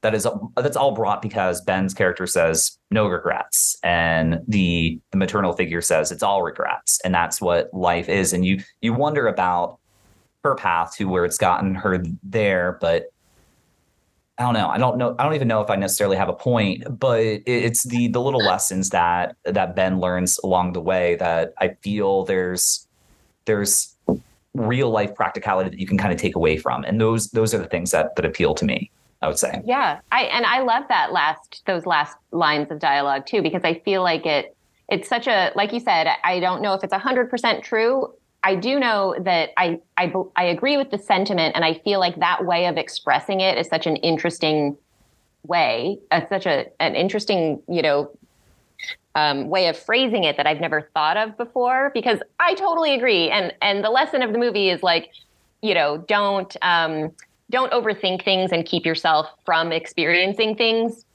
that 0.02 0.16
is 0.16 0.28
that's 0.56 0.78
all 0.78 0.94
brought 0.94 1.22
because 1.22 1.62
Ben's 1.62 1.94
character 1.94 2.26
says 2.26 2.78
no 2.90 3.08
regrets. 3.08 3.78
And 3.84 4.40
the 4.48 5.00
the 5.12 5.18
maternal 5.18 5.54
figure 5.54 5.82
says 5.82 6.12
it's 6.12 6.24
all 6.24 6.42
regrets. 6.42 7.00
And 7.04 7.14
that's 7.14 7.40
what 7.40 7.72
life 7.72 8.10
is. 8.10 8.34
And 8.34 8.44
you 8.44 8.64
you 8.82 8.94
wonder 8.94 9.28
about 9.28 9.78
her 10.44 10.56
path 10.56 10.96
to 10.96 11.06
where 11.06 11.24
it's 11.24 11.38
gotten 11.38 11.76
her 11.76 12.04
there 12.24 12.80
but 12.82 13.11
I 14.42 14.44
don't 14.44 14.54
know. 14.56 14.70
I 14.70 14.78
don't 14.80 14.98
know. 14.98 15.16
I 15.20 15.24
don't 15.24 15.36
even 15.36 15.48
know 15.48 15.62
if 15.62 15.70
I 15.70 15.76
necessarily 15.76 16.18
have 16.18 16.28
a 16.28 16.34
point, 16.34 16.84
but 17.00 17.20
it's 17.22 17.84
the 17.84 18.08
the 18.08 18.20
little 18.20 18.40
lessons 18.44 18.90
that 18.90 19.36
that 19.46 19.76
Ben 19.76 20.00
learns 20.00 20.40
along 20.44 20.74
the 20.74 20.82
way 20.82 21.16
that 21.18 21.54
I 21.60 21.76
feel 21.84 22.26
there's 22.26 22.88
there's 23.46 23.96
real 24.56 24.90
life 24.90 25.14
practicality 25.14 25.70
that 25.70 25.80
you 25.80 25.86
can 25.86 25.98
kind 25.98 26.12
of 26.12 26.20
take 26.20 26.36
away 26.36 26.58
from, 26.58 26.84
and 26.86 27.00
those 27.00 27.30
those 27.30 27.54
are 27.54 27.60
the 27.60 27.68
things 27.68 27.92
that 27.92 28.16
that 28.16 28.26
appeal 28.26 28.56
to 28.56 28.66
me. 28.66 28.90
I 29.22 29.28
would 29.28 29.38
say. 29.38 29.62
Yeah, 29.64 30.00
I 30.12 30.24
and 30.24 30.48
I 30.48 30.62
love 30.62 30.86
that 30.90 31.14
last 31.14 31.62
those 31.68 31.86
last 31.86 32.18
lines 32.32 32.72
of 32.72 32.80
dialogue 32.80 33.28
too 33.28 33.44
because 33.44 33.64
I 33.64 33.76
feel 33.82 34.02
like 34.02 34.26
it 34.26 34.56
it's 34.90 35.08
such 35.08 35.28
a 35.28 35.52
like 35.56 35.72
you 35.72 35.80
said. 35.80 36.08
I 36.24 36.40
don't 36.40 36.64
know 36.64 36.74
if 36.74 36.84
it's 36.84 36.94
hundred 36.94 37.30
percent 37.30 37.64
true 37.64 38.12
I 38.44 38.56
do 38.56 38.80
know 38.80 39.16
that 39.20 39.52
I, 39.58 39.80
I 39.98 40.12
I 40.36 40.46
agree 40.46 40.78
with 40.78 40.90
the 40.90 40.98
sentiment, 40.98 41.56
and 41.56 41.64
I 41.64 41.76
feel 41.76 42.00
like 42.00 42.20
that 42.20 42.46
way 42.46 42.66
of 42.66 42.78
expressing 42.78 43.42
it 43.42 43.58
is 43.58 43.68
such 43.68 43.86
an 43.86 43.98
interesting 43.98 44.78
way, 45.46 46.00
uh, 46.10 46.22
such 46.28 46.46
a 46.46 46.66
an 46.82 46.96
interesting 46.96 47.62
you 47.68 47.82
know 47.82 48.12
um, 49.16 49.50
way 49.50 49.68
of 49.68 49.78
phrasing 49.78 50.24
it 50.24 50.38
that 50.38 50.48
I've 50.48 50.60
never 50.60 50.90
thought 50.94 51.18
of 51.18 51.38
before. 51.38 51.92
Because 51.94 52.20
I 52.40 52.56
totally 52.56 52.96
agree, 52.96 53.30
and 53.30 53.54
and 53.62 53.84
the 53.84 53.92
lesson 53.92 54.24
of 54.24 54.32
the 54.34 54.40
movie 54.40 54.70
is 54.70 54.82
like, 54.82 55.12
you 55.62 55.76
know, 55.76 55.98
don't 55.98 56.56
um, 56.64 57.12
don't 57.52 57.72
overthink 57.72 58.24
things 58.24 58.52
and 58.52 58.66
keep 58.66 58.86
yourself 58.86 59.28
from 59.46 59.72
experiencing 59.72 60.56
things, 60.56 61.06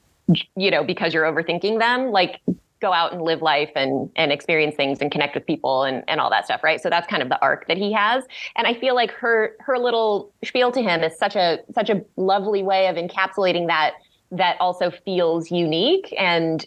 you 0.55 0.71
know, 0.71 0.83
because 0.83 1.13
you're 1.13 1.25
overthinking 1.25 1.79
them. 1.79 2.11
Like 2.11 2.39
go 2.79 2.93
out 2.93 3.13
and 3.13 3.21
live 3.21 3.41
life 3.41 3.71
and 3.75 4.09
and 4.15 4.31
experience 4.31 4.75
things 4.75 4.99
and 5.01 5.11
connect 5.11 5.35
with 5.35 5.45
people 5.45 5.83
and 5.83 6.03
and 6.07 6.19
all 6.19 6.29
that 6.29 6.45
stuff 6.45 6.63
right 6.63 6.81
so 6.81 6.89
that's 6.89 7.07
kind 7.07 7.23
of 7.23 7.29
the 7.29 7.41
arc 7.41 7.67
that 7.67 7.77
he 7.77 7.91
has 7.91 8.23
and 8.55 8.67
i 8.67 8.73
feel 8.73 8.95
like 8.95 9.11
her 9.11 9.55
her 9.59 9.77
little 9.77 10.31
spiel 10.43 10.71
to 10.71 10.81
him 10.81 11.03
is 11.03 11.17
such 11.17 11.35
a 11.35 11.59
such 11.73 11.89
a 11.89 12.01
lovely 12.15 12.63
way 12.63 12.87
of 12.87 12.95
encapsulating 12.95 13.67
that 13.67 13.93
that 14.31 14.57
also 14.59 14.91
feels 14.91 15.51
unique 15.51 16.13
and 16.17 16.65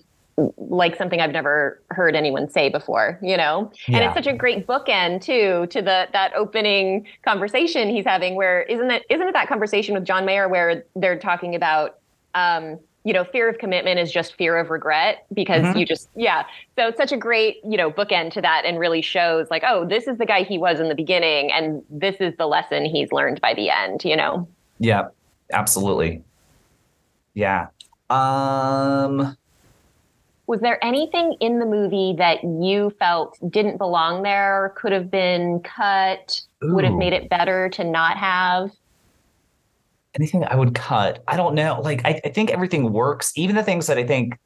like 0.56 0.96
something 0.96 1.20
I've 1.20 1.32
never 1.32 1.82
heard 1.90 2.16
anyone 2.16 2.48
say 2.48 2.68
before, 2.68 3.18
you 3.22 3.36
know? 3.36 3.70
Yeah. 3.86 3.98
And 3.98 4.04
it's 4.06 4.14
such 4.14 4.26
a 4.26 4.36
great 4.36 4.66
bookend 4.66 5.22
too 5.22 5.66
to 5.66 5.82
the 5.82 6.08
that 6.12 6.32
opening 6.34 7.06
conversation 7.24 7.88
he's 7.88 8.04
having 8.04 8.36
where 8.36 8.62
isn't 8.62 8.90
it 8.90 9.04
isn't 9.10 9.26
it 9.26 9.32
that 9.32 9.48
conversation 9.48 9.94
with 9.94 10.04
John 10.04 10.24
Mayer 10.24 10.48
where 10.48 10.84
they're 10.96 11.18
talking 11.18 11.54
about 11.54 11.98
um, 12.34 12.78
you 13.04 13.12
know, 13.12 13.24
fear 13.24 13.48
of 13.48 13.58
commitment 13.58 13.98
is 13.98 14.12
just 14.12 14.36
fear 14.36 14.58
of 14.58 14.68
regret 14.68 15.24
because 15.32 15.62
mm-hmm. 15.62 15.78
you 15.78 15.86
just, 15.86 16.08
yeah. 16.14 16.44
So 16.76 16.88
it's 16.88 16.98
such 16.98 17.12
a 17.12 17.16
great, 17.16 17.56
you 17.64 17.76
know, 17.76 17.90
bookend 17.90 18.32
to 18.34 18.42
that 18.42 18.64
and 18.66 18.78
really 18.78 19.00
shows 19.00 19.48
like, 19.50 19.62
oh, 19.66 19.86
this 19.86 20.06
is 20.06 20.18
the 20.18 20.26
guy 20.26 20.42
he 20.42 20.58
was 20.58 20.80
in 20.80 20.88
the 20.88 20.94
beginning 20.94 21.50
and 21.50 21.82
this 21.88 22.16
is 22.20 22.36
the 22.36 22.46
lesson 22.46 22.84
he's 22.84 23.10
learned 23.10 23.40
by 23.40 23.54
the 23.54 23.70
end, 23.70 24.04
you 24.04 24.16
know? 24.16 24.46
Yeah, 24.78 25.08
absolutely. 25.52 26.22
Yeah. 27.32 27.68
Um, 28.10 29.36
was 30.46 30.60
there 30.60 30.84
anything 30.84 31.36
in 31.40 31.58
the 31.58 31.66
movie 31.66 32.14
that 32.18 32.42
you 32.42 32.90
felt 32.98 33.38
didn't 33.50 33.78
belong 33.78 34.24
there, 34.24 34.74
could 34.76 34.92
have 34.92 35.10
been 35.10 35.60
cut, 35.60 36.40
Ooh. 36.64 36.74
would 36.74 36.84
have 36.84 36.94
made 36.94 37.12
it 37.12 37.30
better 37.30 37.68
to 37.70 37.84
not 37.84 38.18
have? 38.18 38.70
Anything 40.14 40.44
I 40.44 40.54
would 40.54 40.74
cut. 40.74 41.22
I 41.28 41.36
don't 41.36 41.54
know. 41.54 41.80
Like 41.82 42.04
I, 42.04 42.20
I 42.24 42.28
think 42.30 42.50
everything 42.50 42.92
works. 42.92 43.32
Even 43.36 43.56
the 43.56 43.62
things 43.62 43.86
that 43.86 43.98
I 43.98 44.06
think 44.06 44.38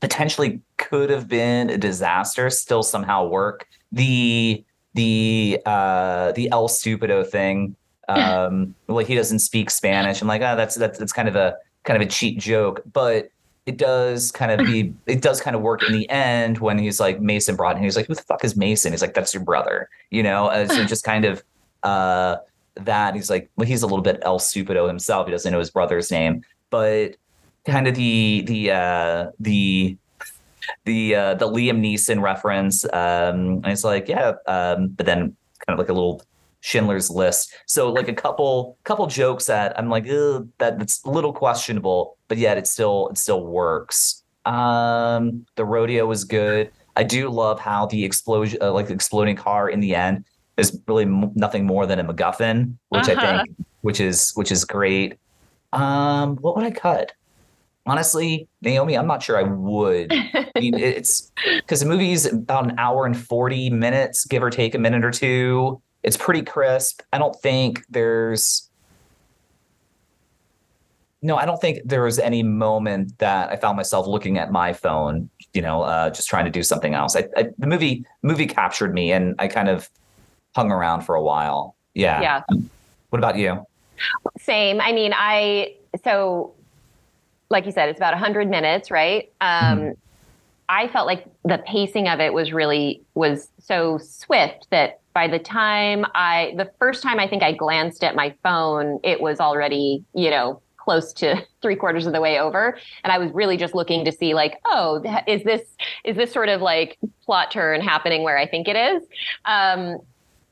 potentially 0.00 0.60
could 0.76 1.10
have 1.10 1.28
been 1.28 1.70
a 1.70 1.78
disaster 1.78 2.50
still 2.50 2.82
somehow 2.82 3.26
work. 3.26 3.66
The 3.92 4.64
the 4.94 5.60
uh 5.66 6.32
the 6.32 6.50
El 6.50 6.68
Stupido 6.68 7.26
thing. 7.26 7.76
Um 8.08 8.76
like 8.86 9.08
he 9.08 9.16
doesn't 9.16 9.40
speak 9.40 9.68
Spanish. 9.68 10.22
I'm 10.22 10.28
like, 10.28 10.40
oh 10.40 10.54
that's 10.54 10.76
that's 10.76 10.96
that's 10.96 11.12
kind 11.12 11.26
of 11.26 11.34
a 11.34 11.56
kind 11.82 12.00
of 12.00 12.06
a 12.06 12.08
cheap 12.08 12.38
joke. 12.38 12.80
But 12.92 13.30
it 13.66 13.78
does 13.78 14.30
kind 14.30 14.52
of 14.52 14.64
be 14.64 14.94
it 15.06 15.20
does 15.20 15.40
kind 15.40 15.56
of 15.56 15.62
work 15.62 15.82
in 15.82 15.92
the 15.92 16.08
end 16.08 16.58
when 16.58 16.78
he's 16.78 17.00
like 17.00 17.20
Mason 17.20 17.56
brought 17.56 17.74
and 17.74 17.84
he's 17.84 17.96
like, 17.96 18.06
who 18.06 18.14
the 18.14 18.22
fuck 18.22 18.44
is 18.44 18.56
Mason? 18.56 18.92
He's 18.92 19.02
like, 19.02 19.12
that's 19.12 19.34
your 19.34 19.42
brother, 19.42 19.88
you 20.10 20.22
know? 20.22 20.46
Uh, 20.46 20.68
so 20.68 20.84
just 20.84 21.02
kind 21.02 21.24
of 21.24 21.42
uh 21.82 22.36
that. 22.76 23.14
He's 23.14 23.30
like, 23.30 23.50
well, 23.56 23.66
he's 23.66 23.82
a 23.82 23.86
little 23.86 24.02
bit 24.02 24.18
El 24.22 24.38
Stupido 24.38 24.86
himself. 24.86 25.26
He 25.26 25.32
doesn't 25.32 25.50
know 25.50 25.58
his 25.58 25.70
brother's 25.70 26.10
name, 26.10 26.42
but 26.70 27.16
kind 27.64 27.88
of 27.88 27.94
the 27.94 28.42
the 28.46 28.70
uh, 28.70 29.30
the 29.40 29.96
the 30.84 31.14
uh, 31.14 31.34
the 31.34 31.48
Liam 31.48 31.80
Neeson 31.80 32.22
reference. 32.22 32.84
Um, 32.86 33.60
and 33.62 33.66
it's 33.66 33.84
like, 33.84 34.08
yeah, 34.08 34.34
um, 34.46 34.88
but 34.88 35.06
then 35.06 35.36
kind 35.66 35.74
of 35.74 35.78
like 35.78 35.88
a 35.88 35.92
little 35.92 36.22
Schindler's 36.60 37.10
List. 37.10 37.54
So 37.66 37.92
like 37.92 38.08
a 38.08 38.14
couple 38.14 38.76
couple 38.84 39.06
jokes 39.06 39.46
that 39.46 39.78
I'm 39.78 39.88
like, 39.88 40.04
that 40.04 40.78
that's 40.78 41.04
a 41.04 41.10
little 41.10 41.32
questionable, 41.32 42.16
but 42.28 42.38
yet 42.38 42.58
it 42.58 42.66
still 42.66 43.08
it 43.08 43.18
still 43.18 43.44
works. 43.44 44.22
Um, 44.44 45.46
the 45.56 45.64
rodeo 45.64 46.06
was 46.06 46.24
good. 46.24 46.70
I 46.96 47.02
do 47.02 47.28
love 47.28 47.60
how 47.60 47.86
the 47.86 48.04
explosion, 48.04 48.58
uh, 48.62 48.72
like 48.72 48.86
the 48.86 48.94
exploding 48.94 49.36
car 49.36 49.68
in 49.68 49.80
the 49.80 49.94
end, 49.94 50.24
is 50.56 50.78
really 50.86 51.04
m- 51.04 51.32
nothing 51.34 51.66
more 51.66 51.86
than 51.86 51.98
a 51.98 52.04
MacGuffin, 52.04 52.76
which 52.88 53.08
uh-huh. 53.08 53.20
I 53.20 53.42
think, 53.42 53.56
which 53.82 54.00
is 54.00 54.32
which 54.32 54.50
is 54.50 54.64
great. 54.64 55.18
Um, 55.72 56.36
what 56.36 56.56
would 56.56 56.64
I 56.64 56.70
cut? 56.70 57.12
Honestly, 57.86 58.48
Naomi, 58.62 58.98
I'm 58.98 59.06
not 59.06 59.22
sure 59.22 59.38
I 59.38 59.44
would. 59.44 60.12
I 60.12 60.50
mean, 60.56 60.74
it's 60.78 61.30
because 61.56 61.80
the 61.80 61.86
movie's 61.86 62.26
about 62.26 62.64
an 62.64 62.78
hour 62.78 63.06
and 63.06 63.16
40 63.16 63.70
minutes, 63.70 64.24
give 64.24 64.42
or 64.42 64.50
take 64.50 64.74
a 64.74 64.78
minute 64.78 65.04
or 65.04 65.12
two. 65.12 65.80
It's 66.02 66.16
pretty 66.16 66.42
crisp. 66.42 67.02
I 67.12 67.18
don't 67.18 67.36
think 67.36 67.84
there's 67.88 68.68
no, 71.22 71.36
I 71.36 71.44
don't 71.44 71.60
think 71.60 71.80
there 71.84 72.02
was 72.02 72.18
any 72.18 72.42
moment 72.42 73.18
that 73.18 73.50
I 73.50 73.56
found 73.56 73.76
myself 73.76 74.06
looking 74.06 74.38
at 74.38 74.52
my 74.52 74.72
phone, 74.72 75.30
you 75.54 75.62
know, 75.62 75.82
uh, 75.82 76.10
just 76.10 76.28
trying 76.28 76.44
to 76.44 76.50
do 76.50 76.62
something 76.62 76.94
else. 76.94 77.16
I, 77.16 77.28
I, 77.36 77.48
the 77.58 77.66
movie 77.66 78.04
movie 78.22 78.46
captured 78.46 78.94
me, 78.94 79.12
and 79.12 79.34
I 79.38 79.48
kind 79.48 79.68
of 79.68 79.90
hung 80.56 80.72
around 80.72 81.02
for 81.02 81.14
a 81.14 81.22
while. 81.22 81.76
Yeah. 81.92 82.20
Yeah. 82.22 82.42
What 83.10 83.18
about 83.18 83.36
you? 83.36 83.64
Same. 84.38 84.80
I 84.80 84.92
mean, 84.92 85.12
I 85.14 85.74
so 86.02 86.54
like 87.50 87.66
you 87.66 87.72
said, 87.72 87.88
it's 87.90 87.98
about 88.00 88.14
100 88.14 88.50
minutes, 88.50 88.90
right? 88.90 89.30
Um, 89.40 89.78
mm-hmm. 89.78 89.90
I 90.68 90.88
felt 90.88 91.06
like 91.06 91.26
the 91.44 91.58
pacing 91.58 92.08
of 92.08 92.18
it 92.18 92.32
was 92.32 92.52
really 92.52 93.02
was 93.14 93.48
so 93.60 93.98
swift 93.98 94.66
that 94.70 95.00
by 95.12 95.28
the 95.28 95.38
time 95.38 96.06
I 96.14 96.54
the 96.56 96.70
first 96.78 97.02
time 97.02 97.20
I 97.20 97.28
think 97.28 97.42
I 97.42 97.52
glanced 97.52 98.02
at 98.02 98.16
my 98.16 98.34
phone, 98.42 98.98
it 99.04 99.20
was 99.20 99.38
already, 99.38 100.04
you 100.14 100.30
know, 100.30 100.60
close 100.78 101.12
to 101.12 101.46
three 101.62 101.76
quarters 101.76 102.06
of 102.06 102.12
the 102.12 102.20
way 102.20 102.38
over 102.38 102.78
and 103.02 103.12
i 103.12 103.18
was 103.18 103.28
really 103.32 103.56
just 103.56 103.74
looking 103.74 104.04
to 104.04 104.12
see 104.12 104.34
like 104.34 104.60
oh 104.66 105.02
is 105.26 105.42
this 105.42 105.62
is 106.04 106.14
this 106.14 106.32
sort 106.32 106.48
of 106.48 106.62
like 106.62 106.96
plot 107.24 107.50
turn 107.50 107.80
happening 107.80 108.22
where 108.22 108.38
i 108.38 108.46
think 108.46 108.68
it 108.68 108.76
is 108.76 109.02
um, 109.46 109.98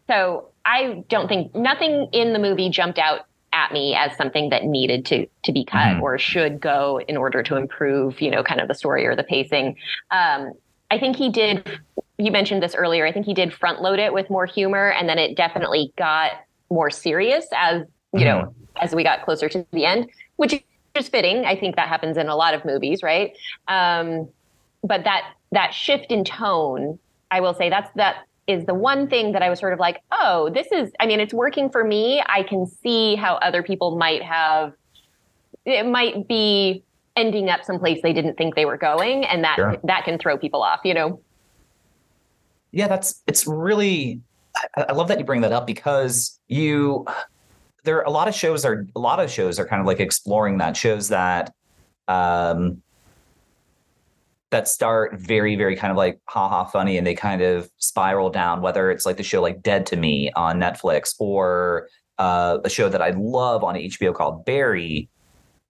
so 0.08 0.48
I 0.64 1.04
don't 1.08 1.28
think 1.28 1.54
nothing 1.54 2.08
in 2.12 2.32
the 2.32 2.38
movie 2.38 2.70
jumped 2.70 2.98
out 2.98 3.26
at 3.52 3.72
me 3.72 3.94
as 3.94 4.16
something 4.16 4.50
that 4.50 4.64
needed 4.64 5.06
to 5.06 5.26
to 5.44 5.52
be 5.52 5.64
cut 5.64 5.78
mm-hmm. 5.78 6.02
or 6.02 6.18
should 6.18 6.60
go 6.60 7.00
in 7.06 7.16
order 7.16 7.42
to 7.42 7.56
improve, 7.56 8.20
you 8.20 8.30
know, 8.30 8.42
kind 8.42 8.60
of 8.60 8.68
the 8.68 8.74
story 8.74 9.06
or 9.06 9.14
the 9.14 9.22
pacing. 9.22 9.76
Um, 10.10 10.52
I 10.90 10.98
think 10.98 11.16
he 11.16 11.30
did. 11.30 11.80
You 12.18 12.30
mentioned 12.30 12.62
this 12.62 12.74
earlier. 12.74 13.06
I 13.06 13.12
think 13.12 13.26
he 13.26 13.34
did 13.34 13.52
front 13.52 13.80
load 13.80 13.98
it 13.98 14.12
with 14.12 14.28
more 14.28 14.46
humor, 14.46 14.90
and 14.90 15.08
then 15.08 15.18
it 15.18 15.36
definitely 15.36 15.92
got 15.96 16.32
more 16.70 16.90
serious 16.90 17.46
as 17.54 17.82
you 18.12 18.20
mm-hmm. 18.20 18.24
know 18.24 18.54
as 18.80 18.94
we 18.94 19.04
got 19.04 19.24
closer 19.24 19.48
to 19.48 19.64
the 19.70 19.84
end, 19.84 20.10
which 20.36 20.64
is 20.94 21.08
fitting. 21.08 21.44
I 21.44 21.56
think 21.56 21.76
that 21.76 21.88
happens 21.88 22.16
in 22.16 22.28
a 22.28 22.36
lot 22.36 22.54
of 22.54 22.64
movies, 22.64 23.02
right? 23.02 23.36
Um, 23.68 24.28
but 24.82 25.04
that 25.04 25.32
that 25.52 25.72
shift 25.72 26.10
in 26.10 26.24
tone, 26.24 26.98
I 27.30 27.40
will 27.40 27.54
say 27.54 27.70
that's 27.70 27.90
that 27.94 28.26
is 28.46 28.66
the 28.66 28.74
one 28.74 29.08
thing 29.08 29.32
that 29.32 29.42
I 29.42 29.48
was 29.48 29.58
sort 29.58 29.72
of 29.72 29.78
like, 29.78 30.02
oh, 30.12 30.50
this 30.50 30.66
is, 30.70 30.92
I 31.00 31.06
mean, 31.06 31.20
it's 31.20 31.32
working 31.32 31.70
for 31.70 31.82
me. 31.82 32.22
I 32.26 32.42
can 32.42 32.66
see 32.66 33.14
how 33.14 33.36
other 33.36 33.62
people 33.62 33.96
might 33.96 34.22
have, 34.22 34.74
it 35.64 35.86
might 35.86 36.28
be 36.28 36.84
ending 37.16 37.48
up 37.48 37.64
someplace 37.64 38.02
they 38.02 38.12
didn't 38.12 38.36
think 38.36 38.54
they 38.54 38.66
were 38.66 38.76
going. 38.76 39.24
And 39.24 39.44
that, 39.44 39.56
sure. 39.56 39.76
that 39.84 40.04
can 40.04 40.18
throw 40.18 40.36
people 40.36 40.62
off, 40.62 40.80
you 40.84 40.92
know? 40.92 41.20
Yeah, 42.70 42.88
that's, 42.88 43.22
it's 43.26 43.46
really, 43.46 44.20
I, 44.76 44.86
I 44.90 44.92
love 44.92 45.08
that 45.08 45.18
you 45.18 45.24
bring 45.24 45.40
that 45.40 45.52
up 45.52 45.66
because 45.66 46.38
you, 46.48 47.06
there 47.84 47.98
are 47.98 48.04
a 48.04 48.10
lot 48.10 48.28
of 48.28 48.34
shows 48.34 48.64
are, 48.64 48.86
a 48.94 49.00
lot 49.00 49.20
of 49.20 49.30
shows 49.30 49.58
are 49.58 49.66
kind 49.66 49.80
of 49.80 49.86
like 49.86 50.00
exploring 50.00 50.58
that 50.58 50.76
shows 50.76 51.08
that, 51.08 51.54
um, 52.08 52.82
that 54.54 54.68
start 54.68 55.18
very, 55.18 55.56
very 55.56 55.74
kind 55.74 55.90
of 55.90 55.96
like 55.96 56.20
haha 56.28 56.64
funny 56.64 56.96
and 56.96 57.04
they 57.04 57.12
kind 57.12 57.42
of 57.42 57.68
spiral 57.78 58.30
down, 58.30 58.62
whether 58.62 58.88
it's 58.88 59.04
like 59.04 59.16
the 59.16 59.22
show 59.24 59.42
like 59.42 59.64
Dead 59.64 59.84
to 59.86 59.96
Me 59.96 60.30
on 60.36 60.60
Netflix 60.60 61.16
or 61.18 61.88
uh, 62.18 62.58
a 62.64 62.70
show 62.70 62.88
that 62.88 63.02
I 63.02 63.10
love 63.10 63.64
on 63.64 63.74
HBO 63.74 64.14
called 64.14 64.44
Barry. 64.44 65.08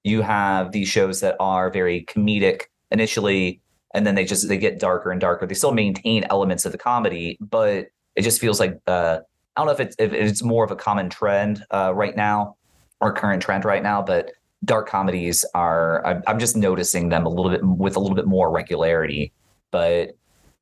You 0.02 0.20
have 0.20 0.72
these 0.72 0.86
shows 0.86 1.20
that 1.20 1.34
are 1.40 1.70
very 1.70 2.04
comedic 2.04 2.64
initially, 2.90 3.62
and 3.94 4.06
then 4.06 4.16
they 4.16 4.26
just 4.26 4.48
they 4.48 4.58
get 4.58 4.78
darker 4.78 5.10
and 5.10 5.18
darker. 5.18 5.46
They 5.46 5.54
still 5.54 5.72
maintain 5.72 6.26
elements 6.28 6.66
of 6.66 6.72
the 6.72 6.78
comedy, 6.78 7.38
but 7.40 7.86
it 8.16 8.22
just 8.22 8.38
feels 8.38 8.60
like 8.60 8.78
uh, 8.86 9.20
I 9.56 9.60
don't 9.60 9.66
know 9.66 9.72
if 9.72 9.80
it's 9.80 9.96
if 9.98 10.12
it's 10.12 10.42
more 10.42 10.62
of 10.62 10.70
a 10.70 10.76
common 10.76 11.08
trend 11.08 11.64
uh, 11.70 11.94
right 11.94 12.14
now 12.14 12.56
or 13.00 13.14
current 13.14 13.42
trend 13.42 13.64
right 13.64 13.82
now, 13.82 14.02
but 14.02 14.32
dark 14.64 14.88
comedies 14.88 15.44
are 15.54 16.22
I'm, 16.26 16.38
just 16.38 16.56
noticing 16.56 17.08
them 17.08 17.26
a 17.26 17.28
little 17.28 17.50
bit 17.50 17.64
with 17.64 17.96
a 17.96 18.00
little 18.00 18.16
bit 18.16 18.26
more 18.26 18.50
regularity 18.50 19.32
but 19.70 20.16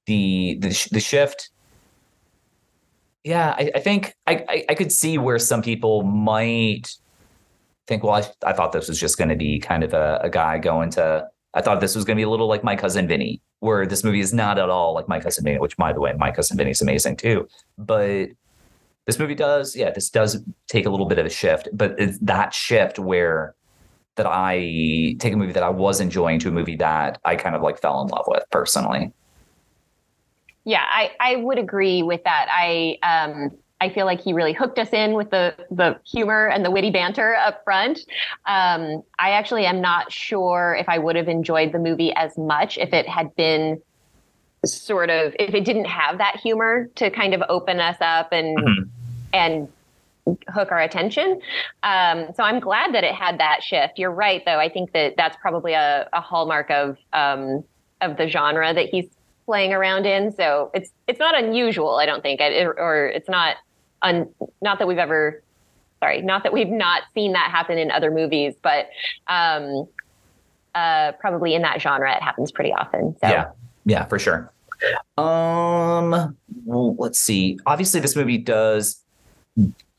the 0.07 0.57
the, 0.61 0.89
the 0.93 1.01
shift 1.01 1.51
yeah 3.25 3.55
I, 3.59 3.71
I 3.75 3.81
think 3.81 4.15
I, 4.27 4.45
I, 4.49 4.65
I 4.71 4.75
could 4.75 4.93
see 4.93 5.19
where 5.19 5.39
some 5.39 5.63
people 5.63 6.03
might 6.03 6.97
think 7.87 8.03
well 8.03 8.15
I, 8.15 8.49
I 8.49 8.53
thought 8.53 8.73
this 8.73 8.89
was 8.89 8.99
just 8.99 9.19
going 9.19 9.31
to 9.31 9.37
be 9.37 9.59
kind 9.59 9.85
of 9.85 9.93
a, 9.95 10.21
a 10.23 10.31
guy 10.31 10.59
going 10.59 10.91
to 10.91 11.29
I 11.55 11.61
thought 11.61 11.81
this 11.81 11.95
was 11.95 12.05
going 12.05 12.17
to 12.17 12.21
be 12.21 12.25
a 12.25 12.31
little 12.31 12.49
like 12.49 12.65
my 12.65 12.77
cousin 12.77 13.07
Vinny 13.07 13.41
where 13.61 13.87
this 13.87 14.03
movie 14.03 14.21
is 14.21 14.33
not 14.33 14.59
at 14.59 14.71
all 14.71 14.95
like 14.95 15.09
my 15.09 15.21
cousin 15.21 15.45
Vinny 15.45 15.59
which 15.59 15.77
by 15.77 15.93
the 15.93 16.01
way 16.01 16.13
my 16.19 16.31
cousin 16.31 16.57
Vinny 16.57 16.71
is 16.71 16.83
amazing 16.83 17.17
too. 17.17 17.47
But 17.77 18.31
this 19.07 19.19
movie 19.19 19.35
does 19.35 19.77
yeah 19.77 19.91
this 19.91 20.09
does 20.11 20.43
take 20.69 20.87
a 20.87 20.91
little 20.91 21.07
bit 21.07 21.19
of 21.19 21.27
a 21.27 21.31
shift 21.31 21.69
but 21.73 21.95
it's 21.99 22.19
that 22.21 22.55
shift 22.55 22.99
where 22.99 23.55
that 24.17 24.27
I 24.27 25.17
take 25.19 25.33
a 25.33 25.37
movie 25.37 25.53
that 25.53 25.63
I 25.63 25.71
was 25.71 26.01
enjoying 26.01 26.39
to 26.41 26.49
a 26.49 26.53
movie 26.53 26.77
that 26.77 27.21
I 27.25 27.37
kind 27.37 27.57
of 27.57 27.63
like 27.63 27.81
fell 27.81 28.03
in 28.03 28.09
love 28.09 28.25
with 28.29 28.45
personally. 28.51 29.13
Yeah, 30.65 30.85
I, 30.85 31.11
I 31.19 31.37
would 31.37 31.59
agree 31.59 32.03
with 32.03 32.23
that. 32.25 32.47
I 32.51 32.99
um 33.03 33.51
I 33.83 33.89
feel 33.89 34.07
like 34.07 34.21
he 34.21 34.33
really 34.33 34.53
hooked 34.53 34.79
us 34.79 34.93
in 34.93 35.15
with 35.15 35.31
the 35.31 35.55
the 35.73 35.99
humor 36.07 36.47
and 36.47 36.65
the 36.65 36.71
witty 36.71 36.91
banter 36.91 37.35
up 37.35 37.65
front. 37.65 37.99
Um, 38.47 39.03
I 39.19 39.31
actually 39.31 39.67
am 39.67 39.81
not 39.81 40.13
sure 40.13 40.77
if 40.79 40.89
I 40.89 40.99
would 40.99 41.17
have 41.17 41.29
enjoyed 41.29 41.73
the 41.73 41.81
movie 41.81 42.13
as 42.15 42.39
much 42.39 42.79
if 42.79 42.93
it 42.93 43.09
had 43.09 43.35
been 43.35 43.83
sort 44.65 45.11
of 45.11 45.35
if 45.41 45.53
it 45.53 45.65
didn't 45.65 45.87
have 45.87 46.19
that 46.19 46.37
humor 46.37 46.89
to 46.95 47.11
kind 47.11 47.35
of 47.35 47.43
open 47.49 47.81
us 47.81 47.97
up 48.01 48.29
and 48.31 48.57
mm-hmm. 48.57 48.83
and 49.33 49.69
hook 50.49 50.71
our 50.71 50.81
attention. 50.81 51.41
Um, 51.83 52.29
so 52.35 52.43
I'm 52.43 52.61
glad 52.61 52.95
that 52.95 53.05
it 53.05 53.15
had 53.15 53.39
that 53.41 53.63
shift. 53.63 53.99
You're 53.99 54.13
right, 54.13 54.43
though. 54.45 54.59
I 54.59 54.69
think 54.69 54.93
that 54.93 55.15
that's 55.17 55.37
probably 55.41 55.73
a, 55.73 56.09
a 56.13 56.21
hallmark 56.21 56.71
of 56.71 56.97
um, 57.13 57.65
of 58.01 58.17
the 58.17 58.29
genre 58.29 58.73
that 58.73 58.87
he's 58.87 59.07
playing 59.47 59.73
around 59.73 60.07
in. 60.07 60.33
So 60.33 60.71
it's 60.75 60.91
it's 61.07 61.19
not 61.19 61.37
unusual, 61.37 61.97
I 61.97 62.07
don't 62.07 62.23
think, 62.23 62.41
it, 62.41 62.67
or 62.67 63.07
it's 63.07 63.29
not 63.29 63.57
un, 64.03 64.29
not 64.61 64.79
that 64.79 64.87
we've 64.87 64.99
ever 64.99 65.43
sorry, 66.01 66.21
not 66.21 66.43
that 66.43 66.53
we've 66.53 66.69
not 66.69 67.03
seen 67.15 67.33
that 67.33 67.51
happen 67.51 67.79
in 67.79 67.91
other 67.91 68.11
movies, 68.11 68.55
but 68.61 68.89
um, 69.29 69.87
uh, 70.75 71.13
probably 71.21 71.55
in 71.55 71.63
that 71.63 71.81
genre, 71.81 72.13
it 72.13 72.23
happens 72.23 72.51
pretty 72.51 72.73
often. 72.73 73.15
So 73.21 73.29
Yeah, 73.29 73.51
yeah, 73.85 74.05
for 74.07 74.19
sure. 74.19 74.53
Um, 75.17 76.37
well, 76.65 76.97
let's 76.97 77.21
see. 77.21 77.59
Obviously, 77.67 78.01
this 78.01 78.17
movie 78.17 78.39
does 78.39 79.03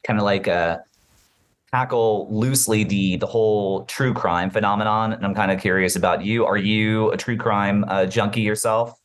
kind 0.03 0.19
of 0.19 0.25
like 0.25 0.47
uh 0.47 0.79
tackle 1.73 2.27
loosely 2.29 2.83
the 2.83 3.17
the 3.17 3.25
whole 3.25 3.85
true 3.85 4.13
crime 4.13 4.49
phenomenon, 4.49 5.13
and 5.13 5.25
I'm 5.25 5.33
kind 5.33 5.51
of 5.51 5.59
curious 5.59 5.95
about 5.95 6.23
you. 6.23 6.45
Are 6.45 6.57
you 6.57 7.11
a 7.11 7.17
true 7.17 7.37
crime 7.37 7.83
uh, 7.87 8.05
junkie 8.05 8.41
yourself? 8.41 8.99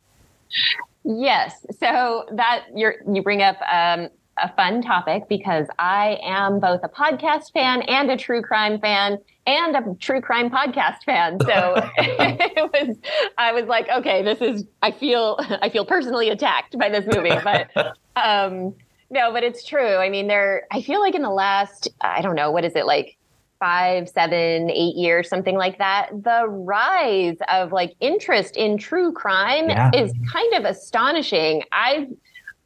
Yes. 1.04 1.64
So 1.80 2.26
that 2.32 2.66
you're 2.74 2.96
you 3.10 3.22
bring 3.22 3.40
up 3.40 3.56
um, 3.72 4.08
a 4.36 4.52
fun 4.54 4.82
topic 4.82 5.28
because 5.28 5.66
I 5.78 6.18
am 6.22 6.60
both 6.60 6.80
a 6.82 6.88
podcast 6.88 7.52
fan 7.52 7.82
and 7.82 8.10
a 8.10 8.16
true 8.16 8.42
crime 8.42 8.78
fan 8.80 9.18
and 9.46 9.76
a 9.76 9.94
true 9.98 10.20
crime 10.20 10.50
podcast 10.50 11.04
fan. 11.06 11.38
So 11.40 11.48
it 11.96 12.70
was 12.72 12.96
I 13.38 13.52
was 13.52 13.64
like, 13.64 13.88
okay, 13.88 14.22
this 14.22 14.42
is 14.42 14.64
I 14.82 14.90
feel 14.90 15.38
I 15.62 15.70
feel 15.70 15.86
personally 15.86 16.28
attacked 16.28 16.78
by 16.78 16.90
this 16.90 17.06
movie, 17.06 17.36
but 17.42 17.96
um 18.16 18.74
no, 19.10 19.32
but 19.32 19.42
it's 19.42 19.64
true. 19.64 19.96
I 19.96 20.10
mean, 20.10 20.26
there 20.28 20.64
I 20.70 20.82
feel 20.82 21.00
like 21.00 21.14
in 21.14 21.22
the 21.22 21.30
last 21.30 21.88
I 22.00 22.20
don't 22.22 22.34
know, 22.34 22.50
what 22.50 22.64
is 22.64 22.74
it 22.76 22.86
like 22.86 23.16
five, 23.60 24.08
seven, 24.08 24.70
eight 24.70 24.94
years, 24.96 25.28
something 25.28 25.56
like 25.56 25.78
that, 25.78 26.10
the 26.12 26.46
rise 26.48 27.36
of 27.50 27.72
like 27.72 27.94
interest 28.00 28.56
in 28.56 28.78
true 28.78 29.12
crime 29.12 29.68
Yeah. 29.68 29.90
is 29.92 30.12
kind 30.32 30.54
of 30.54 30.64
astonishing. 30.64 31.62
I've 31.72 32.06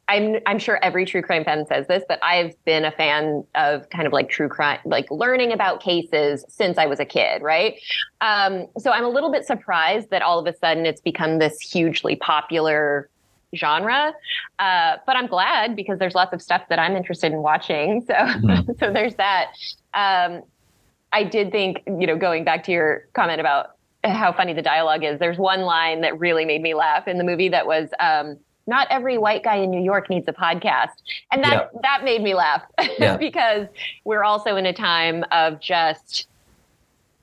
I'm 0.09 0.37
I'm 0.47 0.59
sure 0.59 0.79
every 0.83 1.05
true 1.05 1.21
crime 1.21 1.45
fan 1.45 1.65
says 1.67 1.87
this, 1.87 2.03
but 2.09 2.19
I've 2.23 2.53
been 2.65 2.85
a 2.85 2.91
fan 2.91 3.43
of 3.55 3.89
kind 3.89 4.07
of 4.07 4.13
like 4.13 4.29
true 4.29 4.49
crime, 4.49 4.79
like 4.85 5.07
learning 5.11 5.53
about 5.53 5.81
cases 5.81 6.45
since 6.49 6.77
I 6.77 6.87
was 6.87 6.99
a 6.99 7.05
kid, 7.05 7.41
right? 7.41 7.75
Um, 8.21 8.67
so 8.79 8.91
I'm 8.91 9.05
a 9.05 9.09
little 9.09 9.31
bit 9.31 9.45
surprised 9.45 10.09
that 10.11 10.21
all 10.21 10.39
of 10.39 10.47
a 10.47 10.57
sudden 10.57 10.85
it's 10.85 11.01
become 11.01 11.39
this 11.39 11.59
hugely 11.61 12.17
popular 12.17 13.09
genre. 13.55 14.13
Uh, 14.59 14.97
but 15.05 15.15
I'm 15.15 15.27
glad 15.27 15.75
because 15.75 15.99
there's 15.99 16.15
lots 16.15 16.33
of 16.33 16.41
stuff 16.41 16.63
that 16.69 16.79
I'm 16.79 16.95
interested 16.95 17.31
in 17.31 17.39
watching. 17.41 18.01
So 18.07 18.13
Mhm. 18.13 18.79
so 18.79 18.91
there's 18.91 19.15
that. 19.15 19.51
Um, 19.93 20.41
I 21.11 21.23
did 21.23 21.51
think, 21.51 21.83
you 21.85 22.07
know, 22.07 22.17
going 22.17 22.43
back 22.43 22.63
to 22.65 22.71
your 22.71 23.05
comment 23.13 23.39
about 23.39 23.71
how 24.03 24.33
funny 24.33 24.53
the 24.53 24.61
dialogue 24.63 25.03
is, 25.03 25.19
there's 25.19 25.37
one 25.37 25.61
line 25.61 26.01
that 26.01 26.19
really 26.19 26.43
made 26.45 26.61
me 26.61 26.73
laugh 26.73 27.07
in 27.07 27.17
the 27.17 27.23
movie 27.23 27.49
that 27.49 27.67
was, 27.67 27.89
um, 27.99 28.37
not 28.65 28.87
every 28.89 29.17
white 29.17 29.43
guy 29.43 29.57
in 29.57 29.69
New 29.69 29.81
York 29.81 30.09
needs 30.09 30.27
a 30.27 30.33
podcast. 30.33 30.89
And 31.31 31.43
that, 31.43 31.69
that 31.83 32.03
made 32.03 32.21
me 32.23 32.33
laugh 32.33 32.63
Yeah. 32.99 33.17
because 33.17 33.67
we're 34.05 34.23
also 34.23 34.55
in 34.55 34.65
a 34.65 34.73
time 34.73 35.23
of 35.31 35.59
just, 35.59 36.27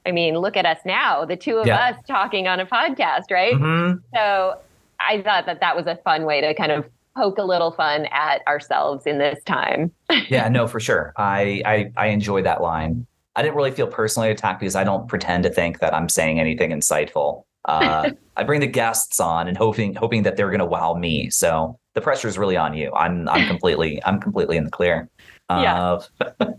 I 0.07 0.12
mean, 0.12 0.37
look 0.39 0.57
at 0.57 0.64
us 0.66 0.78
now, 0.85 1.24
the 1.24 1.37
two 1.37 1.57
of 1.59 1.66
Yeah. 1.66 1.89
us 1.89 1.97
talking 2.07 2.47
on 2.47 2.61
a 2.61 2.66
podcast, 2.66 3.31
right? 3.31 3.55
Mhm. 3.55 4.03
So 4.14 4.57
I 5.01 5.22
thought 5.22 5.46
that 5.46 5.61
that 5.61 5.76
was 5.76 5.86
a 5.86 5.96
fun 6.05 6.24
way 6.24 6.40
to 6.40 6.55
kind 6.55 6.72
of 6.72 6.84
poke 7.16 7.38
a 7.38 7.44
little 7.44 7.72
fun 7.72 8.07
at 8.12 8.46
ourselves 8.46 9.07
in 9.07 9.18
this 9.18 9.42
time. 9.44 9.92
Yeah, 10.28 10.48
no, 10.48 10.66
for 10.66 10.78
sure. 10.80 11.12
I, 11.16 11.62
I 11.64 11.92
I 11.96 12.07
enjoy 12.09 12.42
that 12.42 12.61
line. 12.61 13.07
I 13.36 13.42
didn't 13.42 13.57
really 13.57 13.70
feel 13.70 13.86
personally 13.86 14.30
attacked 14.30 14.61
because 14.61 14.76
I 14.76 14.84
don't 14.84 15.09
pretend 15.09 15.44
to 15.44 15.51
think 15.51 15.80
that 15.80 15.94
I'm 15.94 16.09
saying 16.09 16.38
anything 16.38 16.70
insightful. 16.70 17.44
Uh, 17.64 18.11
I 18.36 18.44
bring 18.44 18.61
the 18.61 18.66
guests 18.66 19.18
on 19.18 19.48
and 19.48 19.57
hoping 19.57 19.94
hoping 19.94 20.22
that 20.24 20.36
they're 20.36 20.48
going 20.48 20.61
to 20.61 20.66
wow 20.66 20.94
me. 20.94 21.30
So 21.30 21.78
the 21.94 22.01
pressure 22.01 22.28
is 22.28 22.38
really 22.38 22.57
on 22.57 22.74
you. 22.74 22.92
I'm 22.94 23.28
I'm 23.28 23.46
completely 23.46 24.01
I'm 24.05 24.20
completely 24.20 24.57
in 24.57 24.64
the 24.64 24.70
clear. 24.70 25.09
Yeah. 25.51 25.98
Uh, 26.38 26.53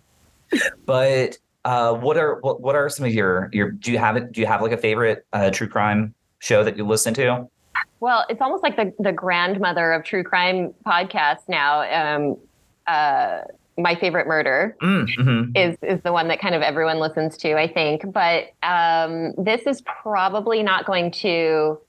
but 0.85 1.37
uh, 1.63 1.93
what 1.93 2.17
are 2.17 2.39
what, 2.41 2.59
what 2.59 2.75
are 2.75 2.89
some 2.89 3.05
of 3.05 3.13
your 3.13 3.49
your 3.53 3.71
do 3.71 3.89
you 3.89 3.97
have 3.97 4.17
it 4.17 4.33
do 4.33 4.41
you 4.41 4.47
have 4.47 4.61
like 4.61 4.73
a 4.73 4.77
favorite 4.77 5.25
uh, 5.31 5.49
true 5.49 5.69
crime 5.69 6.13
show 6.39 6.61
that 6.65 6.75
you 6.75 6.85
listen 6.85 7.13
to? 7.13 7.49
Well, 8.01 8.25
it's 8.29 8.41
almost 8.41 8.63
like 8.63 8.75
the 8.75 8.93
the 8.99 9.13
grandmother 9.13 9.93
of 9.93 10.03
true 10.03 10.23
crime 10.23 10.73
podcasts 10.85 11.47
now. 11.47 11.81
Um, 12.17 12.37
uh, 12.87 13.41
my 13.77 13.95
favorite 13.95 14.27
murder 14.27 14.75
Mm, 14.81 15.07
mhm. 15.17 15.51
is 15.55 15.77
is 15.81 16.01
the 16.01 16.11
one 16.11 16.27
that 16.27 16.41
kind 16.41 16.53
of 16.55 16.61
everyone 16.61 16.99
listens 16.99 17.37
to, 17.37 17.57
I 17.57 17.71
think. 17.71 18.11
But 18.11 18.49
um, 18.63 19.33
this 19.37 19.61
is 19.65 19.81
probably 19.81 20.61
not 20.63 20.85
going 20.85 21.11
to. 21.11 21.79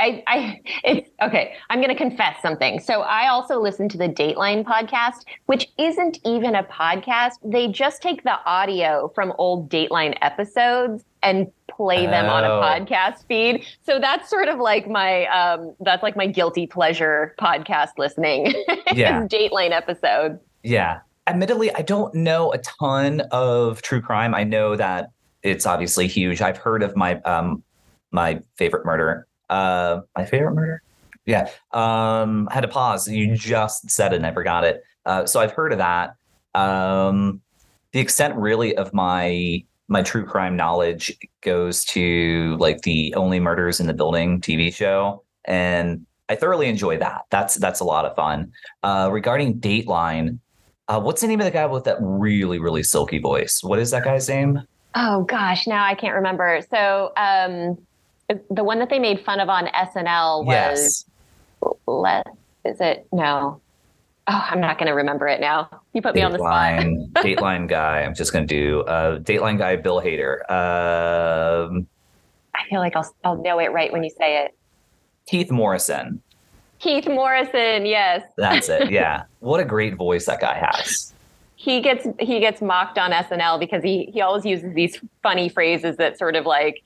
I, 0.00 0.22
I, 0.28 0.60
it's 0.84 1.10
okay. 1.20 1.54
I'm 1.70 1.80
going 1.80 1.88
to 1.88 1.96
confess 1.96 2.40
something. 2.40 2.78
So 2.78 3.00
I 3.00 3.28
also 3.28 3.60
listen 3.60 3.88
to 3.88 3.98
the 3.98 4.08
Dateline 4.08 4.62
podcast, 4.62 5.24
which 5.46 5.66
isn't 5.76 6.20
even 6.24 6.54
a 6.54 6.62
podcast. 6.62 7.32
They 7.42 7.66
just 7.66 8.00
take 8.00 8.22
the 8.22 8.38
audio 8.44 9.10
from 9.12 9.32
old 9.38 9.68
Dateline 9.68 10.16
episodes 10.22 11.02
and 11.20 11.50
play 11.78 12.04
them 12.06 12.26
on 12.28 12.42
a 12.44 12.48
Oh. 12.48 12.60
podcast 12.60 13.24
feed. 13.28 13.64
So 13.82 13.98
that's 14.00 14.28
sort 14.28 14.48
of 14.48 14.58
like 14.58 14.88
my, 14.88 15.26
um, 15.26 15.74
that's 15.80 16.02
like 16.02 16.16
my 16.16 16.26
guilty 16.26 16.66
pleasure 16.66 17.34
podcast 17.40 17.92
listening. 17.96 18.52
Yeah. 18.94 19.22
Dateline 19.30 19.70
episode. 19.70 20.40
Yeah. 20.62 21.00
Admittedly, 21.28 21.72
I 21.74 21.82
don't 21.82 22.12
know 22.14 22.52
a 22.52 22.58
ton 22.58 23.20
of 23.30 23.80
true 23.82 24.00
crime. 24.00 24.34
I 24.34 24.42
know 24.44 24.74
that 24.76 25.10
it's 25.42 25.66
obviously 25.66 26.08
huge. 26.08 26.40
I've 26.42 26.56
heard 26.56 26.82
of 26.82 26.96
my 26.96 27.20
um 27.20 27.62
my 28.10 28.40
favorite 28.56 28.84
murder. 28.84 29.26
Uh 29.50 30.00
my 30.16 30.24
favorite 30.24 30.54
murder? 30.54 30.82
Yeah. 31.26 31.48
Um 31.72 32.48
I 32.50 32.54
had 32.54 32.62
to 32.62 32.68
pause. 32.68 33.06
You 33.06 33.36
just 33.36 33.88
said 33.90 34.12
it 34.12 34.16
and 34.16 34.26
I 34.26 34.32
forgot 34.32 34.64
it. 34.64 34.82
Uh 35.06 35.26
so 35.26 35.38
I've 35.38 35.52
heard 35.52 35.72
of 35.72 35.78
that. 35.78 36.14
Um 36.54 37.40
the 37.92 38.00
extent 38.00 38.34
really 38.36 38.76
of 38.76 38.92
my 38.92 39.62
my 39.88 40.02
true 40.02 40.24
crime 40.24 40.54
knowledge 40.56 41.16
goes 41.40 41.84
to 41.86 42.56
like 42.60 42.82
the 42.82 43.14
Only 43.14 43.40
Murders 43.40 43.80
in 43.80 43.86
the 43.86 43.94
Building 43.94 44.40
TV 44.40 44.72
show. 44.72 45.22
And 45.46 46.06
I 46.28 46.36
thoroughly 46.36 46.68
enjoy 46.68 46.98
that. 46.98 47.22
That's 47.30 47.54
that's 47.56 47.80
a 47.80 47.84
lot 47.84 48.04
of 48.04 48.14
fun. 48.14 48.52
Uh, 48.82 49.08
regarding 49.10 49.60
Dateline, 49.60 50.38
uh, 50.88 51.00
what's 51.00 51.22
the 51.22 51.26
name 51.26 51.40
of 51.40 51.46
the 51.46 51.50
guy 51.50 51.64
with 51.66 51.84
that 51.84 51.96
really 52.00 52.58
really 52.58 52.82
silky 52.82 53.18
voice? 53.18 53.60
What 53.62 53.78
is 53.78 53.90
that 53.90 54.04
guy's 54.04 54.28
name? 54.28 54.62
Oh 54.94 55.22
gosh, 55.24 55.66
now 55.66 55.84
I 55.84 55.94
can't 55.94 56.14
remember. 56.14 56.60
So 56.70 57.12
um, 57.16 57.78
the 58.50 58.64
one 58.64 58.78
that 58.78 58.90
they 58.90 58.98
made 58.98 59.24
fun 59.24 59.40
of 59.40 59.48
on 59.48 59.66
SNL 59.68 60.44
was 60.44 61.06
Yes, 61.62 61.72
let 61.86 62.26
is 62.64 62.80
it 62.80 63.06
no? 63.10 63.60
Oh, 64.30 64.46
I'm 64.50 64.60
not 64.60 64.76
going 64.78 64.88
to 64.88 64.92
remember 64.92 65.26
it 65.26 65.40
now. 65.40 65.70
You 65.94 66.02
put 66.02 66.14
me 66.14 66.20
on 66.22 66.32
the 66.32 66.38
spot. 66.38 66.52
Dateline. 66.52 67.12
Dateline 67.12 67.68
guy. 67.68 68.02
I'm 68.02 68.14
just 68.14 68.32
gonna 68.32 68.46
do 68.46 68.82
uh, 68.82 69.18
Dateline 69.20 69.56
guy. 69.58 69.76
Bill 69.76 70.00
Hader. 70.02 70.40
Um, 70.50 71.86
I 72.54 72.68
feel 72.68 72.80
like 72.80 72.94
I'll 72.94 73.10
I'll 73.24 73.42
know 73.42 73.58
it 73.58 73.72
right 73.72 73.90
when 73.92 74.04
you 74.04 74.10
say 74.10 74.44
it. 74.44 74.54
Keith 75.26 75.50
Morrison. 75.50 76.22
Keith 76.78 77.06
Morrison, 77.08 77.86
yes. 77.86 78.22
That's 78.36 78.68
it. 78.68 78.90
Yeah. 78.90 79.24
what 79.40 79.60
a 79.60 79.64
great 79.64 79.94
voice 79.96 80.26
that 80.26 80.40
guy 80.40 80.54
has. 80.54 81.12
He 81.56 81.80
gets 81.80 82.06
he 82.20 82.38
gets 82.38 82.60
mocked 82.62 82.98
on 82.98 83.10
SNL 83.10 83.58
because 83.58 83.82
he 83.82 84.10
he 84.12 84.20
always 84.20 84.44
uses 84.44 84.74
these 84.74 85.00
funny 85.22 85.48
phrases 85.48 85.96
that 85.96 86.18
sort 86.18 86.36
of 86.36 86.46
like 86.46 86.82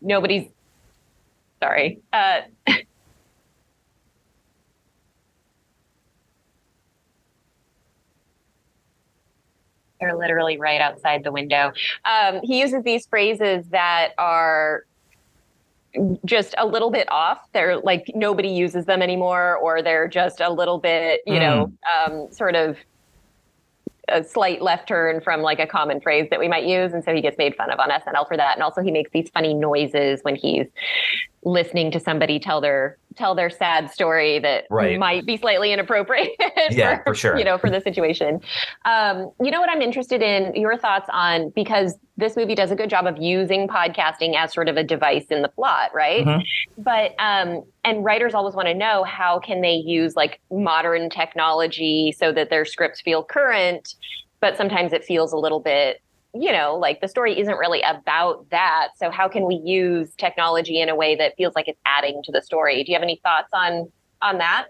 nobody's 0.00 0.48
sorry. 1.60 1.98
Uh 2.12 2.42
They're 10.02 10.16
literally 10.16 10.58
right 10.58 10.80
outside 10.80 11.22
the 11.22 11.30
window. 11.30 11.72
Um, 12.04 12.40
he 12.42 12.60
uses 12.60 12.82
these 12.82 13.06
phrases 13.06 13.64
that 13.68 14.14
are 14.18 14.84
just 16.24 16.56
a 16.58 16.66
little 16.66 16.90
bit 16.90 17.06
off. 17.10 17.38
They're 17.52 17.78
like 17.78 18.10
nobody 18.14 18.48
uses 18.48 18.84
them 18.86 19.00
anymore, 19.00 19.56
or 19.58 19.80
they're 19.80 20.08
just 20.08 20.40
a 20.40 20.50
little 20.50 20.78
bit, 20.78 21.20
you 21.24 21.38
know, 21.38 21.72
um, 22.04 22.32
sort 22.32 22.56
of 22.56 22.76
a 24.08 24.24
slight 24.24 24.60
left 24.60 24.88
turn 24.88 25.20
from 25.20 25.42
like 25.42 25.60
a 25.60 25.66
common 25.66 26.00
phrase 26.00 26.26
that 26.30 26.40
we 26.40 26.48
might 26.48 26.64
use. 26.64 26.92
And 26.92 27.04
so 27.04 27.14
he 27.14 27.20
gets 27.20 27.38
made 27.38 27.54
fun 27.54 27.70
of 27.70 27.78
on 27.78 27.88
SNL 27.90 28.26
for 28.26 28.36
that. 28.36 28.56
And 28.56 28.62
also 28.64 28.82
he 28.82 28.90
makes 28.90 29.12
these 29.12 29.30
funny 29.32 29.54
noises 29.54 30.18
when 30.22 30.34
he's 30.34 30.66
listening 31.44 31.90
to 31.90 31.98
somebody 32.00 32.38
tell 32.38 32.60
their 32.60 32.98
tell 33.16 33.34
their 33.34 33.50
sad 33.50 33.90
story 33.90 34.38
that 34.38 34.64
Right. 34.70 34.98
might 34.98 35.26
be 35.26 35.36
slightly 35.36 35.72
inappropriate 35.72 36.30
Yeah, 36.70 37.02
for 37.04 37.14
sure. 37.14 37.36
you 37.36 37.44
know 37.44 37.58
for 37.58 37.68
the 37.68 37.80
situation 37.80 38.40
um, 38.84 39.30
you 39.42 39.50
know 39.50 39.60
what 39.60 39.68
i'm 39.68 39.82
interested 39.82 40.22
in 40.22 40.54
your 40.54 40.78
thoughts 40.78 41.08
on 41.12 41.50
because 41.54 41.98
this 42.16 42.36
movie 42.36 42.54
does 42.54 42.70
a 42.70 42.76
good 42.76 42.88
job 42.88 43.06
of 43.06 43.16
using 43.18 43.66
podcasting 43.66 44.36
as 44.36 44.52
sort 44.54 44.68
of 44.68 44.76
a 44.76 44.84
device 44.84 45.26
in 45.30 45.42
the 45.42 45.48
plot 45.48 45.90
right 45.92 46.24
Mhm. 46.24 46.42
but 46.78 47.12
um, 47.18 47.64
and 47.84 48.04
writers 48.04 48.34
always 48.34 48.54
want 48.54 48.68
to 48.68 48.74
know 48.74 49.02
how 49.02 49.40
can 49.40 49.60
they 49.62 49.74
use 49.74 50.14
like 50.14 50.40
modern 50.50 51.10
technology 51.10 52.14
so 52.16 52.32
that 52.32 52.50
their 52.50 52.64
scripts 52.64 53.00
feel 53.00 53.24
current 53.24 53.94
but 54.40 54.56
sometimes 54.56 54.92
it 54.92 55.04
feels 55.04 55.32
a 55.32 55.36
little 55.36 55.60
bit 55.60 56.01
you 56.34 56.50
know 56.50 56.76
like 56.76 57.00
the 57.00 57.08
story 57.08 57.38
isn't 57.38 57.56
really 57.56 57.82
about 57.82 58.48
that 58.50 58.88
so 58.96 59.10
how 59.10 59.28
can 59.28 59.46
we 59.46 59.56
use 59.64 60.14
technology 60.16 60.80
in 60.80 60.88
a 60.88 60.94
way 60.94 61.14
that 61.14 61.34
feels 61.36 61.54
like 61.54 61.68
it's 61.68 61.80
adding 61.84 62.22
to 62.24 62.32
the 62.32 62.42
story 62.42 62.82
do 62.84 62.92
you 62.92 62.96
have 62.96 63.02
any 63.02 63.20
thoughts 63.22 63.50
on 63.52 63.90
on 64.20 64.38
that 64.38 64.66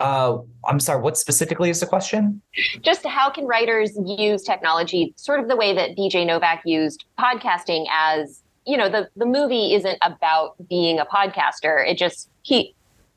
Uh, 0.00 0.38
I'm 0.66 0.80
sorry. 0.80 1.00
What 1.00 1.16
specifically 1.16 1.70
is 1.70 1.78
the 1.78 1.86
question? 1.86 2.42
Just 2.80 3.06
how 3.06 3.30
can 3.30 3.46
writers 3.46 3.96
use 4.04 4.42
technology, 4.42 5.14
sort 5.16 5.38
of 5.38 5.46
the 5.46 5.54
way 5.54 5.72
that 5.74 5.96
BJ 5.96 6.26
Novak 6.26 6.62
used 6.64 7.04
podcasting 7.16 7.86
as 7.94 8.42
you 8.66 8.76
know 8.76 8.88
the 8.88 9.08
the 9.14 9.26
movie 9.26 9.74
isn't 9.74 9.98
about 10.02 10.56
being 10.68 10.98
a 10.98 11.06
podcaster. 11.06 11.86
It 11.88 11.98
just 11.98 12.28
he 12.42 12.74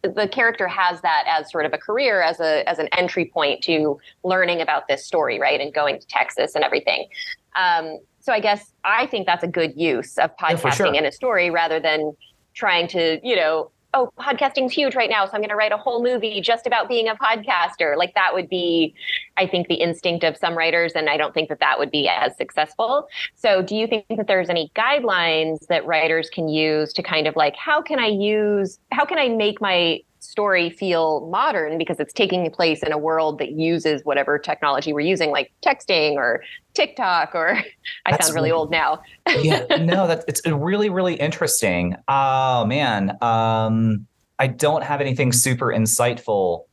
the 0.08 0.28
character 0.28 0.68
has 0.68 1.02
that 1.02 1.26
as 1.28 1.52
sort 1.52 1.66
of 1.66 1.74
a 1.74 1.78
career 1.78 2.22
as 2.22 2.40
a 2.40 2.68
as 2.70 2.80
an 2.80 2.88
entry 2.98 3.26
point 3.26 3.62
to 3.64 4.00
learning 4.24 4.62
about 4.62 4.88
this 4.88 5.06
story, 5.06 5.40
right, 5.40 5.60
and 5.60 5.74
going 5.74 6.00
to 6.00 6.08
Texas 6.08 6.56
and 6.56 6.64
everything. 6.64 7.08
Um, 7.56 8.00
so 8.20 8.34
I 8.34 8.40
guess 8.40 8.72
I 8.84 9.06
think 9.08 9.26
that's 9.26 9.44
a 9.44 9.48
good 9.48 9.76
use 9.76 10.18
of 10.18 10.36
podcasting 10.38 10.64
yeah, 10.64 10.72
sure. 10.72 10.94
in 10.94 11.06
a 11.06 11.12
story 11.12 11.50
rather 11.50 11.80
than 11.80 12.16
trying 12.54 12.88
to 12.90 13.20
you 13.24 13.36
know 13.36 13.72
oh, 13.96 14.12
podcasting's 14.20 14.74
huge 14.74 14.94
right 14.94 15.10
now, 15.10 15.26
so 15.26 15.32
I'm 15.34 15.40
going 15.40 15.50
to 15.50 15.56
write 15.56 15.72
a 15.72 15.78
whole 15.78 16.04
movie 16.04 16.42
just 16.42 16.68
about 16.68 16.88
being 16.88 17.08
a 17.08 17.16
podcaster. 17.16 17.98
Like 17.98 18.14
that 18.14 18.34
would 18.34 18.50
be, 18.50 18.94
I 19.38 19.48
think, 19.48 19.68
the 19.68 19.76
instinct 19.76 20.24
of 20.24 20.38
some 20.38 20.56
writers, 20.56 20.94
and 20.94 21.10
I 21.10 21.18
don't 21.18 21.34
think 21.34 21.50
that 21.50 21.60
that 21.62 21.80
would 21.80 21.92
be 21.92 22.08
as 22.10 22.36
successful. 22.38 23.08
So, 23.36 23.62
do 23.62 23.76
you 23.76 23.88
think 23.88 24.06
that 24.10 24.28
there's 24.28 24.50
any 24.50 24.72
guidelines 24.76 25.66
that 25.68 25.86
writers 25.86 26.30
can 26.30 26.50
use 26.50 26.92
to 26.94 27.02
kind 27.02 27.26
of 27.26 27.36
like, 27.36 27.56
how 27.56 27.82
can 27.82 27.98
I 27.98 28.08
use, 28.08 28.80
how 28.92 29.06
can 29.06 29.18
I 29.18 29.30
make 29.30 29.62
my 29.62 30.02
story 30.20 30.70
feel 30.70 31.28
modern 31.30 31.78
because 31.78 32.00
it's 32.00 32.14
taking 32.14 32.50
place 32.50 32.82
in 32.84 32.92
a 32.92 32.98
world 32.98 33.40
that 33.40 33.52
uses 33.52 34.04
whatever 34.04 34.38
technology 34.38 34.92
we're 34.92 35.00
using, 35.00 35.30
like 35.30 35.54
texting 35.64 36.16
or 36.16 36.42
TikTok, 36.76 37.34
or 37.34 37.58
I 38.06 38.12
that's 38.12 38.28
sound 38.28 38.36
really, 38.36 38.52
old 38.52 38.72
now. 38.72 39.02
yeah, 39.42 39.66
no, 39.82 40.08
that's 40.08 40.26
it's 40.28 40.46
really, 40.48 40.90
really 40.90 41.16
interesting. 41.16 41.96
Oh 42.08 42.66
man. 42.66 43.18
Um, 43.22 44.08
I 44.38 44.48
don't 44.48 44.84
have 44.84 45.02
anything 45.02 45.32
super 45.32 45.68
insightful 45.68 46.66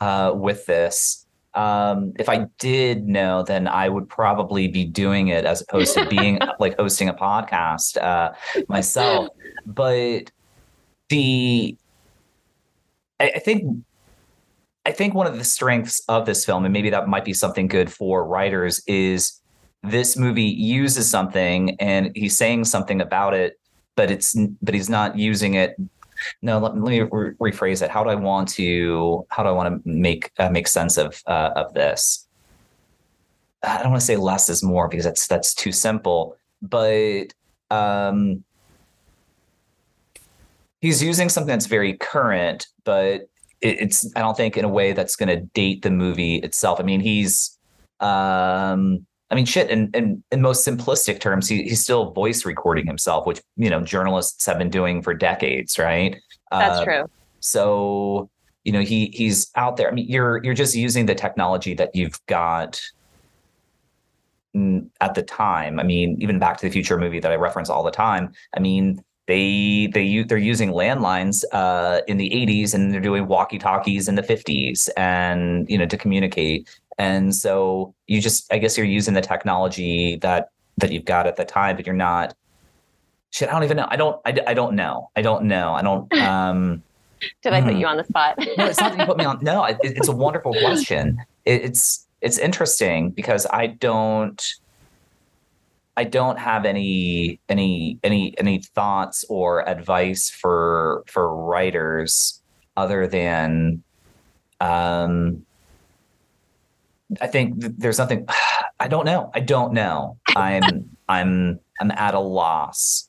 uh, 0.00 0.32
with 0.34 0.66
this. 0.66 1.26
Um, 1.54 2.12
if 2.18 2.28
I 2.28 2.46
did 2.58 3.08
know, 3.08 3.42
then 3.42 3.66
I 3.66 3.88
would 3.88 4.08
probably 4.08 4.68
be 4.68 4.84
doing 4.84 5.28
it 5.28 5.44
as 5.44 5.60
opposed 5.62 5.94
to 5.94 6.06
being 6.06 6.38
like 6.60 6.78
hosting 6.78 7.08
a 7.08 7.14
podcast 7.14 8.00
uh, 8.00 8.32
myself. 8.68 9.28
But 9.66 10.30
the 11.08 11.76
I, 13.18 13.32
I 13.34 13.38
think 13.40 13.84
I 14.86 14.92
think 14.92 15.14
one 15.14 15.26
of 15.26 15.36
the 15.36 15.44
strengths 15.44 16.00
of 16.08 16.24
this 16.24 16.44
film, 16.44 16.64
and 16.64 16.72
maybe 16.72 16.90
that 16.90 17.08
might 17.08 17.24
be 17.24 17.34
something 17.34 17.66
good 17.66 17.92
for 17.92 18.24
writers, 18.24 18.82
is 18.86 19.39
this 19.82 20.16
movie 20.16 20.42
uses 20.42 21.10
something 21.10 21.76
and 21.80 22.10
he's 22.14 22.36
saying 22.36 22.64
something 22.64 23.00
about 23.00 23.34
it, 23.34 23.58
but 23.96 24.10
it's 24.10 24.36
but 24.62 24.74
he's 24.74 24.90
not 24.90 25.16
using 25.16 25.54
it. 25.54 25.76
No, 26.42 26.58
let, 26.58 26.74
let 26.74 26.90
me 26.90 27.00
re- 27.00 27.34
rephrase 27.52 27.82
it. 27.82 27.90
How 27.90 28.04
do 28.04 28.10
I 28.10 28.14
want 28.14 28.48
to? 28.50 29.26
How 29.30 29.42
do 29.42 29.48
I 29.48 29.52
want 29.52 29.82
to 29.82 29.88
make 29.88 30.30
uh, 30.38 30.50
make 30.50 30.68
sense 30.68 30.98
of 30.98 31.22
uh, 31.26 31.50
of 31.56 31.72
this? 31.74 32.26
I 33.62 33.82
don't 33.82 33.90
want 33.90 34.00
to 34.00 34.06
say 34.06 34.16
less 34.16 34.48
is 34.48 34.62
more 34.62 34.88
because 34.88 35.04
that's 35.04 35.26
that's 35.26 35.54
too 35.54 35.72
simple. 35.72 36.36
But 36.62 37.28
um, 37.70 38.44
he's 40.82 41.02
using 41.02 41.28
something 41.30 41.52
that's 41.52 41.66
very 41.66 41.94
current, 41.96 42.66
but 42.84 43.28
it's 43.62 44.10
I 44.14 44.20
don't 44.20 44.36
think 44.36 44.56
in 44.56 44.64
a 44.64 44.68
way 44.68 44.92
that's 44.92 45.16
going 45.16 45.28
to 45.28 45.44
date 45.54 45.82
the 45.82 45.90
movie 45.90 46.36
itself. 46.36 46.80
I 46.80 46.82
mean, 46.82 47.00
he's 47.00 47.56
um 48.00 49.06
I 49.30 49.34
mean, 49.36 49.44
shit. 49.44 49.70
In 49.70 49.90
in, 49.94 50.22
in 50.32 50.42
most 50.42 50.66
simplistic 50.66 51.20
terms, 51.20 51.48
he, 51.48 51.62
he's 51.62 51.80
still 51.80 52.12
voice 52.12 52.44
recording 52.44 52.86
himself, 52.86 53.26
which 53.26 53.40
you 53.56 53.70
know 53.70 53.80
journalists 53.80 54.44
have 54.46 54.58
been 54.58 54.70
doing 54.70 55.02
for 55.02 55.14
decades, 55.14 55.78
right? 55.78 56.16
That's 56.50 56.80
uh, 56.80 56.84
true. 56.84 57.10
So 57.40 58.28
you 58.64 58.72
know 58.72 58.80
he 58.80 59.06
he's 59.14 59.50
out 59.56 59.76
there. 59.76 59.88
I 59.88 59.92
mean, 59.92 60.08
you're 60.08 60.42
you're 60.42 60.54
just 60.54 60.74
using 60.74 61.06
the 61.06 61.14
technology 61.14 61.74
that 61.74 61.94
you've 61.94 62.20
got 62.26 62.80
at 65.00 65.14
the 65.14 65.22
time. 65.22 65.78
I 65.78 65.84
mean, 65.84 66.16
even 66.20 66.38
Back 66.38 66.58
to 66.58 66.66
the 66.66 66.72
Future 66.72 66.98
movie 66.98 67.20
that 67.20 67.30
I 67.30 67.36
reference 67.36 67.70
all 67.70 67.84
the 67.84 67.90
time. 67.90 68.32
I 68.56 68.60
mean, 68.60 69.02
they 69.26 69.88
they 69.94 70.24
they're 70.24 70.38
using 70.38 70.70
landlines 70.70 71.44
uh, 71.52 72.00
in 72.08 72.16
the 72.16 72.30
80s 72.30 72.74
and 72.74 72.92
they're 72.92 73.00
doing 73.00 73.28
walkie 73.28 73.58
talkies 73.58 74.08
in 74.08 74.16
the 74.16 74.22
50s 74.22 74.88
and 74.96 75.70
you 75.70 75.78
know 75.78 75.86
to 75.86 75.96
communicate 75.96 76.68
and 77.00 77.34
so 77.34 77.94
you 78.06 78.20
just 78.20 78.52
i 78.52 78.58
guess 78.58 78.76
you're 78.76 78.86
using 78.86 79.14
the 79.14 79.22
technology 79.22 80.16
that 80.16 80.50
that 80.76 80.92
you've 80.92 81.06
got 81.06 81.26
at 81.26 81.36
the 81.36 81.44
time 81.44 81.74
but 81.74 81.86
you're 81.86 81.96
not 81.96 82.34
shit 83.30 83.48
i 83.48 83.52
don't 83.52 83.64
even 83.64 83.76
know. 83.76 83.86
I 83.88 83.96
don't 83.96 84.20
i, 84.26 84.36
I 84.46 84.54
don't 84.54 84.76
know. 84.76 85.10
I 85.16 85.22
don't 85.22 85.44
know. 85.44 85.72
I 85.72 85.82
don't 85.82 86.12
um 86.20 86.82
did 87.42 87.52
i 87.52 87.60
put 87.62 87.74
you 87.74 87.86
on 87.86 87.96
the 87.96 88.04
spot? 88.04 88.38
No 88.58 88.66
it's 88.66 88.80
not 88.80 88.92
that 88.92 89.00
you 89.00 89.06
put 89.06 89.16
me 89.16 89.24
on 89.24 89.38
no 89.42 89.64
it, 89.64 89.78
it's 89.82 90.08
a 90.08 90.12
wonderful 90.12 90.52
question. 90.52 91.18
It, 91.44 91.64
it's 91.64 92.06
it's 92.20 92.38
interesting 92.38 93.10
because 93.10 93.46
i 93.50 93.66
don't 93.66 94.54
I 95.96 96.04
don't 96.04 96.38
have 96.38 96.64
any 96.64 97.40
any 97.48 97.98
any 98.02 98.34
any 98.38 98.62
thoughts 98.74 99.24
or 99.28 99.68
advice 99.68 100.30
for 100.30 101.02
for 101.06 101.34
writers 101.34 102.40
other 102.76 103.06
than 103.06 103.82
um 104.60 105.44
I 107.20 107.26
think 107.26 107.54
there's 107.78 107.98
nothing 107.98 108.26
I 108.80 108.88
don't 108.88 109.04
know. 109.04 109.30
I 109.34 109.40
don't 109.40 109.72
know. 109.72 110.16
I'm 110.34 110.96
I'm 111.08 111.60
I'm 111.80 111.90
at 111.90 112.14
a 112.14 112.20
loss. 112.20 113.08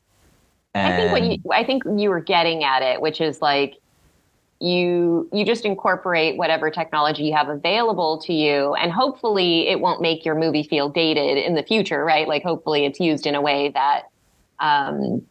And 0.74 0.94
I 0.94 0.98
think 0.98 1.12
what 1.12 1.24
you 1.24 1.52
I 1.52 1.64
think 1.64 1.84
you 2.02 2.10
were 2.10 2.22
getting 2.22 2.64
at 2.64 2.82
it, 2.82 3.02
which 3.02 3.22
is 3.22 3.42
like 3.42 3.76
you 4.60 5.30
you 5.34 5.46
just 5.46 5.66
incorporate 5.66 6.38
whatever 6.38 6.70
technology 6.70 7.24
you 7.24 7.34
have 7.34 7.50
available 7.50 8.20
to 8.20 8.32
you 8.32 8.76
and 8.76 8.92
hopefully 8.92 9.68
it 9.68 9.80
won't 9.80 10.02
make 10.02 10.24
your 10.24 10.36
movie 10.36 10.62
feel 10.62 10.88
dated 10.88 11.40
in 11.40 11.56
the 11.56 11.64
future 11.64 12.06
right 12.06 12.28
like 12.28 12.44
hopefully 12.44 12.86
it's 12.86 13.00
used 13.00 13.26
in 13.26 13.34
a 13.34 13.42
way 13.42 13.70
that 13.70 14.04
um 14.60 15.26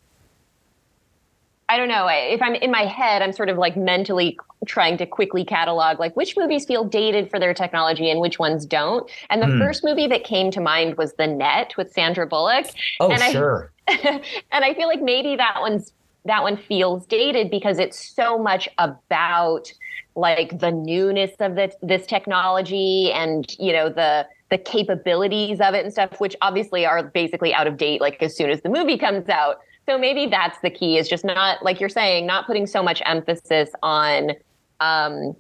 I 1.71 1.77
don't 1.77 1.89
know. 1.89 2.09
If 2.11 2.43
I'm 2.43 2.57
in 2.57 2.73
my 2.73 2.85
head, 2.85 3.23
I'm 3.23 3.33
sort 3.33 3.49
of 3.49 3.57
like 3.57 3.77
mentally 3.77 4.37
trying 4.67 4.99
to 4.99 5.07
quickly 5.07 5.45
catalog 5.45 5.99
like 5.99 6.15
which 6.17 6.37
movies 6.37 6.67
feel 6.67 6.85
dated 6.85 7.31
for 7.31 7.39
their 7.41 7.55
technology 7.55 8.11
and 8.11 8.21
which 8.21 8.39
ones 8.39 8.67
don't. 8.67 9.11
And 9.31 9.41
the 9.41 9.47
mm. 9.47 9.59
first 9.59 9.83
movie 9.83 10.07
that 10.09 10.25
came 10.25 10.51
to 10.51 10.61
mind 10.61 10.97
was 10.97 11.15
The 11.15 11.27
Net 11.27 11.73
with 11.77 11.93
Sandra 11.93 12.27
Bullock. 12.27 12.67
Oh, 13.01 13.11
and 13.11 13.23
sure. 13.33 13.73
I, 13.89 14.23
and 14.53 14.65
I 14.65 14.75
feel 14.75 14.87
like 14.87 15.01
maybe 15.01 15.37
that 15.37 15.57
one's 15.61 15.93
that 16.27 16.43
one 16.43 16.57
feels 16.57 17.07
dated 17.07 17.51
because 17.51 17.79
it's 17.79 18.15
so 18.15 18.39
much 18.39 18.69
about 18.79 19.73
like 20.17 20.59
the 20.59 20.71
newness 20.71 21.31
of 21.41 21.55
the, 21.55 21.73
this 21.83 22.07
technology 22.07 23.11
and 23.13 23.55
you 23.59 23.73
know 23.73 23.89
the 23.89 24.27
the 24.51 24.59
capabilities 24.59 25.61
of 25.61 25.75
it 25.75 25.85
and 25.85 25.93
stuff 25.93 26.21
which 26.21 26.37
obviously 26.43 26.85
are 26.85 27.05
basically 27.05 27.55
out 27.55 27.67
of 27.67 27.77
date 27.77 28.01
like 28.01 28.23
as 28.23 28.37
soon 28.37 28.51
as 28.51 28.61
the 28.63 28.69
movie 28.69 28.99
comes 28.99 29.29
out 29.29 29.61
so 29.89 29.97
maybe 29.97 30.27
that's 30.27 30.59
the 30.61 30.71
key 30.71 30.99
is 30.99 31.09
just 31.09 31.25
not 31.25 31.65
like 31.65 31.81
you're 31.81 31.89
saying 31.89 32.27
not 32.27 32.47
putting 32.47 32.67
so 32.67 32.83
much 32.83 33.01
emphasis 33.07 33.71
on 33.83 34.33
um, 34.81 35.37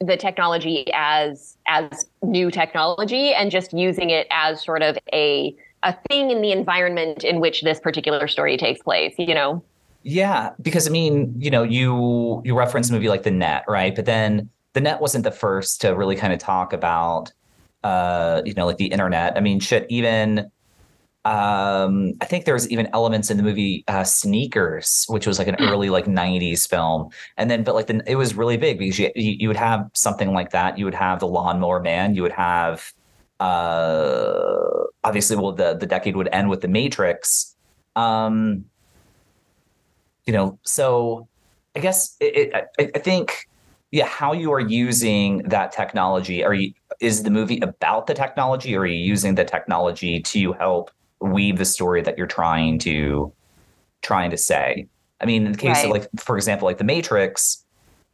the 0.00 0.16
technology 0.16 0.86
as 0.92 1.56
as 1.66 2.06
new 2.22 2.50
technology 2.50 3.32
and 3.32 3.50
just 3.50 3.72
using 3.72 4.10
it 4.10 4.26
as 4.30 4.62
sort 4.62 4.82
of 4.82 4.98
a 5.12 5.56
a 5.82 5.94
thing 6.08 6.30
in 6.30 6.42
the 6.42 6.50
environment 6.50 7.22
in 7.22 7.38
which 7.38 7.62
this 7.62 7.78
particular 7.78 8.26
story 8.26 8.56
takes 8.56 8.82
place 8.82 9.14
you 9.18 9.34
know? 9.34 9.62
Yeah 10.02 10.50
because 10.60 10.88
i 10.88 10.90
mean 10.90 11.34
you 11.38 11.50
know 11.50 11.62
you 11.62 12.42
you 12.44 12.56
reference 12.56 12.90
a 12.90 12.92
movie 12.92 13.08
like 13.08 13.22
the 13.22 13.30
net 13.30 13.64
right? 13.68 13.94
But 13.94 14.06
then 14.06 14.50
the 14.72 14.80
net 14.80 15.00
wasn't 15.00 15.24
the 15.24 15.30
first 15.30 15.80
to 15.82 15.90
really 15.90 16.16
kind 16.16 16.32
of 16.32 16.38
talk 16.38 16.72
about 16.72 17.32
uh 17.84 18.42
you 18.44 18.54
know 18.54 18.66
like 18.66 18.78
the 18.78 18.86
internet. 18.86 19.36
I 19.36 19.40
mean 19.40 19.60
shit 19.60 19.86
even 19.88 20.50
um, 21.26 22.12
I 22.20 22.24
think 22.24 22.44
there 22.44 22.54
was 22.54 22.70
even 22.70 22.88
elements 22.92 23.32
in 23.32 23.36
the 23.36 23.42
movie 23.42 23.82
uh, 23.88 24.04
Sneakers, 24.04 25.06
which 25.08 25.26
was 25.26 25.40
like 25.40 25.48
an 25.48 25.56
early 25.58 25.90
like 25.90 26.04
'90s 26.04 26.68
film, 26.68 27.10
and 27.36 27.50
then 27.50 27.64
but 27.64 27.74
like 27.74 27.88
the, 27.88 28.00
it 28.06 28.14
was 28.14 28.36
really 28.36 28.56
big 28.56 28.78
because 28.78 28.96
you, 28.96 29.10
you 29.16 29.48
would 29.48 29.56
have 29.56 29.90
something 29.92 30.32
like 30.32 30.50
that. 30.50 30.78
You 30.78 30.84
would 30.84 30.94
have 30.94 31.18
the 31.18 31.26
Lawnmower 31.26 31.80
Man. 31.80 32.14
You 32.14 32.22
would 32.22 32.30
have 32.30 32.92
uh, 33.40 34.84
obviously, 35.02 35.36
well, 35.36 35.50
the 35.50 35.74
the 35.74 35.86
decade 35.86 36.14
would 36.14 36.28
end 36.30 36.48
with 36.48 36.60
the 36.60 36.68
Matrix. 36.68 37.56
Um, 37.96 38.66
you 40.26 40.32
know, 40.32 40.60
so 40.62 41.26
I 41.74 41.80
guess 41.80 42.16
it, 42.20 42.36
it, 42.36 42.68
I, 42.78 42.90
I 42.94 42.98
think, 43.00 43.48
yeah, 43.90 44.06
how 44.06 44.32
you 44.32 44.52
are 44.52 44.60
using 44.60 45.38
that 45.48 45.72
technology. 45.72 46.44
Are 46.44 46.54
you 46.54 46.72
is 47.00 47.24
the 47.24 47.30
movie 47.30 47.58
about 47.62 48.06
the 48.06 48.14
technology, 48.14 48.76
or 48.76 48.82
are 48.82 48.86
you 48.86 49.04
using 49.04 49.34
the 49.34 49.44
technology 49.44 50.20
to 50.20 50.52
help 50.52 50.92
weave 51.20 51.58
the 51.58 51.64
story 51.64 52.02
that 52.02 52.18
you're 52.18 52.26
trying 52.26 52.78
to 52.80 53.32
trying 54.02 54.30
to 54.30 54.36
say? 54.36 54.88
I 55.20 55.26
mean, 55.26 55.46
in 55.46 55.52
the 55.52 55.58
case 55.58 55.76
right. 55.76 55.86
of 55.86 55.90
like, 55.90 56.08
for 56.18 56.36
example, 56.36 56.66
like 56.66 56.78
the 56.78 56.84
Matrix, 56.84 57.64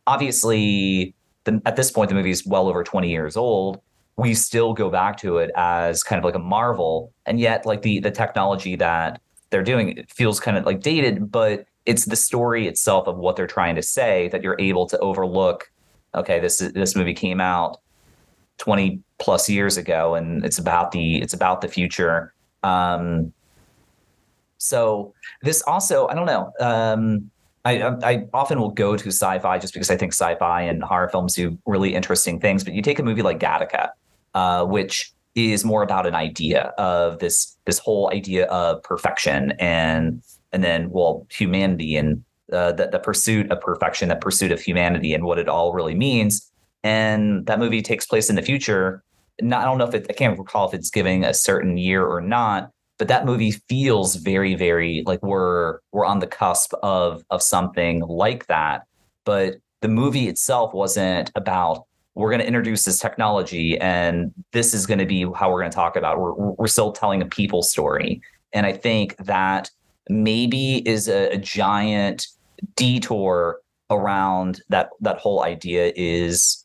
obviously, 0.06 1.14
the, 1.44 1.60
at 1.66 1.76
this 1.76 1.90
point, 1.90 2.08
the 2.08 2.14
movie 2.14 2.30
is 2.30 2.46
well 2.46 2.68
over 2.68 2.84
20 2.84 3.10
years 3.10 3.36
old 3.36 3.80
we 4.18 4.34
still 4.34 4.74
go 4.74 4.90
back 4.90 5.16
to 5.16 5.38
it 5.38 5.50
as 5.56 6.02
kind 6.02 6.18
of 6.18 6.24
like 6.24 6.34
a 6.34 6.38
marvel 6.38 7.14
and 7.24 7.40
yet 7.40 7.64
like 7.64 7.80
the 7.80 7.98
the 8.00 8.10
technology 8.10 8.76
that 8.76 9.18
they're 9.48 9.62
doing 9.62 9.96
it 9.96 10.10
feels 10.12 10.38
kind 10.38 10.58
of 10.58 10.66
like 10.66 10.80
dated 10.82 11.32
but 11.32 11.64
it's 11.86 12.04
the 12.04 12.14
story 12.14 12.68
itself 12.68 13.08
of 13.08 13.16
what 13.16 13.36
they're 13.36 13.46
trying 13.46 13.74
to 13.74 13.80
say 13.80 14.28
that 14.28 14.42
you're 14.42 14.60
able 14.60 14.86
to 14.86 14.98
overlook 14.98 15.72
okay, 16.14 16.40
this 16.40 16.58
this 16.58 16.94
movie 16.94 17.14
came 17.14 17.40
out 17.40 17.80
20 18.58 19.00
plus 19.18 19.48
years 19.48 19.76
ago 19.76 20.14
and 20.14 20.44
it's 20.44 20.58
about 20.58 20.92
the 20.92 21.20
it's 21.22 21.34
about 21.34 21.60
the 21.60 21.68
future. 21.68 22.34
Um, 22.62 23.32
so 24.58 25.12
this 25.42 25.62
also, 25.62 26.06
I 26.08 26.14
don't 26.14 26.26
know. 26.26 26.52
Um, 26.60 27.30
I, 27.64 27.82
I 27.82 28.28
often 28.32 28.60
will 28.60 28.70
go 28.70 28.96
to 28.96 29.08
sci-fi 29.08 29.58
just 29.58 29.72
because 29.72 29.90
I 29.90 29.96
think 29.96 30.12
sci-fi 30.12 30.62
and 30.62 30.82
horror 30.82 31.08
films 31.08 31.34
do 31.34 31.58
really 31.66 31.94
interesting 31.94 32.40
things. 32.40 32.64
But 32.64 32.74
you 32.74 32.82
take 32.82 32.98
a 32.98 33.02
movie 33.02 33.22
like 33.22 33.38
Gattaca, 33.38 33.90
uh, 34.34 34.64
which 34.64 35.12
is 35.34 35.64
more 35.64 35.82
about 35.82 36.06
an 36.06 36.14
idea 36.14 36.72
of 36.78 37.18
this 37.20 37.56
this 37.64 37.78
whole 37.78 38.10
idea 38.12 38.46
of 38.46 38.82
perfection 38.82 39.52
and 39.58 40.22
and 40.52 40.62
then 40.62 40.90
well 40.90 41.26
humanity 41.30 41.96
and 41.96 42.22
uh, 42.52 42.72
the, 42.72 42.88
the 42.88 42.98
pursuit 42.98 43.50
of 43.50 43.60
perfection, 43.60 44.08
the 44.08 44.16
pursuit 44.16 44.52
of 44.52 44.60
humanity, 44.60 45.14
and 45.14 45.24
what 45.24 45.38
it 45.38 45.48
all 45.48 45.72
really 45.72 45.94
means. 45.94 46.50
And 46.84 47.46
that 47.46 47.58
movie 47.58 47.80
takes 47.80 48.06
place 48.06 48.28
in 48.28 48.36
the 48.36 48.42
future. 48.42 49.02
Not, 49.40 49.62
I 49.62 49.64
don't 49.64 49.78
know 49.78 49.86
if 49.86 49.94
it, 49.94 50.06
I 50.10 50.12
can't 50.12 50.38
recall 50.38 50.68
if 50.68 50.74
it's 50.74 50.90
giving 50.90 51.24
a 51.24 51.34
certain 51.34 51.76
year 51.76 52.04
or 52.04 52.20
not, 52.20 52.70
but 52.98 53.08
that 53.08 53.24
movie 53.24 53.52
feels 53.52 54.16
very, 54.16 54.54
very 54.54 55.02
like 55.06 55.22
we're 55.22 55.78
we're 55.92 56.04
on 56.04 56.18
the 56.20 56.26
cusp 56.26 56.74
of 56.82 57.24
of 57.30 57.42
something 57.42 58.00
like 58.00 58.46
that. 58.46 58.82
But 59.24 59.56
the 59.80 59.88
movie 59.88 60.28
itself 60.28 60.72
wasn't 60.72 61.30
about 61.34 61.86
we're 62.14 62.30
going 62.30 62.40
to 62.40 62.46
introduce 62.46 62.84
this 62.84 62.98
technology 62.98 63.78
and 63.78 64.32
this 64.52 64.74
is 64.74 64.86
going 64.86 64.98
to 64.98 65.06
be 65.06 65.26
how 65.34 65.50
we're 65.50 65.60
going 65.60 65.70
to 65.70 65.74
talk 65.74 65.96
about 65.96 66.16
it. 66.16 66.20
We're, 66.20 66.34
we're 66.34 66.66
still 66.66 66.92
telling 66.92 67.22
a 67.22 67.26
people 67.26 67.62
story. 67.62 68.20
And 68.52 68.66
I 68.66 68.72
think 68.72 69.16
that 69.16 69.70
maybe 70.08 70.86
is 70.86 71.08
a, 71.08 71.30
a 71.30 71.38
giant 71.38 72.26
detour 72.76 73.60
around 73.90 74.60
that 74.68 74.90
that 75.00 75.18
whole 75.18 75.42
idea 75.42 75.92
is 75.96 76.61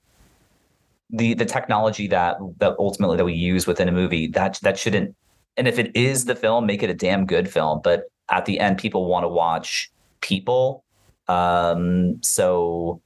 the 1.09 1.33
the 1.33 1.45
technology 1.45 2.07
that 2.07 2.37
that 2.57 2.75
ultimately 2.79 3.17
that 3.17 3.25
we 3.25 3.33
use 3.33 3.65
within 3.65 3.87
a 3.87 3.91
movie 3.91 4.27
that 4.27 4.59
that 4.61 4.77
shouldn't 4.77 5.15
and 5.55 5.67
if 5.67 5.79
it 5.79 5.95
is 5.95 6.25
the 6.25 6.35
film 6.35 6.65
make 6.65 6.83
it 6.83 6.89
a 6.89 6.93
damn 6.93 7.25
good 7.25 7.49
film. 7.49 7.79
But 7.83 8.11
at 8.29 8.45
the 8.45 8.59
end 8.59 8.77
people 8.77 9.05
want 9.05 9.23
to 9.23 9.29
watch 9.29 9.91
people. 10.21 10.83
Um 11.27 12.21
so 12.23 13.01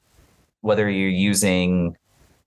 whether 0.61 0.89
you're 0.89 1.09
using 1.09 1.95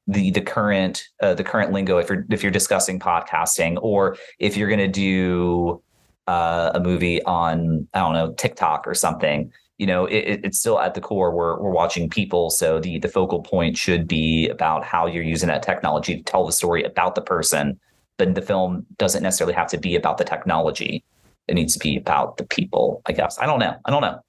the 0.07 0.31
the 0.31 0.41
current 0.41 1.09
uh, 1.23 1.35
the 1.35 1.45
current 1.45 1.73
lingo 1.73 1.99
if 1.99 2.09
you're 2.09 2.27
if 2.31 2.43
you're 2.43 2.53
discussing 2.53 2.99
podcasting 2.99 3.79
or 3.81 4.17
if 4.39 4.57
you're 4.57 4.69
going 4.69 4.79
to 4.79 4.89
do 4.89 5.83
uh, 6.27 6.73
a 6.75 6.81
movie 6.81 7.23
on 7.25 7.87
I 7.95 8.01
don't 8.01 8.15
know 8.15 8.33
TikTok 8.33 8.87
or 8.87 8.95
something 8.95 9.53
you 9.79 9.87
know, 9.87 10.07
it, 10.07 10.41
it's 10.45 10.59
still 10.59 10.79
at 10.79 10.95
the 10.95 11.01
core 11.01 11.35
we're 11.35 11.59
we're 11.61 11.71
watching 11.71 12.09
people. 12.09 12.51
So 12.51 12.79
the 12.79 12.99
the 12.99 13.09
focal 13.09 13.43
point 13.43 13.77
should 13.77 14.07
be 14.07 14.49
about 14.49 14.85
how 14.85 15.07
you're 15.07 15.25
using 15.25 15.49
that 15.49 15.63
technology 15.63 16.17
to 16.17 16.23
tell 16.23 16.47
the 16.47 16.53
story 16.53 16.85
about 16.85 17.15
the 17.15 17.23
person. 17.23 17.79
But 18.17 18.35
the 18.37 18.43
film 18.43 18.87
doesn't 18.99 19.23
necessarily 19.23 19.55
have 19.55 19.69
to 19.69 19.79
be 19.79 19.97
about 19.97 20.19
the 20.19 20.25
technology. 20.25 21.03
It 21.49 21.55
needs 21.55 21.73
to 21.75 21.81
be 21.81 21.97
about 21.97 22.37
the 22.37 22.45
people, 22.45 23.03
I 23.07 23.13
guess. 23.13 23.39
I 23.39 23.47
don't 23.47 23.59
know. 23.59 23.77
I 23.85 23.91
don't 23.91 24.03
know. 24.03 24.21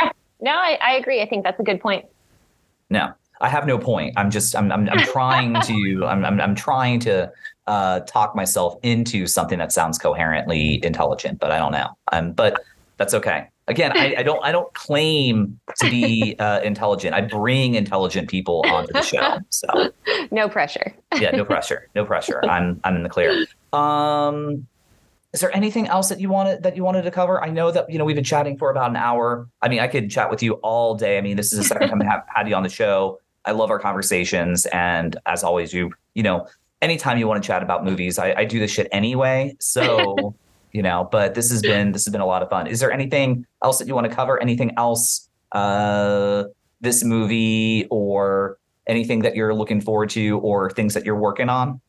Yeah. 0.00 0.12
No, 0.40 0.52
I, 0.52 0.78
I 0.80 0.92
agree. 0.94 1.20
I 1.20 1.28
think 1.28 1.42
that's 1.42 1.58
a 1.58 1.64
good 1.64 1.80
point. 1.80 2.06
No, 2.90 3.12
I 3.40 3.48
have 3.48 3.66
no 3.66 3.78
point. 3.78 4.14
I'm 4.16 4.30
just 4.30 4.54
I'm 4.54 4.70
I'm, 4.70 4.88
I'm 4.88 5.00
trying 5.00 5.60
to 5.62 6.04
I'm, 6.08 6.24
I'm 6.24 6.40
I'm 6.40 6.54
trying 6.54 7.00
to 7.00 7.32
uh, 7.66 8.00
talk 8.00 8.34
myself 8.34 8.76
into 8.82 9.26
something 9.26 9.58
that 9.58 9.72
sounds 9.72 9.98
coherently 9.98 10.82
intelligent, 10.84 11.38
but 11.38 11.50
I 11.50 11.58
don't 11.58 11.72
know. 11.72 11.88
Um, 12.12 12.32
but 12.32 12.62
that's 12.98 13.14
okay. 13.14 13.48
Again, 13.68 13.96
I, 13.96 14.16
I 14.18 14.22
don't 14.22 14.44
I 14.44 14.52
don't 14.52 14.72
claim 14.74 15.58
to 15.76 15.90
be 15.90 16.34
uh, 16.38 16.60
intelligent. 16.60 17.14
I 17.14 17.20
bring 17.22 17.74
intelligent 17.74 18.28
people 18.28 18.64
onto 18.66 18.92
the 18.92 19.02
show. 19.02 19.38
So 19.50 19.92
no 20.30 20.48
pressure. 20.48 20.94
yeah, 21.18 21.30
no 21.30 21.44
pressure. 21.44 21.88
No 21.94 22.04
pressure. 22.04 22.44
I'm 22.44 22.80
I'm 22.84 22.96
in 22.96 23.02
the 23.02 23.08
clear. 23.08 23.46
Um 23.72 24.66
is 25.34 25.40
there 25.40 25.54
anything 25.54 25.86
else 25.86 26.08
that 26.08 26.20
you 26.20 26.30
wanted 26.30 26.62
that 26.62 26.74
you 26.76 26.82
wanted 26.82 27.02
to 27.02 27.10
cover? 27.10 27.42
I 27.42 27.50
know 27.50 27.70
that 27.70 27.90
you 27.90 27.98
know 27.98 28.04
we've 28.04 28.16
been 28.16 28.24
chatting 28.24 28.56
for 28.56 28.70
about 28.70 28.90
an 28.90 28.96
hour. 28.96 29.46
I 29.62 29.68
mean, 29.68 29.80
I 29.80 29.86
could 29.86 30.10
chat 30.10 30.30
with 30.30 30.42
you 30.42 30.54
all 30.54 30.94
day. 30.94 31.18
I 31.18 31.20
mean, 31.20 31.36
this 31.36 31.52
is 31.52 31.58
the 31.58 31.64
second 31.64 31.90
time 31.90 32.02
I 32.02 32.06
have 32.06 32.24
had 32.34 32.48
you 32.48 32.54
on 32.54 32.62
the 32.62 32.68
show. 32.68 33.20
I 33.44 33.52
love 33.52 33.70
our 33.70 33.78
conversations, 33.78 34.66
and 34.66 35.16
as 35.26 35.44
always, 35.44 35.72
you 35.72 35.92
you 36.14 36.22
know, 36.22 36.46
anytime 36.80 37.18
you 37.18 37.28
want 37.28 37.42
to 37.42 37.46
chat 37.46 37.62
about 37.62 37.84
movies, 37.84 38.18
I, 38.18 38.32
I 38.38 38.44
do 38.46 38.58
this 38.58 38.70
shit 38.70 38.88
anyway. 38.90 39.54
So 39.60 40.34
you 40.72 40.82
know 40.82 41.08
but 41.10 41.34
this 41.34 41.50
has 41.50 41.62
been 41.62 41.92
this 41.92 42.04
has 42.04 42.12
been 42.12 42.20
a 42.20 42.26
lot 42.26 42.42
of 42.42 42.50
fun. 42.50 42.66
Is 42.66 42.80
there 42.80 42.92
anything 42.92 43.46
else 43.62 43.78
that 43.78 43.88
you 43.88 43.94
want 43.94 44.08
to 44.08 44.14
cover? 44.14 44.40
Anything 44.40 44.72
else 44.76 45.28
uh 45.52 46.44
this 46.80 47.02
movie 47.04 47.86
or 47.90 48.58
anything 48.86 49.20
that 49.20 49.34
you're 49.34 49.54
looking 49.54 49.80
forward 49.80 50.10
to 50.10 50.38
or 50.38 50.70
things 50.70 50.94
that 50.94 51.04
you're 51.04 51.18
working 51.18 51.48
on? 51.48 51.80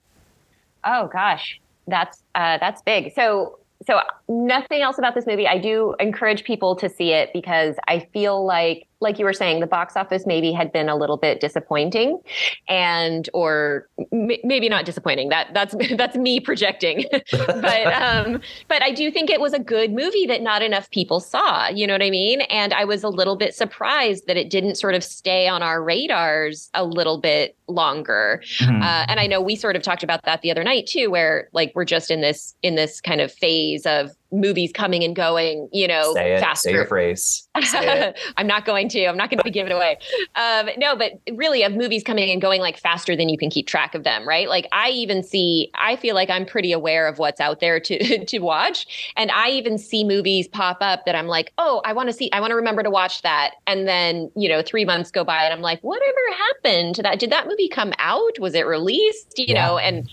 Oh 0.84 1.08
gosh. 1.08 1.60
That's 1.88 2.24
uh 2.36 2.58
that's 2.60 2.82
big. 2.82 3.14
So 3.14 3.60
so 3.88 4.02
nothing 4.28 4.82
else 4.82 4.98
about 4.98 5.16
this 5.16 5.26
movie. 5.26 5.48
I 5.48 5.58
do 5.58 5.96
encourage 6.00 6.44
people 6.44 6.76
to 6.76 6.90
see 6.90 7.12
it 7.12 7.32
because 7.34 7.76
i 7.88 8.00
feel 8.12 8.46
like 8.46 8.89
like 9.02 9.18
you 9.18 9.26
were 9.26 9.34
saying, 9.34 9.60
the 9.60 9.68
box 9.68 9.96
office 9.96 10.26
maybe 10.26 10.52
had 10.52 10.72
been 10.72 10.90
a 10.90 10.96
little 10.96 11.18
bit 11.18 11.40
disappointing, 11.40 12.20
and 12.68 13.30
or 13.34 13.88
m- 14.12 14.30
maybe 14.44 14.68
not 14.68 14.86
disappointing. 14.86 15.30
That 15.30 15.54
that's 15.54 15.76
that's 15.96 16.16
me 16.16 16.40
projecting, 16.40 17.06
but 17.32 17.94
um, 17.94 18.42
but 18.68 18.84
I 18.84 18.92
do 18.92 19.10
think 19.12 19.30
it 19.30 19.40
was 19.40 19.54
a 19.54 19.60
good 19.60 19.92
movie 19.92 20.26
that 20.28 20.42
not 20.42 20.62
enough 20.62 20.90
people 20.92 21.20
saw. 21.20 21.68
You 21.70 21.88
know 21.88 21.94
what 21.94 22.02
I 22.02 22.10
mean? 22.10 22.42
And 22.42 22.74
I 22.74 22.84
was 22.86 23.04
a 23.04 23.10
little 23.10 23.36
bit 23.36 23.56
surprised 23.56 24.28
that 24.28 24.38
it 24.38 24.50
didn't 24.50 24.76
sort 24.76 24.96
of 24.96 25.04
stay 25.04 25.48
on 25.48 25.64
our 25.64 25.82
radars 25.84 26.70
a 26.74 26.84
little 26.84 27.20
bit 27.20 27.56
longer. 27.68 28.42
Mm-hmm. 28.60 28.82
Uh, 28.82 29.06
and 29.08 29.20
I 29.20 29.28
know 29.28 29.42
we 29.42 29.56
sort 29.56 29.76
of 29.76 29.84
talked 29.84 30.04
about 30.04 30.24
that 30.26 30.42
the 30.42 30.52
other 30.52 30.64
night 30.64 30.88
too, 30.88 31.10
where 31.10 31.50
like 31.54 31.72
we're 31.76 31.86
just 31.86 32.12
in 32.12 32.22
this 32.22 32.56
in 32.64 32.76
this 32.76 33.00
kind 33.00 33.22
of 33.22 33.32
phase 33.32 33.86
of 33.86 34.12
movies 34.32 34.72
coming 34.72 35.04
and 35.04 35.16
going, 35.16 35.68
you 35.72 35.88
know, 35.88 36.14
say 36.14 36.36
it, 36.36 36.40
faster. 36.40 36.70
Say 36.70 36.74
your 36.74 36.86
phrase. 36.86 37.48
Say 37.64 38.14
I'm 38.38 38.48
not 38.48 38.66
going 38.66 38.90
to. 38.90 39.06
I'm 39.06 39.18
not 39.18 39.30
going 39.30 39.42
to 39.42 39.50
give 39.50 39.68
it 39.68 39.72
away. 39.72 39.98
Um, 40.36 40.70
no, 40.78 40.96
but 40.96 41.14
really, 41.34 41.64
of 41.64 41.74
movies 41.74 42.04
coming 42.04 42.30
and 42.30 42.42
going 42.42 42.62
like 42.62 42.78
faster 42.78 43.16
than 43.16 43.30
you 43.30 43.38
can 43.38 43.50
keep 43.50 43.68
track 43.68 43.96
of 43.96 44.04
them, 44.04 44.28
right? 44.28 44.48
Like 44.48 44.68
I 44.72 44.90
even 44.90 45.24
see. 45.24 45.72
I 45.76 45.96
feel 45.96 46.16
like 46.16 46.30
I'm 46.30 46.46
pretty 46.46 46.72
aware 46.72 47.08
of 47.08 47.18
what's 47.18 47.40
out 47.40 47.60
there 47.60 47.80
to 47.80 48.26
to 48.26 48.40
watch, 48.40 49.12
and 49.16 49.32
I 49.32 49.50
even 49.50 49.78
see 49.78 50.04
movies 50.04 50.48
pop 50.48 50.78
up 50.82 51.06
that 51.06 51.16
I'm 51.16 51.28
like, 51.28 51.54
oh, 51.58 51.82
I 51.86 51.94
want 51.94 52.10
to 52.10 52.14
see. 52.14 52.32
I 52.32 52.40
want 52.40 52.52
to 52.52 52.56
remember 52.56 52.84
to 52.84 52.90
watch 52.90 53.22
that, 53.24 53.56
and 53.68 53.88
then 53.88 54.32
you 54.36 54.50
know, 54.50 54.62
three 54.62 54.86
months 54.86 55.12
go 55.12 55.24
by, 55.24 55.44
and 55.44 55.54
I'm 55.54 55.62
like, 55.62 55.82
whatever 55.82 56.18
happened 56.38 56.96
to 56.96 57.04
that? 57.04 57.20
Did 57.20 57.32
that 57.32 57.48
movie 57.48 57.70
come 57.70 57.94
out? 57.98 58.40
Was 58.40 58.54
it 58.54 58.66
released? 58.66 59.38
You 59.38 59.46
yeah. 59.50 59.66
know, 59.66 59.78
and 59.78 60.10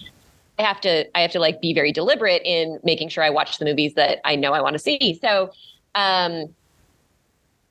I 0.59 0.63
have 0.63 0.81
to 0.83 1.07
I 1.17 1.21
have 1.21 1.33
to 1.33 1.41
like 1.41 1.61
be 1.61 1.75
very 1.75 1.93
deliberate 1.93 2.43
in 2.45 2.81
making 2.83 3.09
sure 3.09 3.23
I 3.23 3.31
watch 3.31 3.59
the 3.59 3.65
movies 3.65 3.95
that 3.95 4.21
I 4.25 4.37
know 4.37 4.53
I 4.53 4.61
want 4.61 4.75
to 4.75 4.79
see. 4.79 5.19
So 5.21 5.51
um 5.95 6.55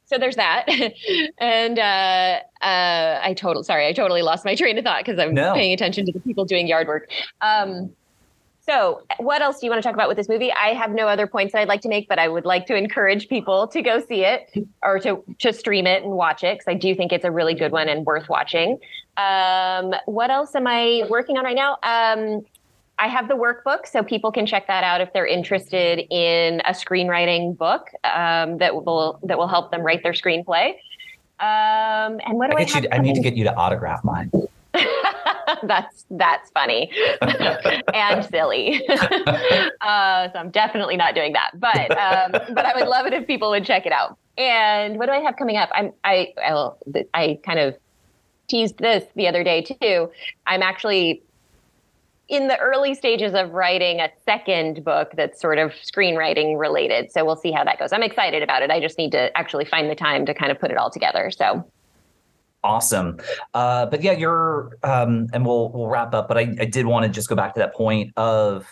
so 0.05 0.17
there's 0.19 0.35
that. 0.35 0.67
and 1.37 1.79
uh 1.79 2.39
uh 2.61 3.19
I 3.23 3.33
totally 3.35 3.63
sorry, 3.63 3.87
I 3.87 3.93
totally 3.93 4.21
lost 4.21 4.45
my 4.45 4.55
train 4.55 4.77
of 4.77 4.83
thought 4.83 5.03
because 5.03 5.19
I'm 5.19 5.33
no. 5.33 5.53
paying 5.53 5.73
attention 5.73 6.05
to 6.05 6.11
the 6.11 6.19
people 6.19 6.45
doing 6.45 6.67
yard 6.67 6.87
work. 6.87 7.09
Um 7.41 7.91
so, 8.65 9.03
what 9.19 9.43
else 9.43 9.59
do 9.59 9.67
you 9.67 9.69
want 9.69 9.83
to 9.83 9.87
talk 9.87 9.93
about 9.93 10.07
with 10.07 10.17
this 10.17 10.27
movie? 10.27 10.51
I 10.51 10.73
have 10.73 10.89
no 10.89 11.07
other 11.07 11.27
points 11.27 11.53
that 11.53 11.59
I'd 11.61 11.67
like 11.67 11.81
to 11.81 11.87
make, 11.87 12.09
but 12.09 12.17
I 12.17 12.27
would 12.27 12.45
like 12.45 12.65
to 12.65 12.75
encourage 12.75 13.29
people 13.29 13.67
to 13.67 13.81
go 13.83 14.03
see 14.03 14.25
it 14.25 14.51
or 14.81 14.97
to 15.01 15.23
to 15.37 15.53
stream 15.53 15.85
it 15.85 16.01
and 16.01 16.13
watch 16.13 16.43
it 16.43 16.57
because 16.57 16.67
I 16.67 16.73
do 16.73 16.95
think 16.95 17.13
it's 17.13 17.25
a 17.25 17.31
really 17.31 17.53
good 17.53 17.71
one 17.71 17.87
and 17.87 18.07
worth 18.07 18.27
watching. 18.27 18.79
Um, 19.17 19.93
what 20.05 20.31
else 20.31 20.55
am 20.55 20.65
I 20.65 21.03
working 21.09 21.37
on 21.37 21.45
right 21.45 21.55
now? 21.55 21.77
Um, 21.83 22.43
I 22.97 23.07
have 23.07 23.27
the 23.27 23.35
workbook, 23.35 23.87
so 23.87 24.03
people 24.03 24.31
can 24.31 24.45
check 24.45 24.67
that 24.67 24.83
out 24.83 25.01
if 25.01 25.11
they're 25.11 25.27
interested 25.27 25.99
in 26.09 26.61
a 26.61 26.71
screenwriting 26.71 27.57
book 27.57 27.89
um, 28.03 28.57
that 28.59 28.73
will 28.85 29.19
that 29.23 29.37
will 29.37 29.47
help 29.47 29.71
them 29.71 29.81
write 29.81 30.01
their 30.03 30.13
screenplay. 30.13 30.75
Um, 31.39 32.21
and 32.25 32.37
what 32.37 32.49
do 32.49 32.57
I, 32.57 32.61
I, 32.63 32.95
I 32.95 32.97
need 32.99 33.15
to 33.15 33.21
get 33.21 33.35
you 33.35 33.43
to 33.43 33.53
autograph 33.55 34.03
mine. 34.05 34.31
that's 35.63 36.05
that's 36.11 36.49
funny 36.51 36.91
and 37.93 38.25
silly. 38.25 38.87
uh, 38.89 40.29
so 40.31 40.39
I'm 40.39 40.49
definitely 40.51 40.95
not 40.95 41.15
doing 41.15 41.33
that. 41.33 41.51
But 41.55 41.91
um, 41.91 42.31
but 42.53 42.65
I 42.65 42.73
would 42.75 42.87
love 42.87 43.05
it 43.05 43.13
if 43.13 43.27
people 43.27 43.49
would 43.49 43.65
check 43.65 43.85
it 43.85 43.91
out. 43.91 44.17
And 44.37 44.97
what 44.97 45.07
do 45.07 45.11
I 45.11 45.19
have 45.19 45.35
coming 45.35 45.57
up? 45.57 45.69
I'm 45.73 45.91
I 46.03 46.33
I, 46.37 46.71
I 47.13 47.39
kind 47.45 47.59
of 47.59 47.75
teased 48.47 48.77
this 48.77 49.03
the 49.15 49.27
other 49.27 49.43
day 49.43 49.61
too. 49.61 50.09
I'm 50.47 50.61
actually 50.61 51.21
in 52.27 52.47
the 52.47 52.57
early 52.57 52.95
stages 52.95 53.33
of 53.33 53.51
writing 53.51 53.99
a 53.99 54.09
second 54.25 54.83
book 54.83 55.11
that's 55.15 55.39
sort 55.39 55.59
of 55.59 55.71
screenwriting 55.71 56.57
related. 56.59 57.11
So 57.11 57.23
we'll 57.23 57.35
see 57.35 57.51
how 57.51 57.63
that 57.63 57.77
goes. 57.77 57.93
I'm 57.93 58.03
excited 58.03 58.41
about 58.41 58.63
it. 58.63 58.71
I 58.71 58.79
just 58.79 58.97
need 58.97 59.11
to 59.11 59.35
actually 59.37 59.65
find 59.65 59.89
the 59.89 59.95
time 59.95 60.25
to 60.25 60.33
kind 60.33 60.51
of 60.51 60.59
put 60.59 60.71
it 60.71 60.77
all 60.77 60.89
together. 60.89 61.29
So 61.29 61.65
awesome. 62.63 63.19
Uh, 63.53 63.85
but 63.85 64.01
yeah, 64.01 64.13
you're 64.13 64.71
um, 64.83 65.27
and 65.33 65.45
we'll 65.45 65.69
we'll 65.69 65.87
wrap 65.87 66.13
up. 66.13 66.27
But 66.27 66.37
I, 66.37 66.55
I 66.59 66.65
did 66.65 66.87
want 66.87 67.05
to 67.05 67.11
just 67.11 67.29
go 67.29 67.35
back 67.35 67.53
to 67.53 67.59
that 67.59 67.73
point 67.73 68.11
of 68.17 68.67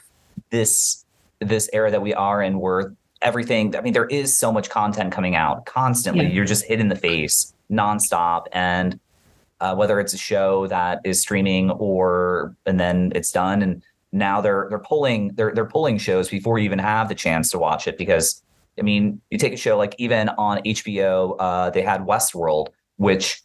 this 0.50 1.06
this 1.40 1.70
era 1.74 1.92
that 1.92 2.02
we 2.02 2.14
are 2.14 2.42
in 2.42 2.60
where 2.60 2.94
everything 3.22 3.76
I 3.76 3.82
mean, 3.82 3.94
there 3.94 4.08
is 4.08 4.38
so 4.38 4.52
much 4.52 4.70
content 4.70 5.12
coming 5.12 5.36
out 5.36 5.66
constantly. 5.66 6.26
Yeah. 6.26 6.32
You're 6.32 6.46
just 6.46 6.66
hit 6.66 6.80
in 6.80 6.90
the 6.90 6.96
face 6.96 7.54
nonstop. 7.72 8.46
And 8.52 9.00
uh, 9.64 9.74
whether 9.74 9.98
it's 10.02 10.14
a 10.14 10.18
show 10.18 10.68
that 10.68 11.00
is 11.06 11.22
streaming 11.22 11.72
or 11.72 12.54
and 12.66 12.78
then 12.80 13.14
it's 13.16 13.32
done. 13.32 13.62
And 13.62 13.82
now 14.12 14.42
they're 14.42 14.68
they're 14.70 14.80
pulling 14.80 15.34
they're 15.36 15.54
they're 15.56 15.74
pulling 15.78 15.98
shows 15.98 16.30
before 16.30 16.60
you 16.60 16.66
even 16.66 16.80
have 16.80 17.08
the 17.08 17.16
chance 17.16 17.50
to 17.52 17.58
watch 17.58 17.88
it 17.88 17.98
because 17.98 18.44
I 18.78 18.82
mean 18.82 19.22
you 19.32 19.38
take 19.38 19.54
a 19.54 19.58
show 19.58 19.78
like 19.78 19.96
even 19.98 20.28
on 20.30 20.58
HBO 20.60 21.38
uh, 21.40 21.70
they 21.70 21.82
had 21.82 22.02
Westworld 22.02 22.68
which 22.98 23.42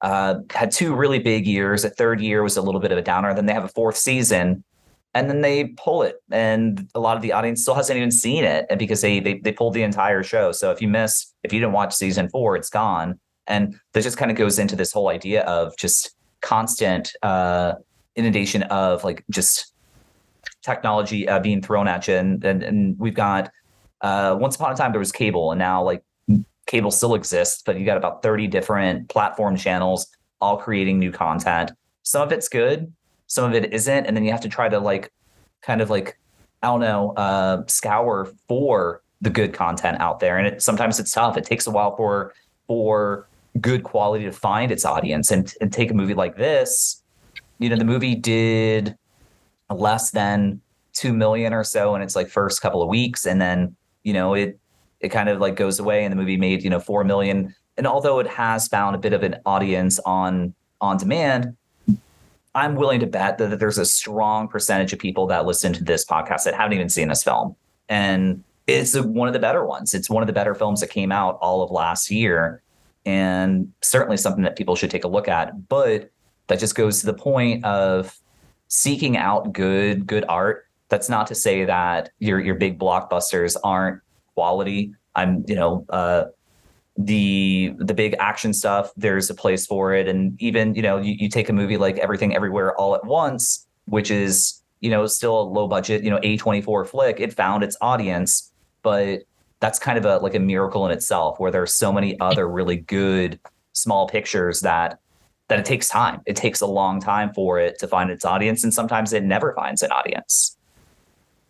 uh, 0.00 0.36
had 0.50 0.70
two 0.70 0.94
really 0.94 1.18
big 1.18 1.46
years. 1.46 1.84
A 1.84 1.90
third 1.90 2.22
year 2.22 2.42
was 2.42 2.56
a 2.56 2.62
little 2.62 2.80
bit 2.80 2.90
of 2.90 2.96
a 2.96 3.02
downer. 3.02 3.34
Then 3.34 3.44
they 3.44 3.52
have 3.52 3.64
a 3.64 3.68
fourth 3.68 3.98
season, 3.98 4.64
and 5.12 5.28
then 5.28 5.42
they 5.42 5.74
pull 5.76 6.02
it, 6.02 6.16
and 6.30 6.88
a 6.94 7.00
lot 7.00 7.16
of 7.16 7.22
the 7.22 7.32
audience 7.32 7.60
still 7.60 7.74
hasn't 7.74 7.98
even 7.98 8.10
seen 8.10 8.44
it, 8.44 8.64
and 8.70 8.78
because 8.78 9.02
they 9.02 9.20
they 9.20 9.38
they 9.40 9.52
pulled 9.52 9.74
the 9.74 9.82
entire 9.82 10.22
show. 10.22 10.52
So 10.52 10.70
if 10.70 10.80
you 10.80 10.88
miss, 10.88 11.34
if 11.44 11.52
you 11.52 11.60
didn't 11.60 11.74
watch 11.74 11.94
season 11.94 12.30
four, 12.30 12.56
it's 12.56 12.70
gone. 12.70 13.20
And 13.50 13.78
that 13.92 14.02
just 14.02 14.16
kind 14.16 14.30
of 14.30 14.36
goes 14.36 14.58
into 14.58 14.76
this 14.76 14.92
whole 14.92 15.08
idea 15.08 15.42
of 15.42 15.76
just 15.76 16.14
constant 16.40 17.12
uh, 17.22 17.74
inundation 18.16 18.62
of 18.64 19.04
like 19.04 19.24
just 19.30 19.74
technology 20.62 21.28
uh, 21.28 21.40
being 21.40 21.60
thrown 21.60 21.88
at 21.88 22.08
you, 22.08 22.14
and 22.14 22.44
and, 22.44 22.62
and 22.62 22.98
we've 22.98 23.14
got. 23.14 23.50
Uh, 24.02 24.34
once 24.40 24.56
upon 24.56 24.72
a 24.72 24.74
time 24.74 24.92
there 24.92 24.98
was 24.98 25.12
cable, 25.12 25.52
and 25.52 25.58
now 25.58 25.82
like 25.82 26.02
cable 26.66 26.90
still 26.90 27.14
exists, 27.14 27.62
but 27.66 27.78
you 27.78 27.84
got 27.84 27.96
about 27.96 28.22
30 28.22 28.46
different 28.46 29.08
platform 29.08 29.56
channels 29.56 30.06
all 30.40 30.56
creating 30.56 30.98
new 30.98 31.12
content. 31.12 31.72
Some 32.02 32.22
of 32.22 32.32
it's 32.32 32.48
good, 32.48 32.92
some 33.26 33.44
of 33.44 33.54
it 33.54 33.72
isn't. 33.72 34.06
And 34.06 34.16
then 34.16 34.24
you 34.24 34.30
have 34.30 34.40
to 34.42 34.48
try 34.48 34.68
to 34.68 34.78
like 34.78 35.12
kind 35.62 35.80
of 35.80 35.90
like, 35.90 36.18
I 36.62 36.68
don't 36.68 36.80
know, 36.80 37.12
uh, 37.12 37.64
scour 37.66 38.32
for 38.48 39.02
the 39.20 39.30
good 39.30 39.52
content 39.52 40.00
out 40.00 40.20
there. 40.20 40.38
And 40.38 40.46
it 40.46 40.62
sometimes 40.62 40.98
it's 40.98 41.12
tough. 41.12 41.36
It 41.36 41.44
takes 41.44 41.66
a 41.66 41.70
while 41.70 41.96
for 41.96 42.32
for 42.66 43.28
good 43.60 43.82
quality 43.82 44.24
to 44.24 44.32
find 44.32 44.70
its 44.70 44.84
audience. 44.84 45.30
And 45.30 45.52
and 45.60 45.72
take 45.72 45.90
a 45.90 45.94
movie 45.94 46.14
like 46.14 46.36
this, 46.36 47.02
you 47.58 47.68
know, 47.68 47.76
the 47.76 47.84
movie 47.84 48.14
did 48.14 48.96
less 49.68 50.10
than 50.10 50.60
two 50.92 51.12
million 51.12 51.52
or 51.52 51.64
so 51.64 51.94
in 51.94 52.02
its 52.02 52.16
like 52.16 52.28
first 52.28 52.60
couple 52.60 52.82
of 52.82 52.88
weeks. 52.88 53.26
And 53.26 53.40
then, 53.40 53.76
you 54.02 54.12
know, 54.12 54.34
it 54.34 54.60
it 55.00 55.08
kind 55.08 55.28
of 55.28 55.40
like 55.40 55.56
goes 55.56 55.78
away 55.78 56.04
and 56.04 56.12
the 56.12 56.16
movie 56.16 56.36
made 56.36 56.62
you 56.62 56.70
know 56.70 56.80
4 56.80 57.04
million 57.04 57.54
and 57.76 57.86
although 57.86 58.18
it 58.20 58.26
has 58.26 58.68
found 58.68 58.94
a 58.94 58.98
bit 58.98 59.12
of 59.12 59.22
an 59.22 59.36
audience 59.46 59.98
on 60.00 60.54
on 60.80 60.96
demand 60.96 61.56
i'm 62.54 62.74
willing 62.76 63.00
to 63.00 63.06
bet 63.06 63.38
that 63.38 63.58
there's 63.58 63.78
a 63.78 63.84
strong 63.84 64.46
percentage 64.46 64.92
of 64.92 64.98
people 64.98 65.26
that 65.26 65.46
listen 65.46 65.72
to 65.72 65.82
this 65.82 66.04
podcast 66.04 66.44
that 66.44 66.54
haven't 66.54 66.74
even 66.74 66.88
seen 66.88 67.08
this 67.08 67.22
film 67.22 67.56
and 67.88 68.44
it's 68.66 68.96
one 69.00 69.26
of 69.26 69.34
the 69.34 69.40
better 69.40 69.64
ones 69.64 69.94
it's 69.94 70.10
one 70.10 70.22
of 70.22 70.26
the 70.26 70.32
better 70.32 70.54
films 70.54 70.80
that 70.80 70.90
came 70.90 71.10
out 71.10 71.38
all 71.40 71.62
of 71.62 71.70
last 71.70 72.10
year 72.10 72.62
and 73.06 73.72
certainly 73.80 74.16
something 74.16 74.42
that 74.42 74.56
people 74.56 74.76
should 74.76 74.90
take 74.90 75.04
a 75.04 75.08
look 75.08 75.28
at 75.28 75.68
but 75.68 76.10
that 76.48 76.58
just 76.58 76.74
goes 76.74 77.00
to 77.00 77.06
the 77.06 77.14
point 77.14 77.64
of 77.64 78.18
seeking 78.68 79.16
out 79.16 79.52
good 79.52 80.06
good 80.06 80.24
art 80.28 80.66
that's 80.90 81.08
not 81.08 81.26
to 81.28 81.34
say 81.34 81.64
that 81.64 82.10
your 82.18 82.38
your 82.40 82.56
big 82.56 82.78
blockbusters 82.78 83.56
aren't 83.64 84.02
quality. 84.34 84.92
I'm, 85.16 85.44
you 85.48 85.54
know, 85.54 85.86
uh, 85.88 86.24
the 86.98 87.72
the 87.78 87.94
big 87.94 88.14
action 88.18 88.52
stuff. 88.52 88.90
There's 88.96 89.30
a 89.30 89.34
place 89.34 89.66
for 89.66 89.94
it, 89.94 90.08
and 90.08 90.40
even 90.42 90.74
you 90.74 90.82
know, 90.82 90.98
you, 90.98 91.14
you 91.18 91.28
take 91.28 91.48
a 91.48 91.52
movie 91.52 91.78
like 91.78 91.96
Everything 91.98 92.34
Everywhere 92.34 92.74
All 92.76 92.94
at 92.94 93.04
Once, 93.04 93.66
which 93.86 94.10
is 94.10 94.60
you 94.80 94.90
know 94.90 95.06
still 95.06 95.40
a 95.40 95.42
low 95.42 95.66
budget, 95.68 96.02
you 96.02 96.10
know, 96.10 96.18
A24 96.18 96.86
flick. 96.86 97.20
It 97.20 97.32
found 97.32 97.62
its 97.62 97.76
audience, 97.80 98.52
but 98.82 99.20
that's 99.60 99.78
kind 99.78 99.98
of 99.98 100.04
a 100.04 100.18
like 100.18 100.34
a 100.34 100.40
miracle 100.40 100.86
in 100.86 100.92
itself, 100.92 101.38
where 101.38 101.50
there's 101.50 101.74
so 101.74 101.92
many 101.92 102.18
other 102.20 102.48
really 102.48 102.76
good 102.76 103.38
small 103.72 104.08
pictures 104.08 104.60
that 104.60 104.98
that 105.48 105.58
it 105.58 105.64
takes 105.64 105.88
time. 105.88 106.22
It 106.26 106.36
takes 106.36 106.60
a 106.60 106.66
long 106.66 107.00
time 107.00 107.32
for 107.34 107.58
it 107.58 107.78
to 107.80 107.88
find 107.88 108.10
its 108.10 108.24
audience, 108.24 108.64
and 108.64 108.72
sometimes 108.72 109.12
it 109.12 109.22
never 109.22 109.52
finds 109.54 109.82
an 109.82 109.90
audience. 109.92 110.56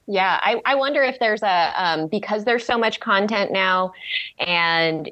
Yeah, 0.06 0.40
I, 0.42 0.60
I 0.64 0.74
wonder 0.74 1.02
if 1.02 1.20
there's 1.20 1.42
a 1.42 1.72
um, 1.76 2.08
because 2.08 2.44
there's 2.44 2.64
so 2.64 2.76
much 2.76 2.98
content 2.98 3.52
now, 3.52 3.92
and 4.38 5.08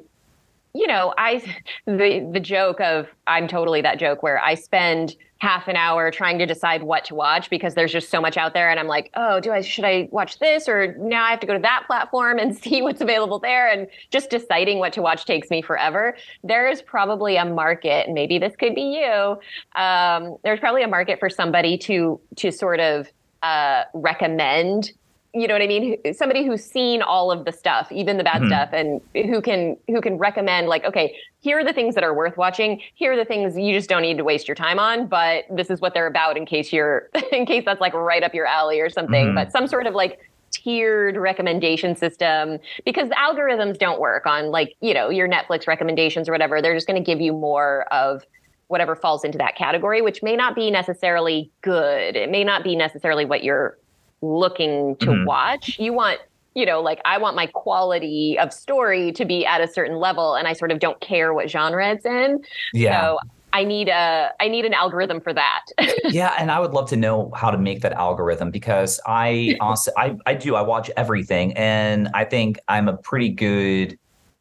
you 0.73 0.87
know, 0.87 1.13
I 1.17 1.41
the 1.85 2.29
the 2.33 2.39
joke 2.39 2.81
of 2.81 3.07
I'm 3.27 3.47
totally 3.47 3.81
that 3.81 3.99
joke 3.99 4.21
where 4.21 4.41
I 4.43 4.55
spend 4.55 5.15
half 5.39 5.67
an 5.67 5.75
hour 5.75 6.11
trying 6.11 6.37
to 6.37 6.45
decide 6.45 6.83
what 6.83 7.05
to 7.05 7.15
watch 7.15 7.49
because 7.49 7.73
there's 7.73 7.91
just 7.91 8.09
so 8.09 8.19
much 8.19 8.35
out 8.35 8.53
there 8.53 8.69
and 8.69 8.79
I'm 8.79 8.87
like, 8.87 9.09
"Oh, 9.15 9.39
do 9.39 9.51
I 9.51 9.61
should 9.61 9.85
I 9.85 10.09
watch 10.11 10.39
this 10.39 10.67
or 10.67 10.95
now 10.97 11.23
I 11.23 11.31
have 11.31 11.39
to 11.39 11.47
go 11.47 11.53
to 11.53 11.59
that 11.59 11.83
platform 11.87 12.39
and 12.39 12.55
see 12.63 12.81
what's 12.81 13.01
available 13.01 13.39
there 13.39 13.69
and 13.69 13.87
just 14.11 14.29
deciding 14.29 14.79
what 14.79 14.93
to 14.93 15.01
watch 15.01 15.25
takes 15.25 15.49
me 15.49 15.61
forever." 15.61 16.15
There 16.43 16.67
is 16.67 16.81
probably 16.81 17.37
a 17.37 17.45
market, 17.45 18.05
and 18.05 18.13
maybe 18.13 18.37
this 18.37 18.55
could 18.55 18.75
be 18.75 18.99
you. 18.99 19.37
Um, 19.81 20.37
there's 20.43 20.59
probably 20.59 20.83
a 20.83 20.87
market 20.87 21.19
for 21.19 21.29
somebody 21.29 21.77
to 21.79 22.19
to 22.37 22.51
sort 22.51 22.79
of 22.79 23.11
uh, 23.41 23.83
recommend 23.93 24.91
you 25.33 25.47
know 25.47 25.53
what 25.53 25.61
I 25.61 25.67
mean? 25.67 25.97
Somebody 26.13 26.45
who's 26.45 26.63
seen 26.63 27.01
all 27.01 27.31
of 27.31 27.45
the 27.45 27.51
stuff, 27.51 27.91
even 27.91 28.17
the 28.17 28.23
bad 28.23 28.41
mm-hmm. 28.41 28.47
stuff, 28.47 28.69
and 28.73 29.01
who 29.13 29.41
can 29.41 29.77
who 29.87 30.01
can 30.01 30.17
recommend 30.17 30.67
like, 30.67 30.83
okay, 30.85 31.15
here 31.41 31.59
are 31.59 31.63
the 31.63 31.73
things 31.73 31.95
that 31.95 32.03
are 32.03 32.13
worth 32.13 32.35
watching. 32.35 32.81
Here 32.95 33.13
are 33.13 33.15
the 33.15 33.25
things 33.25 33.57
you 33.57 33.73
just 33.73 33.89
don't 33.89 34.01
need 34.01 34.17
to 34.17 34.23
waste 34.23 34.47
your 34.47 34.55
time 34.55 34.79
on, 34.79 35.07
but 35.07 35.45
this 35.51 35.69
is 35.69 35.81
what 35.81 35.93
they're 35.93 36.07
about 36.07 36.35
in 36.35 36.45
case 36.45 36.73
you're 36.73 37.09
in 37.31 37.45
case 37.45 37.63
that's 37.65 37.81
like 37.81 37.93
right 37.93 38.23
up 38.23 38.33
your 38.33 38.47
alley 38.47 38.79
or 38.79 38.89
something. 38.89 39.27
Mm-hmm. 39.27 39.35
But 39.35 39.51
some 39.51 39.67
sort 39.67 39.85
of 39.85 39.93
like 39.93 40.19
tiered 40.51 41.15
recommendation 41.15 41.95
system 41.95 42.57
because 42.83 43.09
the 43.09 43.15
algorithms 43.15 43.77
don't 43.77 43.99
work 43.99 44.25
on 44.25 44.47
like, 44.49 44.75
you 44.81 44.95
know, 44.95 45.09
your 45.09 45.27
Netflix 45.27 45.67
recommendations 45.67 46.27
or 46.27 46.31
whatever. 46.31 46.61
They're 46.61 46.73
just 46.73 46.87
going 46.87 47.01
to 47.01 47.05
give 47.05 47.21
you 47.21 47.33
more 47.33 47.85
of 47.93 48.25
whatever 48.67 48.95
falls 48.95 49.23
into 49.23 49.37
that 49.37 49.55
category, 49.55 50.01
which 50.01 50.21
may 50.21 50.35
not 50.35 50.55
be 50.55 50.71
necessarily 50.71 51.51
good. 51.61 52.15
It 52.15 52.29
may 52.29 52.43
not 52.43 52.63
be 52.63 52.75
necessarily 52.75 53.25
what 53.25 53.43
you're 53.43 53.77
looking 54.21 54.95
to 54.97 55.07
mm-hmm. 55.07 55.25
watch. 55.25 55.77
You 55.79 55.93
want, 55.93 56.19
you 56.55 56.65
know, 56.65 56.81
like 56.81 56.99
I 57.05 57.17
want 57.17 57.35
my 57.35 57.47
quality 57.47 58.37
of 58.39 58.51
story 58.53 59.11
to 59.13 59.25
be 59.25 59.45
at 59.45 59.61
a 59.61 59.67
certain 59.67 59.97
level 59.97 60.35
and 60.35 60.47
I 60.47 60.53
sort 60.53 60.71
of 60.71 60.79
don't 60.79 60.99
care 61.01 61.33
what 61.33 61.49
genre 61.49 61.91
it's 61.91 62.05
in. 62.05 62.43
Yeah. 62.73 63.01
So 63.01 63.19
I 63.53 63.63
need 63.63 63.89
a 63.89 64.31
I 64.39 64.47
need 64.47 64.65
an 64.65 64.73
algorithm 64.73 65.21
for 65.21 65.33
that. 65.33 65.65
yeah, 66.05 66.33
and 66.37 66.51
I 66.51 66.59
would 66.59 66.71
love 66.71 66.89
to 66.89 66.95
know 66.95 67.31
how 67.35 67.49
to 67.49 67.57
make 67.57 67.81
that 67.81 67.93
algorithm 67.93 68.51
because 68.51 68.99
I 69.05 69.57
also 69.61 69.91
I 69.97 70.17
I 70.25 70.33
do 70.35 70.55
I 70.55 70.61
watch 70.61 70.91
everything 70.97 71.53
and 71.53 72.09
I 72.13 72.25
think 72.25 72.59
I'm 72.67 72.87
a 72.87 72.97
pretty 72.97 73.29
good 73.29 73.97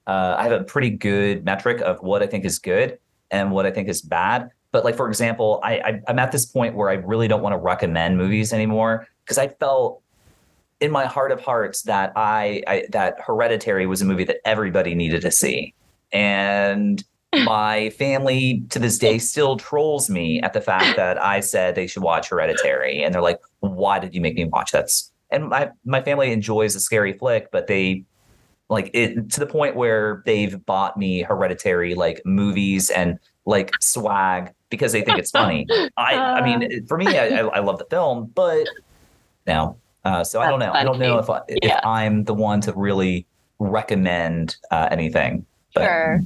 uh, 0.07 0.37
I 0.39 0.45
have 0.45 0.53
a 0.53 0.65
pretty 0.65 0.91
good 0.91 1.45
metric 1.45 1.81
of 1.83 2.01
what 2.01 2.23
I 2.23 2.27
think 2.27 2.45
is 2.45 2.59
good 2.59 2.99
and 3.31 3.51
what 3.51 3.67
I 3.67 3.71
think 3.71 3.89
is 3.89 4.01
bad. 4.01 4.51
But 4.73 4.85
like 4.85 4.97
for 4.97 5.09
example, 5.09 5.61
I, 5.63 5.73
I 5.79 6.01
I'm 6.09 6.19
at 6.19 6.33
this 6.33 6.45
point 6.45 6.75
where 6.75 6.91
I 6.91 6.95
really 6.95 7.29
don't 7.29 7.43
want 7.43 7.55
to 7.55 7.59
recommend 7.59 8.19
movies 8.19 8.53
anymore 8.53 9.07
because 9.29 9.39
I 9.39 9.49
felt 9.49 10.03
in 10.81 10.91
my 10.91 11.05
heart 11.05 11.33
of 11.33 11.41
hearts 11.41 11.83
that 11.83 12.13
I, 12.17 12.63
I 12.67 12.87
that 12.91 13.21
Hereditary 13.21 13.87
was 13.87 14.01
a 14.01 14.07
movie 14.07 14.25
that 14.25 14.39
everybody 14.47 14.95
needed 14.95 15.21
to 15.23 15.31
see, 15.31 15.75
and 16.13 17.05
my 17.45 17.91
family 17.91 18.65
to 18.71 18.79
this 18.79 18.97
day 18.97 19.19
still 19.19 19.59
trolls 19.59 20.09
me 20.09 20.41
at 20.41 20.55
the 20.55 20.63
fact 20.63 20.97
that 20.97 21.23
I 21.23 21.41
said 21.41 21.75
they 21.75 21.87
should 21.87 22.03
watch 22.03 22.31
Hereditary, 22.31 23.03
and 23.03 23.15
they're 23.15 23.23
like, 23.23 23.41
"Why 23.61 23.99
did 23.99 24.15
you 24.15 24.23
make 24.23 24.35
me 24.35 24.47
watch 24.47 24.73
that?" 24.73 24.91
And 25.31 25.51
my 25.51 25.71
my 25.85 26.01
family 26.01 26.33
enjoys 26.33 26.75
a 26.75 26.81
scary 26.81 27.13
flick, 27.13 27.51
but 27.53 27.67
they 27.67 28.05
like 28.71 28.91
it 28.95 29.31
to 29.33 29.41
the 29.41 29.47
point 29.47 29.77
where 29.77 30.23
they've 30.27 30.65
bought 30.65 30.97
me 30.97 31.23
hereditary 31.23 31.95
like 31.95 32.21
movies 32.25 32.91
and 32.91 33.19
like 33.47 33.71
swag 33.81 34.53
because 34.69 34.93
they 34.93 35.03
think 35.03 35.19
it's 35.19 35.31
funny. 35.31 35.67
I 35.97 36.15
I 36.15 36.45
mean 36.45 36.87
for 36.87 36.99
me 36.99 37.07
I, 37.07 37.41
I 37.41 37.61
love 37.61 37.79
the 37.79 37.87
film, 37.87 38.31
but 38.35 38.67
now 39.49 39.77
uh, 40.05 40.25
so 40.25 40.41
I 40.41 40.49
don't 40.49 40.59
know. 40.59 40.67
Funny. 40.67 40.79
I 40.79 40.85
don't 40.85 40.99
know 40.99 41.19
if 41.19 41.29
I, 41.29 41.41
if 41.49 41.59
yeah. 41.63 41.81
I'm 41.85 42.25
the 42.25 42.35
one 42.35 42.61
to 42.63 42.73
really 42.73 43.27
recommend 43.59 44.57
uh, 44.71 44.89
anything. 44.91 45.45
But. 45.75 45.85
Sure. 45.85 46.21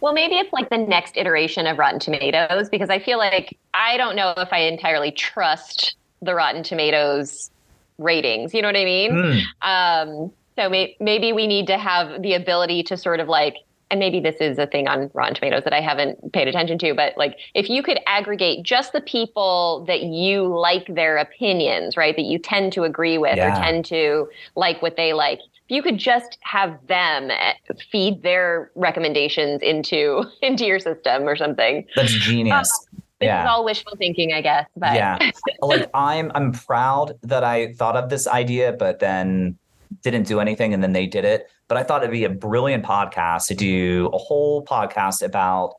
Well, 0.00 0.12
maybe 0.12 0.34
it's 0.34 0.52
like 0.52 0.68
the 0.68 0.78
next 0.78 1.16
iteration 1.16 1.66
of 1.66 1.78
Rotten 1.78 1.98
Tomatoes 1.98 2.68
because 2.68 2.90
I 2.90 2.98
feel 2.98 3.18
like 3.18 3.56
I 3.72 3.96
don't 3.96 4.16
know 4.16 4.34
if 4.36 4.52
I 4.52 4.58
entirely 4.58 5.12
trust 5.12 5.96
the 6.20 6.34
Rotten 6.34 6.62
Tomatoes 6.62 7.50
ratings. 7.98 8.52
You 8.52 8.62
know 8.62 8.68
what 8.68 8.76
I 8.76 8.84
mean? 8.84 9.12
Mm. 9.12 9.42
Um, 9.62 10.32
so 10.56 10.68
may- 10.68 10.96
maybe 11.00 11.32
we 11.32 11.46
need 11.46 11.66
to 11.68 11.78
have 11.78 12.22
the 12.22 12.34
ability 12.34 12.82
to 12.84 12.96
sort 12.96 13.20
of 13.20 13.28
like, 13.28 13.56
and 13.92 14.00
maybe 14.00 14.20
this 14.20 14.36
is 14.40 14.58
a 14.58 14.66
thing 14.66 14.88
on 14.88 15.10
Rotten 15.12 15.34
Tomatoes 15.34 15.64
that 15.64 15.74
I 15.74 15.82
haven't 15.82 16.32
paid 16.32 16.48
attention 16.48 16.78
to, 16.78 16.94
but 16.94 17.14
like 17.18 17.36
if 17.54 17.68
you 17.68 17.82
could 17.82 18.00
aggregate 18.06 18.64
just 18.64 18.94
the 18.94 19.02
people 19.02 19.84
that 19.86 20.04
you 20.04 20.46
like 20.46 20.86
their 20.86 21.18
opinions, 21.18 21.94
right, 21.94 22.16
that 22.16 22.22
you 22.22 22.38
tend 22.38 22.72
to 22.72 22.84
agree 22.84 23.18
with 23.18 23.36
yeah. 23.36 23.52
or 23.52 23.62
tend 23.62 23.84
to 23.84 24.30
like 24.56 24.80
what 24.80 24.96
they 24.96 25.12
like, 25.12 25.40
if 25.40 25.70
you 25.70 25.82
could 25.82 25.98
just 25.98 26.38
have 26.40 26.78
them 26.86 27.30
eh, 27.30 27.52
feed 27.90 28.22
their 28.22 28.70
recommendations 28.76 29.60
into 29.60 30.24
into 30.42 30.64
your 30.64 30.78
system 30.78 31.24
or 31.24 31.36
something. 31.36 31.86
That's 31.94 32.12
genius. 32.12 32.72
This 33.20 33.26
yeah. 33.26 33.44
is 33.44 33.48
all 33.50 33.62
wishful 33.62 33.94
thinking, 33.98 34.32
I 34.32 34.40
guess. 34.40 34.66
But 34.74 34.94
yeah, 34.94 35.30
like 35.60 35.90
I'm 35.92 36.32
I'm 36.34 36.52
proud 36.52 37.18
that 37.24 37.44
I 37.44 37.74
thought 37.74 37.96
of 37.96 38.08
this 38.08 38.26
idea, 38.26 38.72
but 38.72 39.00
then 39.00 39.58
didn't 40.02 40.24
do 40.26 40.40
anything 40.40 40.72
and 40.74 40.82
then 40.82 40.92
they 40.92 41.06
did 41.06 41.24
it. 41.24 41.48
But 41.68 41.78
I 41.78 41.82
thought 41.82 42.02
it'd 42.02 42.12
be 42.12 42.24
a 42.24 42.28
brilliant 42.30 42.84
podcast 42.84 43.46
to 43.48 43.54
do 43.54 44.10
a 44.12 44.18
whole 44.18 44.64
podcast 44.64 45.22
about 45.22 45.76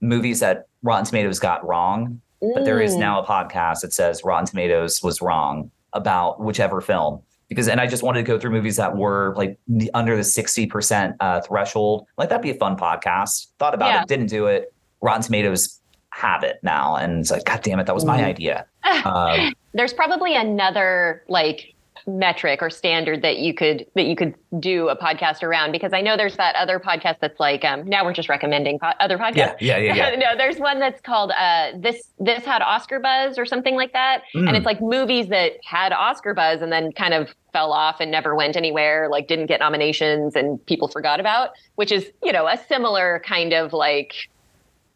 movies 0.00 0.40
that 0.40 0.66
Rotten 0.82 1.04
Tomatoes 1.04 1.38
got 1.38 1.66
wrong, 1.66 2.20
but 2.54 2.64
there 2.64 2.80
is 2.80 2.94
Mm. 2.96 2.98
now 3.00 3.22
a 3.22 3.26
podcast 3.26 3.80
that 3.80 3.92
says 3.92 4.24
Rotten 4.24 4.46
Tomatoes 4.46 5.02
was 5.02 5.22
wrong 5.22 5.70
about 5.92 6.40
whichever 6.40 6.80
film. 6.80 7.20
Because 7.48 7.68
and 7.68 7.80
I 7.80 7.86
just 7.86 8.02
wanted 8.02 8.20
to 8.20 8.26
go 8.26 8.38
through 8.38 8.50
movies 8.52 8.76
that 8.76 8.96
were 8.96 9.34
like 9.36 9.58
under 9.92 10.16
the 10.16 10.24
sixty 10.24 10.66
percent 10.66 11.16
uh, 11.20 11.40
threshold. 11.42 12.06
Like 12.16 12.30
that'd 12.30 12.42
be 12.42 12.50
a 12.50 12.54
fun 12.54 12.76
podcast. 12.76 13.48
Thought 13.58 13.74
about 13.74 13.88
Yeah. 13.90 14.02
it, 14.02 14.08
didn't 14.08 14.28
do 14.28 14.46
it. 14.46 14.72
Rotten 15.02 15.22
Tomatoes 15.22 15.78
have 16.10 16.42
it 16.44 16.58
now, 16.62 16.96
and 16.96 17.20
it's 17.20 17.30
like, 17.30 17.44
God 17.44 17.60
damn 17.62 17.78
it, 17.78 17.84
that 17.86 17.94
was 17.94 18.04
my 18.04 18.20
Mhm. 18.20 18.24
idea. 18.24 18.66
Um, 19.04 19.54
There's 19.74 19.92
probably 19.92 20.34
another 20.34 21.22
like 21.28 21.74
metric 22.06 22.60
or 22.62 22.70
standard 22.70 23.22
that 23.22 23.38
you 23.38 23.54
could 23.54 23.86
that 23.94 24.04
you 24.04 24.16
could 24.16 24.34
do 24.60 24.88
a 24.88 24.96
podcast 24.96 25.42
around 25.42 25.72
because 25.72 25.92
I 25.92 26.00
know 26.00 26.16
there's 26.16 26.36
that 26.36 26.54
other 26.56 26.78
podcast 26.80 27.16
that's 27.20 27.38
like 27.40 27.64
um 27.64 27.84
now 27.88 28.04
we're 28.04 28.12
just 28.12 28.28
recommending 28.28 28.78
po- 28.78 28.92
other 29.00 29.18
podcasts. 29.18 29.56
yeah, 29.60 29.76
yeah, 29.78 29.94
yeah, 29.94 30.10
yeah. 30.10 30.16
no, 30.18 30.36
there's 30.36 30.58
one 30.58 30.78
that's 30.80 31.00
called 31.00 31.30
uh 31.38 31.72
this 31.78 32.10
this 32.18 32.44
had 32.44 32.62
Oscar 32.62 32.98
buzz 33.00 33.38
or 33.38 33.46
something 33.46 33.74
like 33.76 33.92
that. 33.92 34.22
And 34.34 34.48
Mm. 34.48 34.56
it's 34.56 34.66
like 34.66 34.80
movies 34.80 35.28
that 35.28 35.52
had 35.64 35.92
Oscar 35.92 36.34
buzz 36.34 36.62
and 36.62 36.72
then 36.72 36.92
kind 36.92 37.14
of 37.14 37.28
fell 37.52 37.72
off 37.72 38.00
and 38.00 38.10
never 38.10 38.34
went 38.34 38.56
anywhere, 38.56 39.08
like 39.10 39.28
didn't 39.28 39.46
get 39.46 39.60
nominations 39.60 40.34
and 40.34 40.64
people 40.66 40.88
forgot 40.88 41.20
about, 41.20 41.50
which 41.74 41.92
is, 41.92 42.10
you 42.22 42.32
know, 42.32 42.46
a 42.46 42.56
similar 42.68 43.22
kind 43.26 43.52
of 43.52 43.72
like 43.72 44.14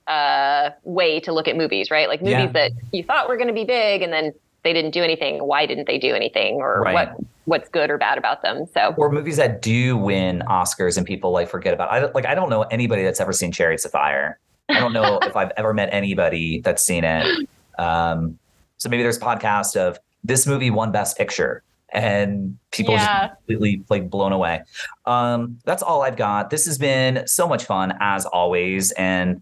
uh 0.06 0.70
way 0.84 1.18
to 1.20 1.32
look 1.32 1.48
at 1.48 1.56
movies, 1.56 1.90
right? 1.90 2.08
Like 2.08 2.20
movies 2.22 2.36
Yeah. 2.38 2.52
that 2.52 2.72
you 2.92 3.02
thought 3.02 3.28
were 3.28 3.36
going 3.36 3.48
to 3.48 3.54
be 3.54 3.64
big 3.64 4.02
and 4.02 4.12
then 4.12 4.32
they 4.66 4.72
didn't 4.72 4.90
do 4.90 5.02
anything. 5.04 5.38
Why 5.46 5.64
didn't 5.64 5.86
they 5.86 5.96
do 5.96 6.12
anything 6.14 6.56
or 6.56 6.80
Right. 6.82 6.92
what 6.92 7.16
what's 7.44 7.68
good 7.68 7.88
or 7.88 7.98
bad 7.98 8.18
about 8.18 8.42
them? 8.42 8.66
So 8.74 8.92
or 8.98 9.10
movies 9.12 9.36
that 9.36 9.62
do 9.62 9.96
win 9.96 10.42
Oscars 10.48 10.96
and 10.98 11.06
people 11.06 11.30
like 11.30 11.48
forget 11.48 11.72
about. 11.72 11.92
I 11.92 12.10
like. 12.12 12.26
I 12.26 12.34
don't 12.34 12.50
know 12.50 12.62
anybody 12.64 13.04
that's 13.04 13.20
ever 13.20 13.32
seen 13.32 13.52
Chariots 13.52 13.84
of 13.84 13.92
Fire. 13.92 14.38
I 14.68 14.80
don't 14.80 14.92
know 14.92 15.20
if 15.22 15.36
I've 15.36 15.52
ever 15.56 15.72
met 15.72 15.88
anybody 15.92 16.60
that's 16.60 16.82
seen 16.82 17.04
it. 17.04 17.48
Um, 17.78 18.38
so 18.78 18.88
maybe 18.88 19.02
there's 19.04 19.18
a 19.18 19.20
podcast 19.20 19.76
of 19.76 19.98
this 20.24 20.46
movie 20.46 20.70
won 20.70 20.90
Best 20.90 21.16
Picture, 21.16 21.62
and 21.90 22.58
people 22.72 22.94
Yeah. 22.94 23.28
just 23.28 23.36
completely 23.36 23.82
like 23.88 24.10
blown 24.10 24.32
away. 24.32 24.62
Um, 25.04 25.58
that's 25.64 25.84
all 25.84 26.02
I've 26.02 26.16
got. 26.16 26.50
This 26.50 26.66
has 26.66 26.78
been 26.78 27.24
so 27.28 27.46
much 27.46 27.64
fun 27.64 27.96
as 28.00 28.26
always, 28.26 28.90
and 28.92 29.40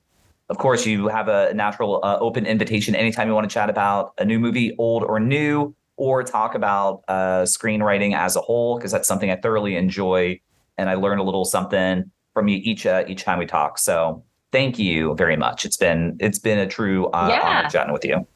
of 0.49 0.59
course, 0.59 0.85
you 0.87 1.09
have 1.09 1.29
a 1.29 1.53
natural 1.55 2.01
uh, 2.05 2.19
open 2.21 2.45
invitation 2.47 2.95
anytime 2.95 3.29
you 3.29 3.35
want 3.35 3.49
to 3.49 3.53
chat 3.53 3.71
about 3.71 4.13
a 4.19 4.25
new 4.25 4.39
movie, 4.39 4.75
old 4.79 5.03
or 5.03 5.19
new, 5.19 5.75
or 5.97 6.23
talk 6.23 6.55
about 6.55 7.03
uh, 7.09 7.43
screenwriting 7.43 8.15
as 8.15 8.37
a 8.37 8.41
whole, 8.41 8.77
because 8.77 8.93
that's 8.93 9.09
something 9.09 9.31
I 9.31 9.37
thoroughly 9.37 9.77
enjoy, 9.77 10.39
and 10.77 10.91
I 10.91 10.95
learn 10.95 11.19
a 11.19 11.23
little 11.23 11.45
something 11.45 12.11
from 12.35 12.49
you 12.49 12.59
each 12.63 12.85
uh, 12.85 13.05
each 13.09 13.23
time 13.25 13.39
we 13.39 13.47
talk. 13.47 13.79
So 13.79 14.25
thank 14.53 14.79
you 14.79 15.15
very 15.15 15.37
much. 15.37 15.65
It's 15.65 15.77
been 15.77 16.17
it's 16.21 16.39
been 16.39 16.59
a 16.59 16.67
true 16.67 17.07
uh, 17.09 17.29
Yeah. 17.31 17.41
honor 17.43 17.69
chatting 17.71 17.93
with 17.93 18.05
you. 18.05 18.27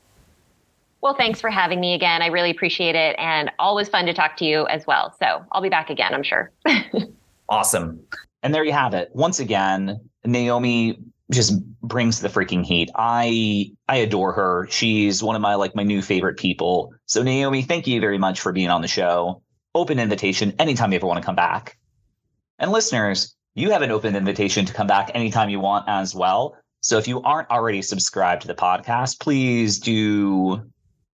well, 1.03 1.15
thanks 1.15 1.41
for 1.41 1.51
having 1.51 1.79
me 1.81 1.95
again. 1.95 2.23
I 2.23 2.27
really 2.29 2.51
appreciate 2.51 2.95
it 2.95 3.17
and 3.19 3.51
always 3.59 3.89
fun 3.89 4.07
to 4.07 4.15
talk 4.15 4.37
to 4.39 4.45
you 4.45 4.67
as 4.69 4.87
well. 4.87 5.15
So 5.21 5.45
I'll 5.53 5.63
be 5.63 5.69
back 5.69 5.91
again, 5.91 6.15
I'm 6.15 6.23
sure. 6.25 6.51
Awesome. 7.51 8.01
And 8.43 8.55
there 8.55 8.63
you 8.63 8.73
have 8.73 8.93
it. 8.93 9.09
Once 9.15 9.41
again, 9.41 9.99
Naomi 10.27 10.99
just 11.33 11.55
brings 11.83 12.21
the 12.21 12.29
freaking 12.29 12.65
heat. 12.65 12.91
I 12.95 13.73
I 13.89 13.97
adore 13.97 14.33
her. 14.33 14.67
She's 14.71 15.23
one 15.23 15.37
of 15.37 15.43
my 15.43 15.55
like 15.55 15.75
my 15.75 15.83
new 15.83 16.03
favorite 16.03 16.39
people. 16.39 16.93
So 17.07 17.23
Naomi, 17.23 17.63
thank 17.63 17.87
you 17.87 18.01
very 18.01 18.19
much 18.19 18.41
for 18.41 18.53
being 18.53 18.71
on 18.71 18.83
the 18.83 18.89
show. 18.89 19.43
Open 19.75 19.99
invitation 19.99 20.55
anytime 20.59 20.93
you 20.93 20.97
ever 20.97 21.07
want 21.07 21.21
to 21.21 21.27
come 21.27 21.37
back. 21.37 21.79
And 22.59 22.73
listeners, 22.73 23.37
you 23.55 23.71
have 23.71 23.83
an 23.83 23.91
open 23.91 24.17
invitation 24.17 24.65
to 24.67 24.73
come 24.73 24.87
back 24.87 25.11
anytime 25.15 25.49
you 25.49 25.61
want 25.61 25.89
as 25.89 26.15
well. 26.15 26.57
So 26.81 26.99
if 26.99 27.09
you 27.09 27.23
aren't 27.23 27.51
already 27.51 27.83
subscribed 27.83 28.43
to 28.43 28.49
the 28.49 28.55
podcast, 28.55 29.21
please 29.21 29.79
do 29.79 30.63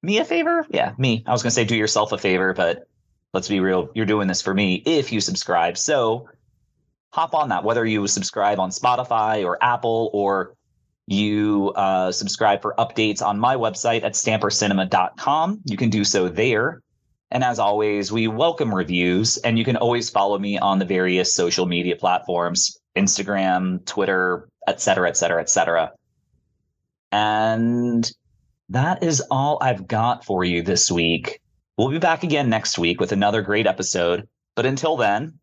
me 0.02 0.18
a 0.18 0.24
favor. 0.24 0.66
Yeah, 0.70 0.92
me. 0.98 1.22
I 1.26 1.32
was 1.32 1.42
going 1.42 1.50
to 1.50 1.54
say 1.54 1.64
do 1.64 1.76
yourself 1.76 2.12
a 2.12 2.18
favor, 2.18 2.52
but 2.52 2.88
let's 3.32 3.48
be 3.48 3.60
real. 3.60 3.90
You're 3.94 4.06
doing 4.06 4.28
this 4.28 4.42
for 4.42 4.52
me 4.52 4.82
if 4.84 5.12
you 5.12 5.20
subscribe. 5.20 5.78
So 5.78 6.28
hop 7.12 7.34
on 7.34 7.50
that, 7.50 7.62
whether 7.64 7.84
you 7.84 8.06
subscribe 8.06 8.58
on 8.58 8.70
Spotify 8.70 9.44
or 9.44 9.62
Apple 9.62 10.10
or 10.12 10.54
you 11.06 11.72
uh, 11.76 12.10
subscribe 12.10 12.62
for 12.62 12.74
updates 12.78 13.22
on 13.22 13.38
my 13.38 13.56
website 13.56 14.02
at 14.02 14.14
stampercinema.com. 14.14 15.60
You 15.64 15.76
can 15.76 15.90
do 15.90 16.04
so 16.04 16.28
there. 16.28 16.80
And 17.30 17.42
as 17.42 17.58
always, 17.58 18.12
we 18.12 18.28
welcome 18.28 18.74
reviews, 18.74 19.38
and 19.38 19.58
you 19.58 19.64
can 19.64 19.76
always 19.76 20.10
follow 20.10 20.38
me 20.38 20.58
on 20.58 20.78
the 20.78 20.84
various 20.84 21.34
social 21.34 21.66
media 21.66 21.96
platforms 21.96 22.78
Instagram, 22.94 23.84
Twitter, 23.86 24.48
et 24.68 24.80
cetera, 24.80 25.08
et 25.08 25.16
cetera, 25.16 25.40
et 25.40 25.48
cetera. 25.48 25.92
And 27.10 28.10
that 28.68 29.02
is 29.02 29.22
all 29.30 29.58
I've 29.62 29.86
got 29.86 30.26
for 30.26 30.44
you 30.44 30.62
this 30.62 30.90
week. 30.90 31.40
We'll 31.78 31.90
be 31.90 31.98
back 31.98 32.22
again 32.22 32.50
next 32.50 32.78
week 32.78 33.00
with 33.00 33.12
another 33.12 33.40
great 33.40 33.66
episode. 33.66 34.28
But 34.54 34.66
until 34.66 34.98
then, 34.98 35.38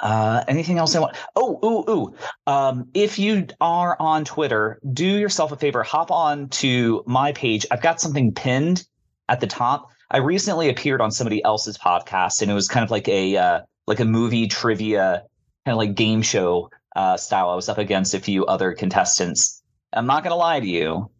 uh, 0.00 0.44
anything 0.48 0.78
else 0.78 0.94
I 0.94 1.00
want? 1.00 1.16
Oh, 1.36 1.58
ooh, 1.64 1.92
ooh. 1.92 2.14
Um, 2.46 2.88
if 2.94 3.18
you 3.18 3.46
are 3.60 3.96
on 4.00 4.24
Twitter, 4.24 4.80
do 4.92 5.06
yourself 5.06 5.52
a 5.52 5.56
favor, 5.56 5.82
hop 5.82 6.10
on 6.10 6.48
to 6.48 7.02
my 7.06 7.32
page. 7.32 7.66
I've 7.70 7.82
got 7.82 8.00
something 8.00 8.32
pinned 8.32 8.84
at 9.28 9.40
the 9.40 9.46
top. 9.46 9.90
I 10.10 10.18
recently 10.18 10.68
appeared 10.68 11.00
on 11.00 11.10
somebody 11.10 11.42
else's 11.44 11.78
podcast, 11.78 12.42
and 12.42 12.50
it 12.50 12.54
was 12.54 12.68
kind 12.68 12.84
of 12.84 12.90
like 12.90 13.08
a 13.08 13.36
uh, 13.36 13.60
like 13.86 14.00
a 14.00 14.04
movie 14.04 14.48
trivia, 14.48 15.24
kind 15.64 15.72
of 15.72 15.78
like 15.78 15.94
game 15.94 16.22
show 16.22 16.70
uh, 16.96 17.16
style. 17.16 17.50
I 17.50 17.54
was 17.54 17.68
up 17.68 17.78
against 17.78 18.14
a 18.14 18.20
few 18.20 18.46
other 18.46 18.72
contestants. 18.72 19.62
I'm 19.92 20.06
not 20.06 20.24
gonna 20.24 20.36
lie 20.36 20.60
to 20.60 20.66
you, 20.66 21.10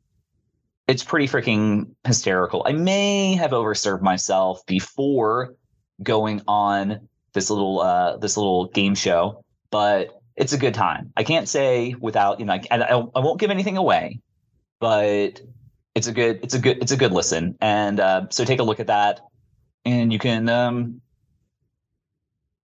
it's 0.91 1.05
pretty 1.05 1.28
freaking 1.28 1.95
hysterical. 2.05 2.64
I 2.66 2.72
may 2.72 3.35
have 3.37 3.53
overserved 3.53 4.03
myself 4.03 4.66
before 4.66 5.55
going 6.03 6.43
on 6.49 7.09
this 7.33 7.51
little 7.51 7.81
uh 7.81 8.16
this 8.16 8.37
little 8.37 8.66
game 8.66 8.95
show, 8.95 9.45
but 9.70 10.20
it's 10.37 10.53
a 10.53 10.59
good 10.59 10.74
time. 10.74 11.12
I 11.16 11.22
can't 11.22 11.49
say 11.49 11.95
without 12.01 12.41
you 12.41 12.47
know 12.47 12.55
I, 12.55 12.62
I, 12.70 12.76
I 12.76 13.20
won't 13.20 13.39
give 13.41 13.51
anything 13.51 13.76
away, 13.76 14.20
but 14.81 15.41
it's 15.95 16.07
a 16.07 16.12
good 16.12 16.41
it's 16.43 16.55
a 16.55 16.59
good 16.59 16.78
it's 16.83 16.93
a 16.93 16.97
good 16.97 17.12
listen. 17.12 17.57
And 17.61 18.01
uh, 18.01 18.26
so 18.31 18.45
take 18.45 18.61
a 18.61 18.62
look 18.62 18.81
at 18.81 18.87
that, 18.89 19.20
and 19.85 20.12
you 20.12 20.18
can 20.18 20.49
um. 20.49 21.01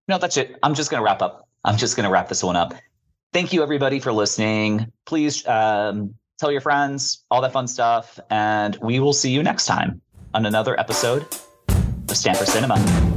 No, 0.09 0.19
that's 0.19 0.37
it. 0.37 0.57
I'm 0.63 0.75
just 0.75 0.91
gonna 0.91 1.03
wrap 1.03 1.21
up. 1.21 1.49
I'm 1.65 1.77
just 1.77 1.97
gonna 1.97 2.11
wrap 2.11 2.29
this 2.29 2.43
one 2.43 2.57
up. 2.57 2.75
Thank 3.33 3.53
you 3.53 3.63
everybody 3.63 3.99
for 4.01 4.13
listening. 4.13 4.93
Please 5.05 5.47
um, 5.47 6.15
tell 6.39 6.53
your 6.53 6.61
friends 6.61 7.25
all 7.31 7.43
that 7.43 7.53
fun 7.53 7.67
stuff, 7.67 8.19
and 8.31 8.77
we 8.81 9.01
will 9.01 9.13
see 9.13 9.31
you 9.31 9.43
next 9.43 9.67
time 9.67 10.01
on 10.33 10.47
another 10.47 10.79
episode 10.79 11.27
of 11.69 12.17
Stamper 12.17 12.47
Cinema. 12.47 13.16